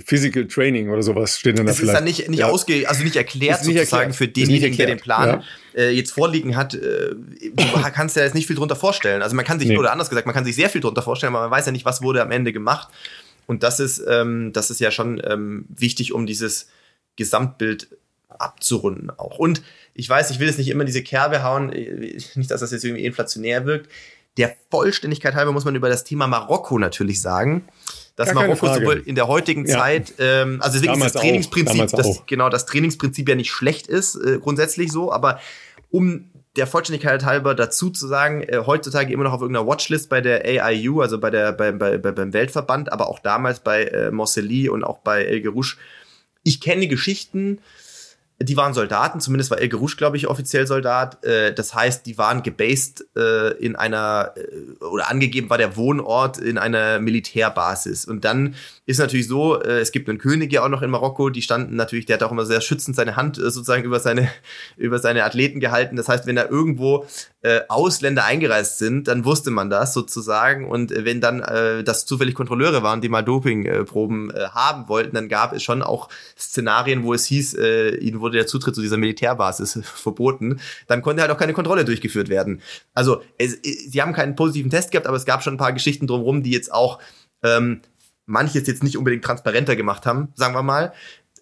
[0.04, 1.98] Physical Training oder sowas steht dann da Es ist vielleicht.
[1.98, 2.50] dann nicht, nicht ja.
[2.50, 4.16] ausge, also nicht erklärt Ist nicht sozusagen erklärt.
[4.18, 4.98] für Ist denjenigen, der den.
[5.00, 5.44] Plan
[5.76, 6.74] äh, jetzt vorliegen hat.
[6.74, 6.80] Äh,
[7.16, 9.22] du kannst ja jetzt nicht viel drunter vorstellen.
[9.22, 9.78] Also man kann sich, Nee.
[9.78, 11.86] oder anders gesagt, man kann sich sehr viel drunter vorstellen, aber man weiß ja nicht,
[11.86, 12.90] was wurde am Ende gemacht.
[13.48, 16.70] Und das ist, ähm, das ist ja schon ähm, wichtig, um dieses
[17.16, 17.88] Gesamtbild
[18.30, 19.38] abzurunden auch.
[19.38, 19.62] Und
[19.94, 22.72] ich weiß, ich will jetzt nicht immer in diese Kerbe hauen, äh, nicht, dass das
[22.72, 23.90] jetzt irgendwie inflationär wirkt.
[24.38, 27.66] Der Vollständigkeit halber muss man über das Thema Marokko natürlich sagen,
[28.16, 29.78] dass Gar Marokko sowohl in der heutigen Ja.
[29.78, 31.22] Zeit, ähm, also deswegen Damals ist das.
[31.22, 35.40] Trainingsprinzip, das, genau, das Trainingsprinzip ja nicht schlecht ist, äh, grundsätzlich so, aber
[35.92, 40.22] um der Vollständigkeit halber dazu zu sagen, äh, heutzutage immer noch auf irgendeiner Watchlist bei
[40.22, 44.12] der AIU, also bei der, bei, bei, bei, beim Weltverband, aber auch damals bei äh,
[44.12, 45.78] Mosseli und auch bei El Gerouche.
[46.44, 47.60] Ich kenne Geschichten,
[48.44, 51.24] die waren Soldaten, zumindest war El Gerouche, glaube ich, offiziell Soldat.
[51.24, 56.38] Äh, das heißt, die waren gebased äh, in einer, äh, oder angegeben war der Wohnort
[56.38, 58.06] in einer Militärbasis.
[58.06, 58.56] Und dann
[58.86, 61.76] ist natürlich so, äh, es gibt einen König ja auch noch in Marokko, die standen
[61.76, 64.30] natürlich, der hat auch immer sehr schützend seine Hand äh, sozusagen über seine,
[64.78, 65.96] über seine Athleten gehalten.
[65.96, 67.06] Das heißt, wenn da irgendwo
[67.42, 70.70] äh, Ausländer eingereist sind, dann wusste man das sozusagen.
[70.70, 75.16] Und äh, wenn dann äh, das zufällig Kontrolleure waren, die mal Dopingproben äh, haben wollten,
[75.16, 78.82] dann gab es schon auch Szenarien, wo es hieß, äh, ihnen wurde der Zutritt zu
[78.82, 80.60] dieser Militärbasis verboten.
[80.88, 82.62] Dann konnte halt auch keine Kontrolle durchgeführt werden.
[82.94, 86.06] Also es, sie haben keinen positiven Test gehabt, aber es gab schon ein paar Geschichten
[86.06, 87.00] drumherum, die jetzt auch
[87.44, 87.82] ähm,
[88.26, 90.94] manches jetzt nicht unbedingt transparenter gemacht haben, sagen wir mal.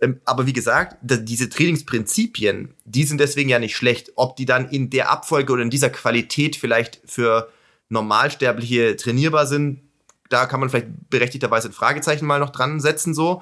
[0.01, 4.11] Ähm, aber wie gesagt, diese Trainingsprinzipien, die sind deswegen ja nicht schlecht.
[4.15, 7.49] Ob die dann in der Abfolge oder in dieser Qualität vielleicht für
[7.89, 9.81] Normalsterbliche trainierbar sind,
[10.29, 13.41] da kann man vielleicht berechtigterweise ein Fragezeichen mal noch dran setzen, so.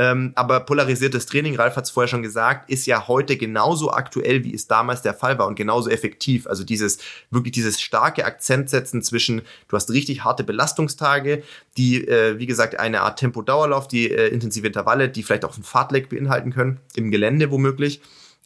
[0.00, 4.44] Ähm, aber polarisiertes Training, Ralf hat es vorher schon gesagt, ist ja heute genauso aktuell,
[4.44, 6.46] wie es damals der Fall war und genauso effektiv.
[6.46, 6.98] Also dieses,
[7.30, 11.42] wirklich dieses starke Akzentsetzen zwischen, du hast richtig harte Belastungstage,
[11.76, 15.64] die, äh, wie gesagt, eine Art Tempo-Dauerlauf, die äh, intensive Intervalle, die vielleicht auch ein
[15.64, 18.00] Fahrtleck beinhalten können, im Gelände womöglich.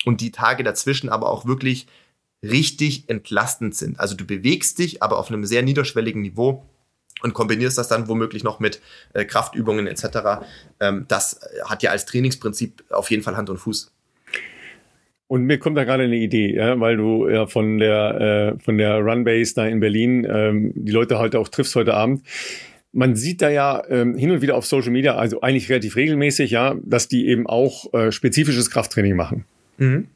[0.04, 1.86] und die Tage dazwischen aber auch wirklich
[2.42, 4.00] richtig entlastend sind.
[4.00, 6.66] Also du bewegst dich, aber auf einem sehr niederschwelligen Niveau
[7.22, 8.80] und kombinierst das dann womöglich noch mit
[9.14, 10.44] äh, Kraftübungen etc.
[10.80, 13.92] Ähm, das hat ja als Trainingsprinzip auf jeden Fall Hand und Fuß.
[15.28, 18.76] Und mir kommt da gerade eine Idee, ja, weil du ja von der äh, von
[18.76, 22.22] der Runbase da in Berlin ähm, die Leute heute auch triffst heute Abend.
[22.92, 26.50] Man sieht da ja ähm, hin und wieder auf Social Media, also eigentlich relativ regelmäßig,
[26.50, 29.46] ja, dass die eben auch äh, spezifisches Krafttraining machen.
[29.78, 30.08] Mhm.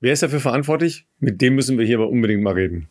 [0.00, 1.06] Wer ist dafür verantwortlich?
[1.20, 2.88] Mit dem müssen wir hier aber unbedingt mal reden.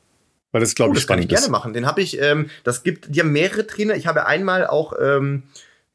[0.53, 1.73] Weil das glaube oh, ich das kann ich gerne machen.
[1.73, 3.95] Den habe ich, ähm, das gibt, die haben mehrere Trainer.
[3.95, 5.43] Ich habe einmal auch ähm,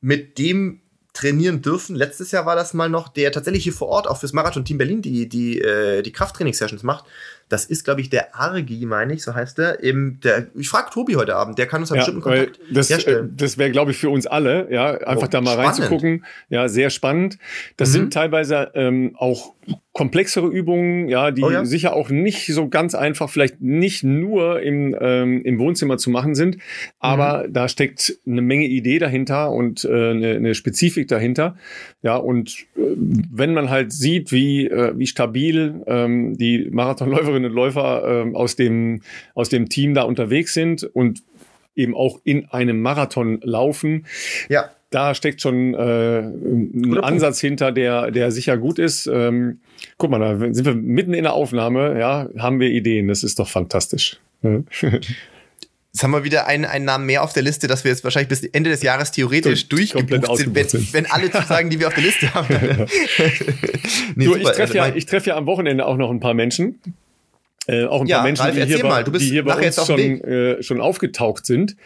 [0.01, 0.81] mit dem
[1.15, 1.97] trainieren dürfen.
[1.97, 4.77] Letztes Jahr war das mal noch, der tatsächlich hier vor Ort auch fürs Marathon Team
[4.77, 7.07] Berlin die, die, äh, die Krafttraining-Sessions macht.
[7.49, 9.83] Das ist, glaube ich, der Argi, meine ich, so heißt der.
[9.83, 12.95] Im, der ich frage Tobi heute Abend, der kann uns ja, bestimmt Kontakt das, äh,
[12.95, 13.35] herstellen.
[13.37, 15.69] das wäre, glaube ich, für uns alle, ja, einfach oh, da mal spannend.
[15.69, 16.25] reinzugucken.
[16.49, 17.39] Ja, sehr spannend.
[17.77, 17.93] Das mhm.
[17.93, 19.55] sind teilweise ähm, auch
[19.93, 21.65] komplexere Übungen, ja, die oh ja.
[21.65, 26.35] sicher auch nicht so ganz einfach, vielleicht nicht nur im, ähm, im Wohnzimmer zu machen
[26.35, 26.59] sind,
[27.01, 27.53] aber mhm.
[27.53, 31.57] da steckt eine Menge Idee dahinter und äh, eine, eine Spezifik dahinter.
[32.03, 37.57] Ja, und äh, wenn man halt sieht, wie, äh, wie stabil ähm, die Marathonläuferinnen und
[37.57, 39.03] Läufer äh, aus, dem,
[39.35, 41.23] aus dem Team da unterwegs sind und
[41.75, 44.07] eben auch in einem Marathon laufen,
[44.49, 49.07] ja da steckt schon äh, ein Ansatz hinter, der, der sicher gut ist.
[49.07, 49.61] Ähm,
[49.99, 53.09] guck mal, da sind wir mitten in der Aufnahme, ja, haben wir Ideen.
[53.09, 54.19] Das ist doch fantastisch.
[55.93, 58.29] Jetzt haben wir wieder einen, einen Namen mehr auf der Liste, dass wir jetzt wahrscheinlich
[58.29, 60.93] bis Ende des Jahres theoretisch durchgebucht sind, wenn, sind.
[60.93, 62.47] wenn alle Zusagen, die wir auf der Liste haben.
[64.15, 66.79] nee, du, ich treffe ja, ich treff ja am Wochenende auch noch ein paar Menschen.
[67.69, 69.99] Äh, auch ein ja, paar Menschen, Ralf, die, hier bei, die hier bei uns schon,
[69.99, 71.77] äh, schon aufgetaucht sind.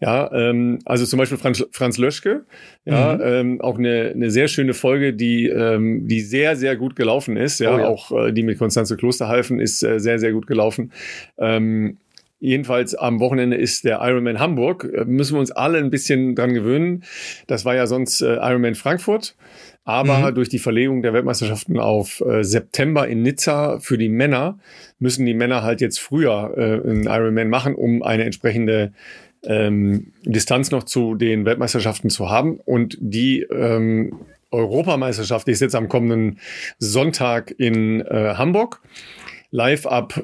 [0.00, 2.44] Ja, ähm, also zum Beispiel Franz, Franz Löschke,
[2.84, 3.20] ja, mhm.
[3.24, 7.58] ähm, auch eine, eine sehr schöne Folge, die, ähm, die sehr, sehr gut gelaufen ist.
[7.58, 7.88] Ja, oh ja.
[7.88, 10.92] auch äh, die mit Konstanze Klosterhalfen ist äh, sehr, sehr gut gelaufen.
[11.38, 11.98] Ähm,
[12.42, 14.90] Jedenfalls am Wochenende ist der Ironman Hamburg.
[14.92, 17.04] Äh, müssen wir uns alle ein bisschen dran gewöhnen.
[17.46, 19.36] Das war ja sonst äh, Ironman Frankfurt.
[19.84, 20.34] Aber mhm.
[20.34, 24.58] durch die Verlegung der Weltmeisterschaften auf äh, September in Nizza für die Männer
[24.98, 28.92] müssen die Männer halt jetzt früher äh, einen Ironman machen, um eine entsprechende
[29.44, 32.58] ähm, Distanz noch zu den Weltmeisterschaften zu haben.
[32.64, 34.18] Und die ähm,
[34.50, 36.40] Europameisterschaft ist jetzt am kommenden
[36.80, 38.80] Sonntag in äh, Hamburg.
[39.52, 40.20] Live ab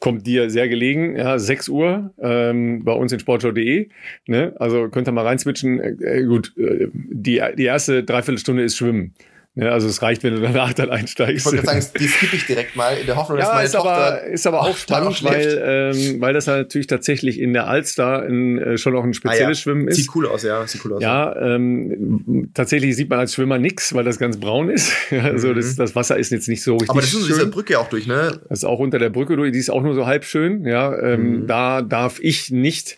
[0.00, 3.88] kommt dir sehr gelegen, ja, 6 Uhr ähm, bei uns in sportshow.de.
[4.26, 4.54] Ne?
[4.58, 5.80] Also könnt ihr mal reinswitchen.
[5.80, 9.14] Äh, äh gut, äh, die, die erste Dreiviertelstunde ist Schwimmen.
[9.60, 11.44] Ja, also es reicht, wenn du danach dann einsteigst.
[11.44, 13.72] Ich wollte sagen, die skippe ich direkt mal in der Hoffnung, dass ja, meine ist
[13.72, 18.24] Tochter aber, ist aber auch spannend, weil, ähm, weil das natürlich tatsächlich in der Alster
[18.24, 19.54] in, äh, schon auch ein spezielles ah, ja.
[19.54, 19.96] Schwimmen ist.
[19.96, 20.64] Sieht cool aus, ja.
[20.64, 21.02] Sieht cool aus.
[21.02, 24.92] Ja, ähm, tatsächlich sieht man als Schwimmer nichts, weil das ganz braun ist.
[25.10, 25.56] also mhm.
[25.56, 28.06] das, das Wasser ist jetzt nicht so richtig Aber das ist diese Brücke auch durch,
[28.06, 28.38] ne?
[28.48, 30.66] Das ist auch unter der Brücke durch, die ist auch nur so halb schön.
[30.66, 31.46] Ja, ähm, mhm.
[31.48, 32.96] da darf ich nicht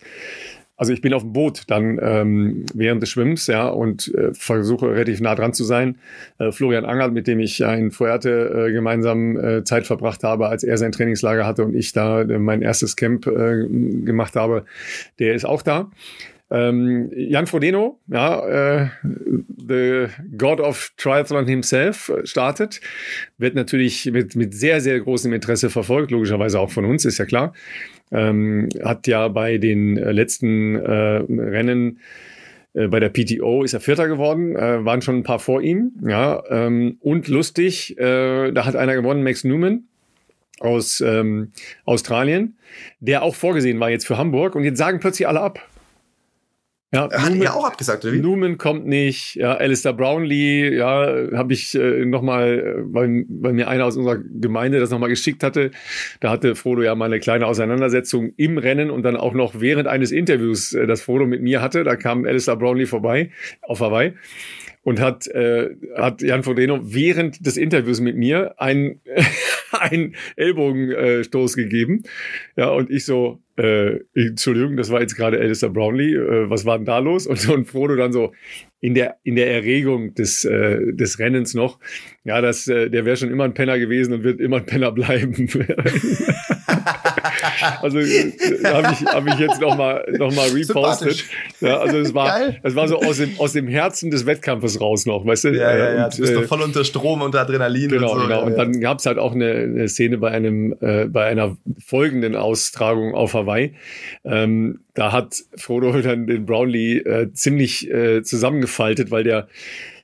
[0.81, 4.89] also ich bin auf dem Boot dann ähm, während des Schwimmens, ja, und äh, versuche
[4.89, 5.99] relativ nah dran zu sein.
[6.39, 10.47] Äh, Florian Angert, mit dem ich ja in Fuerte äh, gemeinsam äh, Zeit verbracht habe,
[10.47, 14.65] als er sein Trainingslager hatte und ich da äh, mein erstes Camp äh, gemacht habe,
[15.19, 15.91] der ist auch da.
[16.49, 22.81] Ähm, Jan Frodeno, ja, äh, the God of Triathlon himself, startet.
[23.37, 27.25] Wird natürlich mit, mit sehr, sehr großem Interesse verfolgt, logischerweise auch von uns, ist ja
[27.25, 27.53] klar
[28.11, 31.99] ähm, hat ja bei den äh, letzten äh, Rennen
[32.73, 35.93] äh, bei der PTO ist er Vierter geworden, äh, waren schon ein paar vor ihm,
[36.05, 39.83] ja, ähm, und lustig, äh, da hat einer gewonnen, Max Newman
[40.59, 41.51] aus ähm,
[41.85, 42.57] Australien,
[42.99, 45.59] der auch vorgesehen war jetzt für Hamburg und jetzt sagen plötzlich alle ab.
[46.93, 48.19] Ja, Hat Newman, er auch abgesagt, oder wie?
[48.19, 53.69] Newman kommt nicht, ja, Alistair Brownlee, ja, habe ich äh, nochmal, äh, weil, weil mir
[53.69, 55.71] einer aus unserer Gemeinde das nochmal geschickt hatte,
[56.19, 59.87] da hatte Frodo ja mal eine kleine Auseinandersetzung im Rennen und dann auch noch während
[59.87, 63.31] eines Interviews, äh, das Frodo mit mir hatte, da kam Alistair Brownlee vorbei,
[63.61, 64.13] auf Hawaii
[64.83, 68.99] und hat, äh, hat Jan Frodeno während des Interviews mit mir einen,
[69.71, 72.03] einen Ellbogenstoß gegeben.
[72.55, 76.77] Ja, und ich so, äh, Entschuldigung, das war jetzt gerade Alistair Brownlee, äh, was war
[76.77, 77.27] denn da los?
[77.27, 78.33] Und, und Frodo dann so
[78.79, 81.79] in der, in der Erregung des, äh, des Rennens noch,
[82.23, 84.91] ja, das, äh, der wäre schon immer ein Penner gewesen und wird immer ein Penner
[84.91, 85.47] bleiben.
[87.81, 88.33] also äh,
[88.65, 91.25] habe ich, hab ich jetzt nochmal noch mal repostet.
[91.59, 95.05] Ja, also es war, es war so aus dem, aus dem Herzen des Wettkampfes raus
[95.05, 95.49] noch, weißt du?
[95.49, 96.05] Ja, ja, ja.
[96.05, 97.89] Und, du bist doch äh, voll unter Strom, unter Adrenalin.
[97.89, 98.27] Genau, und so.
[98.27, 98.43] genau.
[98.43, 102.35] Und dann gab es halt auch eine, eine Szene bei einem, äh, bei einer folgenden
[102.35, 103.73] Austragung auf Hawaii.
[104.23, 109.47] Ähm, da hat Frodo dann den Brownlee äh, ziemlich äh, zusammengefaltet, weil der,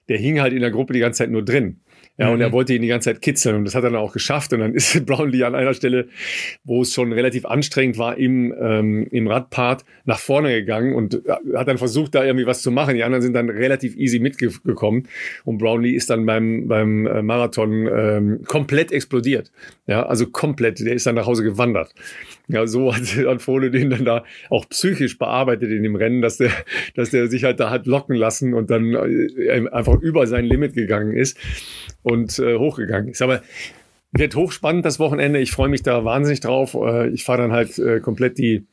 [0.09, 1.79] der hing halt in der Gruppe die ganze Zeit nur drin.
[2.18, 2.34] Ja, mhm.
[2.34, 2.53] und er mhm.
[2.53, 4.52] wollte ihn die ganze Zeit kitzeln und das hat er dann auch geschafft.
[4.53, 6.07] Und dann ist Brownlee an einer Stelle,
[6.64, 11.22] wo es schon relativ anstrengend war, im, ähm, im Radpart nach vorne gegangen und
[11.53, 12.95] hat dann versucht, da irgendwie was zu machen.
[12.95, 15.07] Die anderen sind dann relativ easy mitgekommen.
[15.45, 19.52] Und Brownlee ist dann beim, beim äh, Marathon ähm, komplett explodiert.
[19.88, 20.80] Ja, also komplett.
[20.81, 21.93] Der ist dann nach Hause gewandert.
[22.49, 26.38] Ja, so hat, hat Frohle den dann da auch psychisch bearbeitet in dem Rennen, dass
[26.38, 26.51] der,
[26.95, 30.73] dass der sich halt da hat locken lassen und dann äh, einfach über sein Limit
[30.73, 31.38] gegangen ist
[32.03, 33.22] und äh, hochgegangen ist.
[33.22, 33.41] Aber
[34.11, 35.39] wird hochspannend das Wochenende.
[35.39, 36.73] Ich freue mich da wahnsinnig drauf.
[36.76, 38.65] Äh, ich fahre dann halt äh, komplett die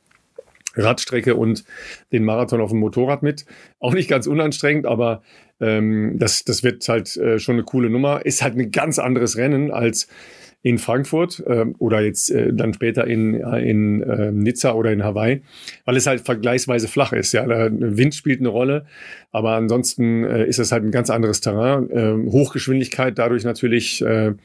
[0.76, 1.64] Radstrecke und
[2.12, 3.44] den Marathon auf dem Motorrad mit.
[3.78, 5.22] Auch nicht ganz unanstrengend, aber
[5.60, 8.26] ähm, das, das wird halt äh, schon eine coole Nummer.
[8.26, 10.08] Ist halt ein ganz anderes Rennen als
[10.64, 15.42] in Frankfurt äh, oder jetzt äh, dann später in, in äh, Nizza oder in Hawaii,
[15.84, 17.32] weil es halt vergleichsweise flach ist.
[17.32, 18.86] Ja, der Wind spielt eine Rolle,
[19.30, 21.90] aber ansonsten äh, ist es halt ein ganz anderes Terrain.
[21.90, 24.38] Äh, Hochgeschwindigkeit dadurch natürlich äh, hm.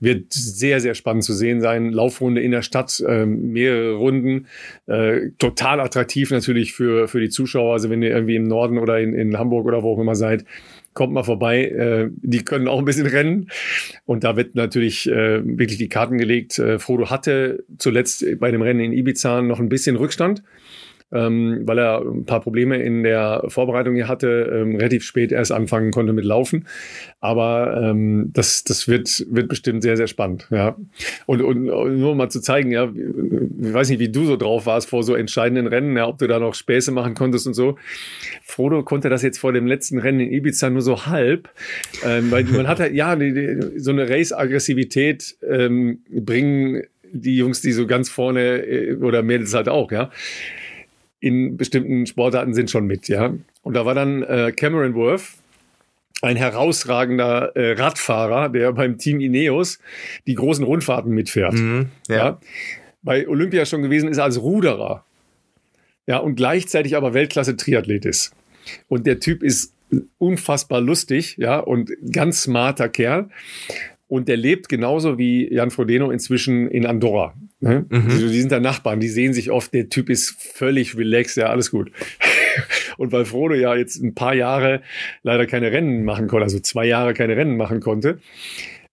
[0.00, 1.92] wird sehr sehr spannend zu sehen sein.
[1.92, 4.46] Laufrunde in der Stadt, äh, mehrere Runden,
[4.86, 7.74] äh, total attraktiv natürlich für für die Zuschauer.
[7.74, 10.46] Also wenn ihr irgendwie im Norden oder in, in Hamburg oder wo auch immer seid,
[10.94, 11.64] kommt mal vorbei.
[11.66, 13.48] Äh, die können auch ein bisschen rennen.
[14.04, 16.58] Und da wird natürlich äh, wirklich die Karten gelegt.
[16.58, 20.42] Äh, Frodo hatte zuletzt bei dem Rennen in Ibiza noch ein bisschen Rückstand
[21.10, 25.52] ähm, weil er ein paar Probleme in der Vorbereitung hier hatte, ähm, relativ spät erst
[25.52, 26.66] anfangen konnte mit Laufen.
[27.20, 30.46] Aber ähm, das, das wird, wird bestimmt sehr, sehr spannend.
[30.50, 30.76] Ja.
[31.26, 34.66] Und, und, und nur mal zu zeigen, ja, ich weiß nicht, wie du so drauf
[34.66, 37.78] warst vor so entscheidenden Rennen, ja, ob du da noch Späße machen konntest und so.
[38.42, 41.48] Frodo konnte das jetzt vor dem letzten Rennen in Ibiza nur so halb,
[42.04, 47.62] ähm, weil man hat halt, ja, die, die, so eine Race-Aggressivität ähm, bringen die Jungs,
[47.62, 50.10] die so ganz vorne äh, oder Mädels halt auch, ja
[51.20, 53.34] in bestimmten Sportarten sind schon mit, ja.
[53.62, 55.34] Und da war dann äh, Cameron Worth,
[56.22, 59.78] ein herausragender äh, Radfahrer, der beim Team Ineos
[60.26, 61.54] die großen Rundfahrten mitfährt.
[61.54, 62.16] Mhm, ja.
[62.16, 62.40] ja.
[63.02, 65.04] Bei Olympia schon gewesen ist als Ruderer.
[66.06, 68.34] Ja, und gleichzeitig aber Weltklasse-Triathlet ist.
[68.88, 69.74] Und der Typ ist
[70.18, 73.28] unfassbar lustig, ja, und ganz smarter Kerl.
[74.08, 77.34] Und der lebt genauso wie Jan Frodeno inzwischen in Andorra.
[77.60, 77.86] Ne?
[77.88, 78.10] Mhm.
[78.10, 81.46] Also die sind da Nachbarn, die sehen sich oft, der Typ ist völlig relaxed, ja,
[81.46, 81.90] alles gut.
[82.98, 84.82] Und weil Frodo ja jetzt ein paar Jahre
[85.22, 88.20] leider keine Rennen machen konnte, also zwei Jahre keine Rennen machen konnte,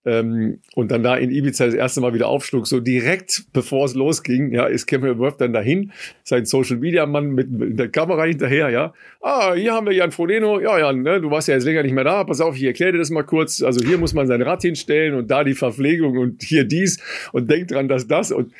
[0.06, 3.94] ähm, und dann da in Ibiza das erste Mal wieder aufschlug, so direkt bevor es
[3.94, 5.92] losging, ja, ist Cameron Worth dann dahin,
[6.22, 8.94] sein Social Media Mann mit, mit der Kamera hinterher, ja.
[9.20, 10.60] Ah, hier haben wir Jan Frodeno.
[10.60, 12.22] Ja, Jan, ne, du warst ja jetzt länger nicht mehr da.
[12.22, 13.60] Pass auf, ich erkläre dir das mal kurz.
[13.60, 17.02] Also hier muss man sein Rad hinstellen und da die Verpflegung und hier dies
[17.32, 18.30] und denk dran, dass das.
[18.30, 18.52] Und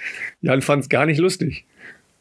[0.42, 1.64] Jan fand es gar nicht lustig.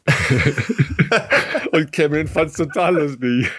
[1.72, 3.50] und Cameron fand es total lustig.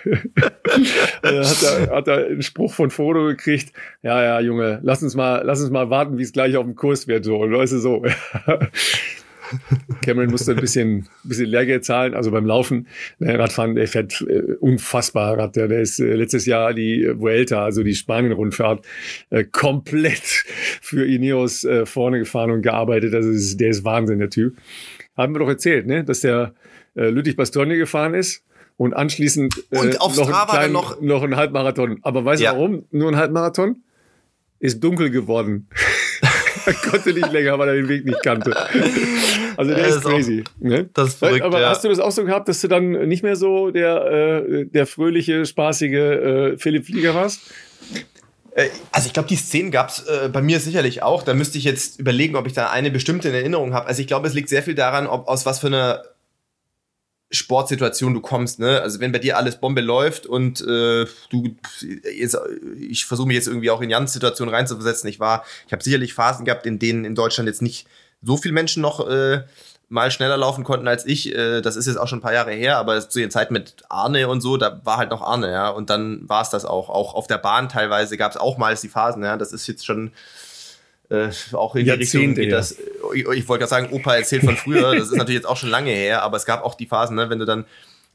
[1.21, 3.73] dann hat er, hat er einen Spruch von Frodo gekriegt.
[4.01, 6.75] Ja, ja, Junge, lass uns mal, lass uns mal warten, wie es gleich auf dem
[6.75, 7.25] Kurs wird.
[7.25, 8.05] So, und weißt du, so.
[10.01, 12.87] Cameron musste ein bisschen, bisschen Lehrgeld zahlen, also beim Laufen.
[13.19, 15.55] Der Radfahren, der fährt äh, unfassbar Rad.
[15.55, 18.85] Der, der ist äh, letztes Jahr die Vuelta, also die Spanien-Rundfahrt,
[19.29, 20.45] äh, komplett
[20.81, 23.13] für Ineos äh, vorne gefahren und gearbeitet.
[23.13, 24.57] Also ist, der ist Wahnsinn, der Typ
[25.17, 26.03] haben wir doch erzählt, ne?
[26.03, 26.53] dass der
[26.95, 28.43] äh, Lüttich-Bastogne gefahren ist
[28.77, 31.99] und anschließend äh, und noch, einen kleinen, noch, noch einen Halbmarathon.
[32.03, 32.53] Aber weißt du ja.
[32.53, 32.85] warum?
[32.91, 33.81] Nur ein Halbmarathon?
[34.59, 35.67] Ist dunkel geworden.
[36.65, 38.55] er konnte nicht länger, weil er den Weg nicht kannte.
[39.55, 40.43] Also der ist, ist crazy.
[40.45, 40.89] Auch, ne?
[40.93, 41.69] Das ist verrückt, Aber ja.
[41.69, 44.85] hast du das auch so gehabt, dass du dann nicht mehr so der, äh, der
[44.85, 47.41] fröhliche, spaßige äh, Philipp Flieger warst?
[48.57, 51.23] Äh, also ich glaube, die Szenen gab es äh, bei mir sicherlich auch.
[51.23, 53.87] Da müsste ich jetzt überlegen, ob ich da eine bestimmte in Erinnerung habe.
[53.87, 56.03] Also ich glaube, es liegt sehr viel daran, ob aus was für einer
[57.29, 58.59] Sportsituation du kommst.
[58.59, 58.81] Ne?
[58.81, 61.55] Also wenn bei dir alles Bombe läuft und äh, du,
[62.15, 62.37] jetzt,
[62.79, 65.09] ich versuche mich jetzt irgendwie auch in Jans Situation reinzuversetzen.
[65.09, 67.85] Ich war, ich habe sicherlich Phasen gehabt, in denen in Deutschland jetzt nicht
[68.21, 69.43] so viele Menschen noch äh,
[69.89, 71.33] mal schneller laufen konnten als ich.
[71.33, 73.75] Äh, das ist jetzt auch schon ein paar Jahre her, aber zu der Zeit mit
[73.89, 75.69] Arne und so, da war halt noch Arne, ja.
[75.69, 76.89] Und dann war es das auch.
[76.89, 79.37] Auch auf der Bahn teilweise gab es auch mal die Phasen, ja.
[79.37, 80.11] Das ist jetzt schon
[81.09, 82.75] äh, auch in die Richtung geht das.
[83.13, 85.69] Ich, ich wollte gerade sagen, Opa erzählt von früher, das ist natürlich jetzt auch schon
[85.69, 87.65] lange her, aber es gab auch die Phasen, ne, wenn du dann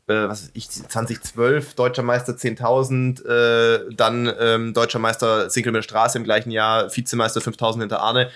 [0.09, 6.19] äh, was ich 2012 deutscher Meister 10.000, äh, dann ähm, deutscher Meister Single mit Straße
[6.19, 8.28] im gleichen Jahr, Vizemeister 5.000 hinter Arne.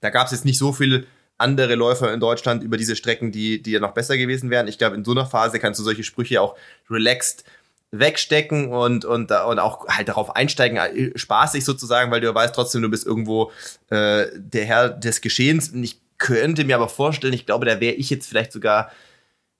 [0.00, 1.06] Da gab es jetzt nicht so viel
[1.44, 4.66] andere Läufer in Deutschland über diese Strecken, die, die ja noch besser gewesen wären.
[4.66, 6.56] Ich glaube, in so einer Phase kannst du solche Sprüche auch
[6.90, 7.44] relaxed
[7.92, 12.82] wegstecken und, und, und auch halt darauf einsteigen, äh, spaßig sozusagen, weil du weißt trotzdem,
[12.82, 13.52] du bist irgendwo
[13.90, 15.68] äh, der Herr des Geschehens.
[15.68, 18.90] Und ich könnte mir aber vorstellen, ich glaube, da wäre ich jetzt vielleicht sogar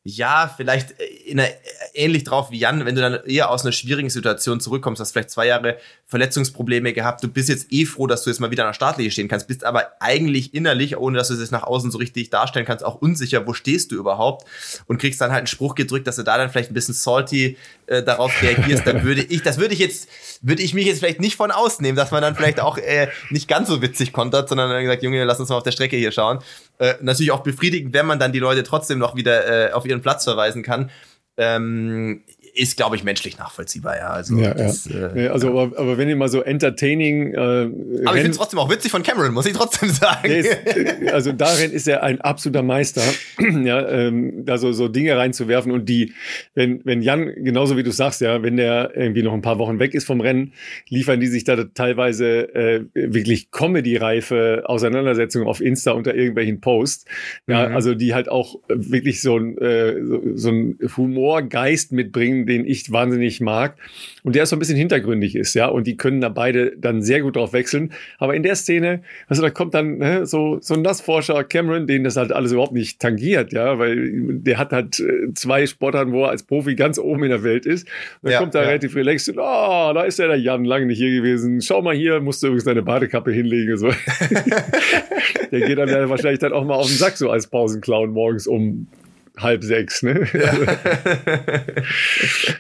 [0.07, 1.49] ja, vielleicht in einer
[1.95, 5.31] ähnlich drauf wie Jan, wenn du dann eher aus einer schwierigen Situation zurückkommst, hast vielleicht
[5.31, 8.69] zwei Jahre Verletzungsprobleme gehabt, du bist jetzt eh froh, dass du jetzt mal wieder an
[8.69, 11.99] der Startlinie stehen kannst, bist aber eigentlich innerlich, ohne dass du es nach außen so
[11.99, 14.47] richtig darstellen kannst, auch unsicher, wo stehst du überhaupt
[14.87, 17.57] und kriegst dann halt einen Spruch gedrückt, dass du da dann vielleicht ein bisschen salty
[17.87, 20.09] äh, darauf reagierst, dann würde ich, das würde ich jetzt,
[20.43, 23.49] würde ich mich jetzt vielleicht nicht von ausnehmen, dass man dann vielleicht auch äh, nicht
[23.49, 26.13] ganz so witzig kontert, sondern dann gesagt, Junge, lass uns mal auf der Strecke hier
[26.13, 26.41] schauen.
[26.79, 30.03] Äh, natürlich auch befriedigend, wenn man dann die Leute trotzdem noch wieder äh, auf ihren
[30.03, 30.91] Platz verweisen kann.
[31.37, 32.23] Ähm,
[32.55, 34.09] ist, glaube ich, menschlich nachvollziehbar, ja.
[34.11, 35.15] Also, ja, das, ja.
[35.15, 35.53] Äh, also ja.
[35.53, 37.35] Aber, aber wenn ihr mal so entertaining.
[37.35, 40.31] Äh, aber ich finde es trotzdem auch witzig von Cameron, muss ich trotzdem sagen.
[40.31, 40.57] Ist,
[41.13, 43.03] also darin ist er ein absoluter Meister,
[43.65, 46.13] ja, ähm, da so, so Dinge reinzuwerfen und die,
[46.55, 49.81] wenn, wenn Jan, genauso wie du sagst, ja, wenn der irgendwie noch ein paar Wochen
[49.81, 50.53] weg ist vom Rennen,
[50.89, 57.07] liefern die sich da teilweise äh, wirklich Comedy-reife Auseinandersetzungen auf Insta unter irgendwelchen Posts.
[57.49, 57.75] Ja, mhm.
[57.75, 62.91] also die halt auch wirklich so ein, äh, so, so ein Humorgeist mitbringen, den ich
[62.93, 63.77] wahnsinnig mag
[64.23, 67.21] und der so ein bisschen hintergründig ist, ja, und die können da beide dann sehr
[67.21, 67.93] gut drauf wechseln.
[68.19, 72.05] Aber in der Szene, also da kommt dann ne, so, so ein Nassforscher Cameron, den
[72.05, 76.25] das halt alles überhaupt nicht tangiert, ja, weil der hat halt äh, zwei Sportarten, wo
[76.25, 77.87] er als Profi ganz oben in der Welt ist.
[78.23, 78.69] Und dann ja, kommt da ja.
[78.69, 81.61] relativ relaxed und, oh, da ist ja der Jan lange nicht hier gewesen.
[81.61, 83.89] Schau mal hier, musst du übrigens deine Badekappe hinlegen, so.
[85.51, 88.47] der geht dann ja wahrscheinlich dann auch mal auf den Sack so als Pausenclown morgens
[88.47, 88.89] um
[89.37, 90.03] halb sechs.
[90.03, 90.27] Ne?
[90.33, 90.55] Ja.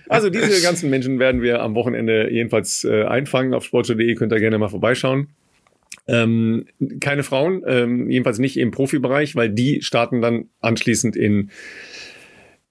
[0.08, 3.54] also diese ganzen Menschen werden wir am Wochenende jedenfalls äh, einfangen.
[3.54, 5.28] Auf sportschau.de könnt ihr gerne mal vorbeischauen.
[6.06, 6.66] Ähm,
[7.00, 11.50] keine Frauen, ähm, jedenfalls nicht im Profibereich, weil die starten dann anschließend in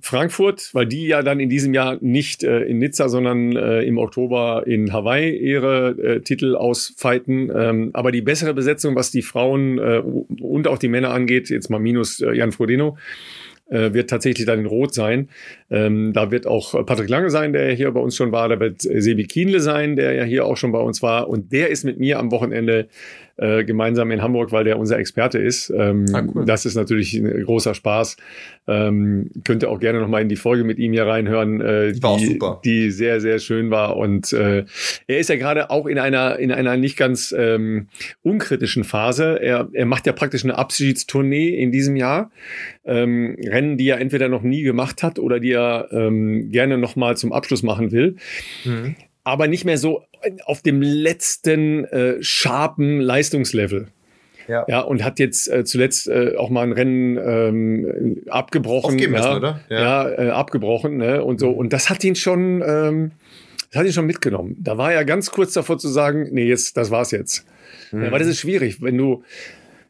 [0.03, 3.97] Frankfurt, weil die ja dann in diesem Jahr nicht äh, in Nizza, sondern äh, im
[3.97, 7.49] Oktober in Hawaii ihre äh, Titel ausfeiten.
[7.55, 11.69] Ähm, aber die bessere Besetzung, was die Frauen äh, und auch die Männer angeht, jetzt
[11.69, 12.97] mal minus äh, Jan Frodeno,
[13.68, 15.30] äh, wird tatsächlich dann in Rot sein.
[15.73, 18.47] Ähm, da wird auch Patrick Lange sein, der hier bei uns schon war.
[18.47, 21.27] Da wird Sebi Kienle sein, der ja hier auch schon bei uns war.
[21.27, 22.87] Und der ist mit mir am Wochenende
[23.37, 25.73] äh, gemeinsam in Hamburg, weil der unser Experte ist.
[25.75, 26.45] Ähm, ah, cool.
[26.45, 28.17] Das ist natürlich ein großer Spaß.
[28.67, 31.99] Ähm, könnt ihr auch gerne nochmal in die Folge mit ihm hier reinhören, äh, die,
[31.99, 33.97] die, die, sehr, sehr schön war.
[33.97, 34.65] Und äh,
[35.07, 37.87] er ist ja gerade auch in einer, in einer nicht ganz ähm,
[38.21, 39.41] unkritischen Phase.
[39.41, 42.29] Er, er macht ja praktisch eine Abschiedstournee in diesem Jahr.
[42.85, 47.18] Ähm, Rennen, die er entweder noch nie gemacht hat oder die er ähm, gerne nochmal
[47.18, 48.15] zum Abschluss machen will.
[48.65, 50.03] Mhm aber nicht mehr so
[50.45, 53.88] auf dem letzten äh, scharfen Leistungslevel.
[54.48, 54.65] Ja.
[54.68, 58.99] ja, und hat jetzt äh, zuletzt äh, auch mal ein Rennen ähm, abgebrochen.
[58.99, 59.61] Ja, müssen, oder?
[59.69, 61.23] Ja, ja äh, abgebrochen, ne?
[61.23, 61.52] Und so.
[61.52, 61.57] Mhm.
[61.57, 63.11] Und das hat ihn schon, ähm,
[63.72, 64.57] das hat ihn schon mitgenommen.
[64.60, 67.45] Da war er ganz kurz davor zu sagen, nee, jetzt, das war's jetzt.
[67.94, 68.03] Mhm.
[68.03, 69.23] Ja, weil das ist schwierig, wenn du,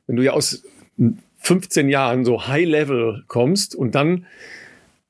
[0.05, 0.63] wenn du ja aus
[1.39, 4.27] 15 Jahren so High Level kommst und dann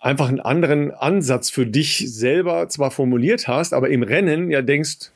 [0.03, 5.11] einfach einen anderen Ansatz für dich selber zwar formuliert hast, aber im Rennen ja denkst,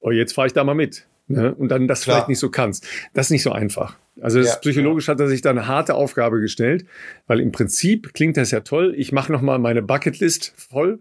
[0.00, 1.06] oh, jetzt fahre ich da mal mit.
[1.28, 1.54] Ne?
[1.54, 2.16] Und dann das Klar.
[2.16, 2.86] vielleicht nicht so kannst.
[3.12, 3.96] Das ist nicht so einfach.
[4.20, 5.12] Also ja, psychologisch ja.
[5.12, 6.86] hat er sich da eine harte Aufgabe gestellt,
[7.26, 8.94] weil im Prinzip klingt das ja toll.
[8.96, 11.00] Ich mache nochmal meine Bucketlist voll.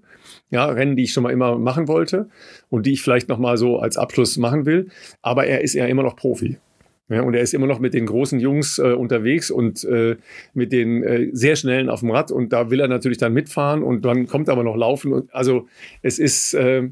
[0.49, 2.29] Ja, Rennen, die ich schon mal immer machen wollte
[2.69, 4.89] und die ich vielleicht nochmal so als Abschluss machen will.
[5.21, 6.57] Aber er ist ja immer noch Profi.
[7.07, 10.17] Ja, und er ist immer noch mit den großen Jungs äh, unterwegs und äh,
[10.55, 12.31] mit den äh, sehr schnellen auf dem Rad.
[12.31, 15.13] Und da will er natürlich dann mitfahren und dann kommt aber noch Laufen.
[15.13, 15.67] Und, also
[16.01, 16.89] es ist äh,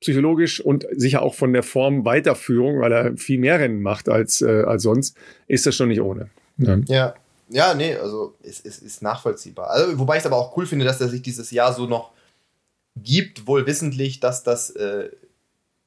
[0.00, 4.42] psychologisch und sicher auch von der Form Weiterführung, weil er viel mehr Rennen macht als,
[4.42, 5.16] äh, als sonst,
[5.46, 6.28] ist das schon nicht ohne.
[6.58, 6.78] Ja.
[6.86, 7.14] ja.
[7.48, 9.70] Ja, nee, also es, es ist nachvollziehbar.
[9.70, 12.10] Also, wobei ich es aber auch cool finde, dass er sich dieses Jahr so noch
[12.96, 15.10] gibt, wohl wissentlich, dass das äh,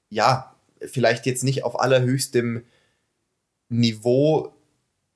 [0.09, 2.63] ja vielleicht jetzt nicht auf allerhöchstem
[3.69, 4.53] Niveau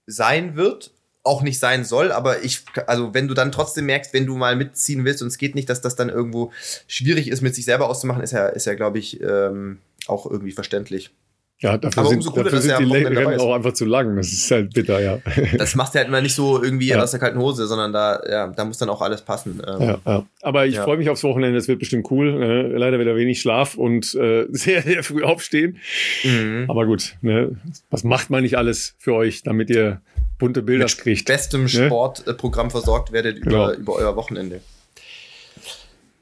[0.05, 0.91] sein wird,
[1.23, 4.55] auch nicht sein soll, aber ich, also wenn du dann trotzdem merkst, wenn du mal
[4.55, 6.51] mitziehen willst und es geht nicht, dass das dann irgendwo
[6.87, 10.51] schwierig ist, mit sich selber auszumachen, ist ja, ist ja glaube ich, ähm, auch irgendwie
[10.51, 11.11] verständlich.
[11.63, 14.17] Ja, dafür sind, cooler, dafür sind die Rennen auch einfach zu lang.
[14.17, 15.19] Das ist halt bitter, ja.
[15.57, 17.01] Das machst du halt immer nicht so irgendwie ja.
[17.01, 19.61] aus der kalten Hose, sondern da, ja, da muss dann auch alles passen.
[19.65, 20.25] Ähm, ja.
[20.41, 22.33] Aber ich freue mich aufs Wochenende, es wird bestimmt cool.
[22.33, 22.77] Ne?
[22.77, 25.77] Leider wieder wenig Schlaf und äh, sehr, sehr früh aufstehen.
[26.25, 26.65] Mhm.
[26.67, 27.55] Aber gut, ne?
[27.89, 30.01] was macht man nicht alles für euch, damit ihr
[30.39, 31.25] bunte Bilder Mit kriegt?
[31.25, 31.69] bestem ne?
[31.69, 33.73] Sportprogramm versorgt werdet über, genau.
[33.73, 34.59] über euer Wochenende.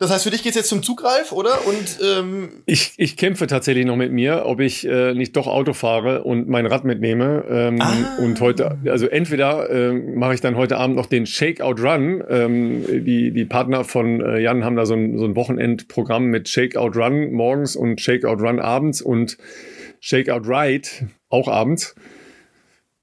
[0.02, 1.68] Das heißt, für dich geht es jetzt zum Zugreif, oder?
[1.68, 5.73] Und ähm ich, ich kämpfe tatsächlich noch mit mir, ob ich äh, nicht doch Auto
[5.73, 7.45] fahre und mein Rad mitnehme.
[7.48, 8.18] Ähm, ah.
[8.18, 12.23] Und heute, also entweder äh, mache ich dann heute Abend noch den Shakeout Run.
[12.28, 16.49] Ähm, die, die Partner von äh, Jan haben da so ein, so ein Wochenendprogramm mit
[16.49, 19.38] Shakeout Run morgens und Shakeout Run abends und
[19.99, 20.90] Shakeout Ride
[21.30, 21.94] auch abends.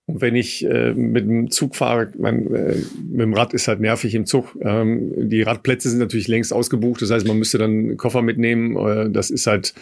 [0.09, 2.77] Und wenn ich äh, mit dem Zug fahre, mein, äh,
[3.11, 4.57] mit dem Rad ist halt nervig im Zug.
[4.63, 7.03] Ähm, die Radplätze sind natürlich längst ausgebucht.
[7.03, 8.75] Das heißt, man müsste dann einen Koffer mitnehmen.
[8.77, 9.75] Äh, das ist halt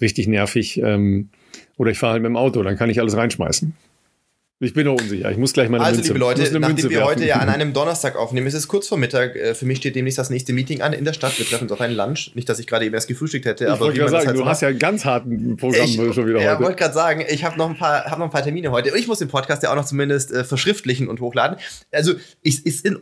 [0.00, 0.82] richtig nervig.
[0.82, 1.28] Ähm,
[1.76, 3.72] oder ich fahre halt mit dem Auto, dann kann ich alles reinschmeißen.
[4.62, 5.30] Ich bin noch unsicher.
[5.30, 7.08] Ich muss gleich mal eine Also, Münze, liebe Leute, nachdem Münze wir werfen.
[7.10, 9.34] heute ja an einem Donnerstag aufnehmen, es ist kurz vor Mittag.
[9.34, 11.38] Äh, Für mich steht demnächst das nächste Meeting an in der Stadt.
[11.38, 12.32] Wir treffen uns auf einen Lunch.
[12.34, 14.36] Nicht, dass ich gerade eben erst gefrühstückt hätte, ich aber wollte wie man sagen, halt
[14.36, 16.64] du so hast ja ein ganz harten Programm Ich schon wieder ja, heute.
[16.64, 18.98] wollte gerade sagen, ich habe noch, ein paar- hab noch ein paar Termine heute und
[18.98, 21.56] ich muss den Podcast ja auch noch zumindest äh, verschriftlichen und hochladen.
[21.90, 22.12] Also,
[22.42, 22.98] ich, ist in,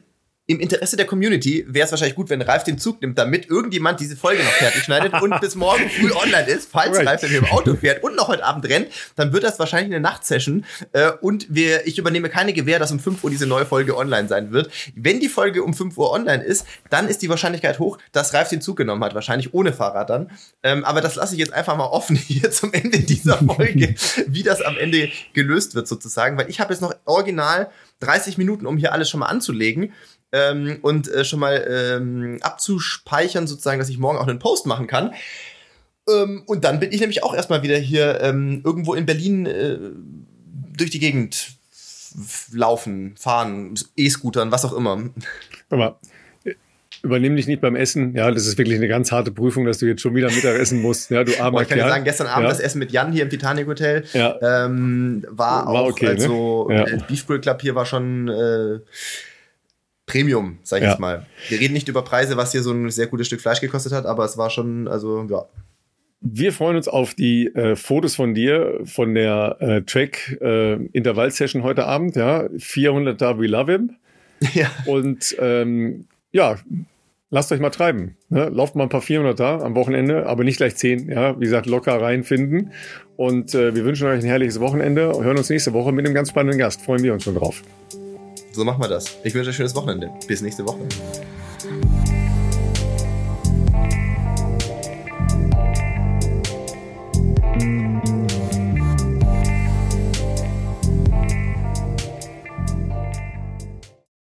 [0.49, 4.01] im Interesse der Community wäre es wahrscheinlich gut, wenn Ralf den Zug nimmt, damit irgendjemand
[4.01, 6.71] diese Folge noch fertig schneidet und bis morgen früh online ist.
[6.73, 7.07] Falls Right.
[7.07, 9.95] Ralf dann hier im Auto fährt und noch heute Abend rennt, dann wird das wahrscheinlich
[9.95, 13.67] eine Nachtsession äh, und wir, ich übernehme keine Gewähr, dass um 5 Uhr diese neue
[13.67, 14.71] Folge online sein wird.
[14.95, 18.49] Wenn die Folge um 5 Uhr online ist, dann ist die Wahrscheinlichkeit hoch, dass Ralf
[18.49, 20.31] den Zug genommen hat, wahrscheinlich ohne Fahrrad dann.
[20.63, 23.97] Ähm, aber das lasse ich jetzt einfach mal offen hier zum Ende dieser Folge,
[24.27, 27.69] wie das am Ende gelöst wird sozusagen, weil ich habe jetzt noch original
[28.01, 29.93] 30 Minuten, um hier alles schon mal anzulegen.
[30.33, 34.87] Ähm, und äh, schon mal ähm, abzuspeichern, sozusagen, dass ich morgen auch einen Post machen
[34.87, 35.13] kann.
[36.09, 39.79] Ähm, und dann bin ich nämlich auch erstmal wieder hier ähm, irgendwo in Berlin äh,
[40.77, 41.53] durch die Gegend
[42.53, 44.99] laufen, fahren, E-Scootern, was auch immer.
[45.71, 45.99] Aber
[47.03, 48.15] übernimm dich nicht beim Essen.
[48.15, 51.11] Ja, das ist wirklich eine ganz harte Prüfung, dass du jetzt schon wieder Mittagessen musst.
[51.11, 51.93] Ja, du armer Aber ich kann dir Kerl.
[51.93, 52.49] sagen, gestern Abend ja.
[52.49, 54.37] das Essen mit Jan hier im Titanic Hotel Ja.
[54.67, 56.11] ähm, war, War auch, okay, ne?
[56.13, 56.85] also Ja.
[56.87, 58.81] äh, Beef Grill Club hier war schon äh,
[60.09, 60.91] Premium, sag ich Ja.
[60.91, 61.27] jetzt mal.
[61.49, 64.07] Wir reden nicht über Preise, was hier so ein sehr gutes Stück Fleisch gekostet hat,
[64.07, 65.45] aber es war schon, also ja.
[66.21, 71.63] Wir freuen uns auf die äh, Fotos von dir von der äh, Track äh, Intervall-Session
[71.63, 72.17] heute Abend.
[72.17, 73.91] Ja, 400er We Love Him.
[74.55, 74.69] ja.
[74.87, 76.57] Und ähm, ja,
[77.31, 78.17] lasst euch mal treiben.
[78.31, 78.49] Ne?
[78.49, 81.09] Lauft mal ein paar 400er am Wochenende, aber nicht gleich 10.
[81.09, 82.73] Ja, wie gesagt, locker reinfinden.
[83.17, 85.13] Und äh, wir wünschen euch ein herrliches Wochenende.
[85.23, 86.83] Hören uns nächste Woche mit einem ganz spannenden Gast.
[86.83, 87.63] Freuen wir uns schon drauf.
[88.59, 89.17] So machen wir das.
[89.23, 90.11] Ich wünsche euch ein schönes Wochenende.
[90.27, 90.81] Bis nächste Woche.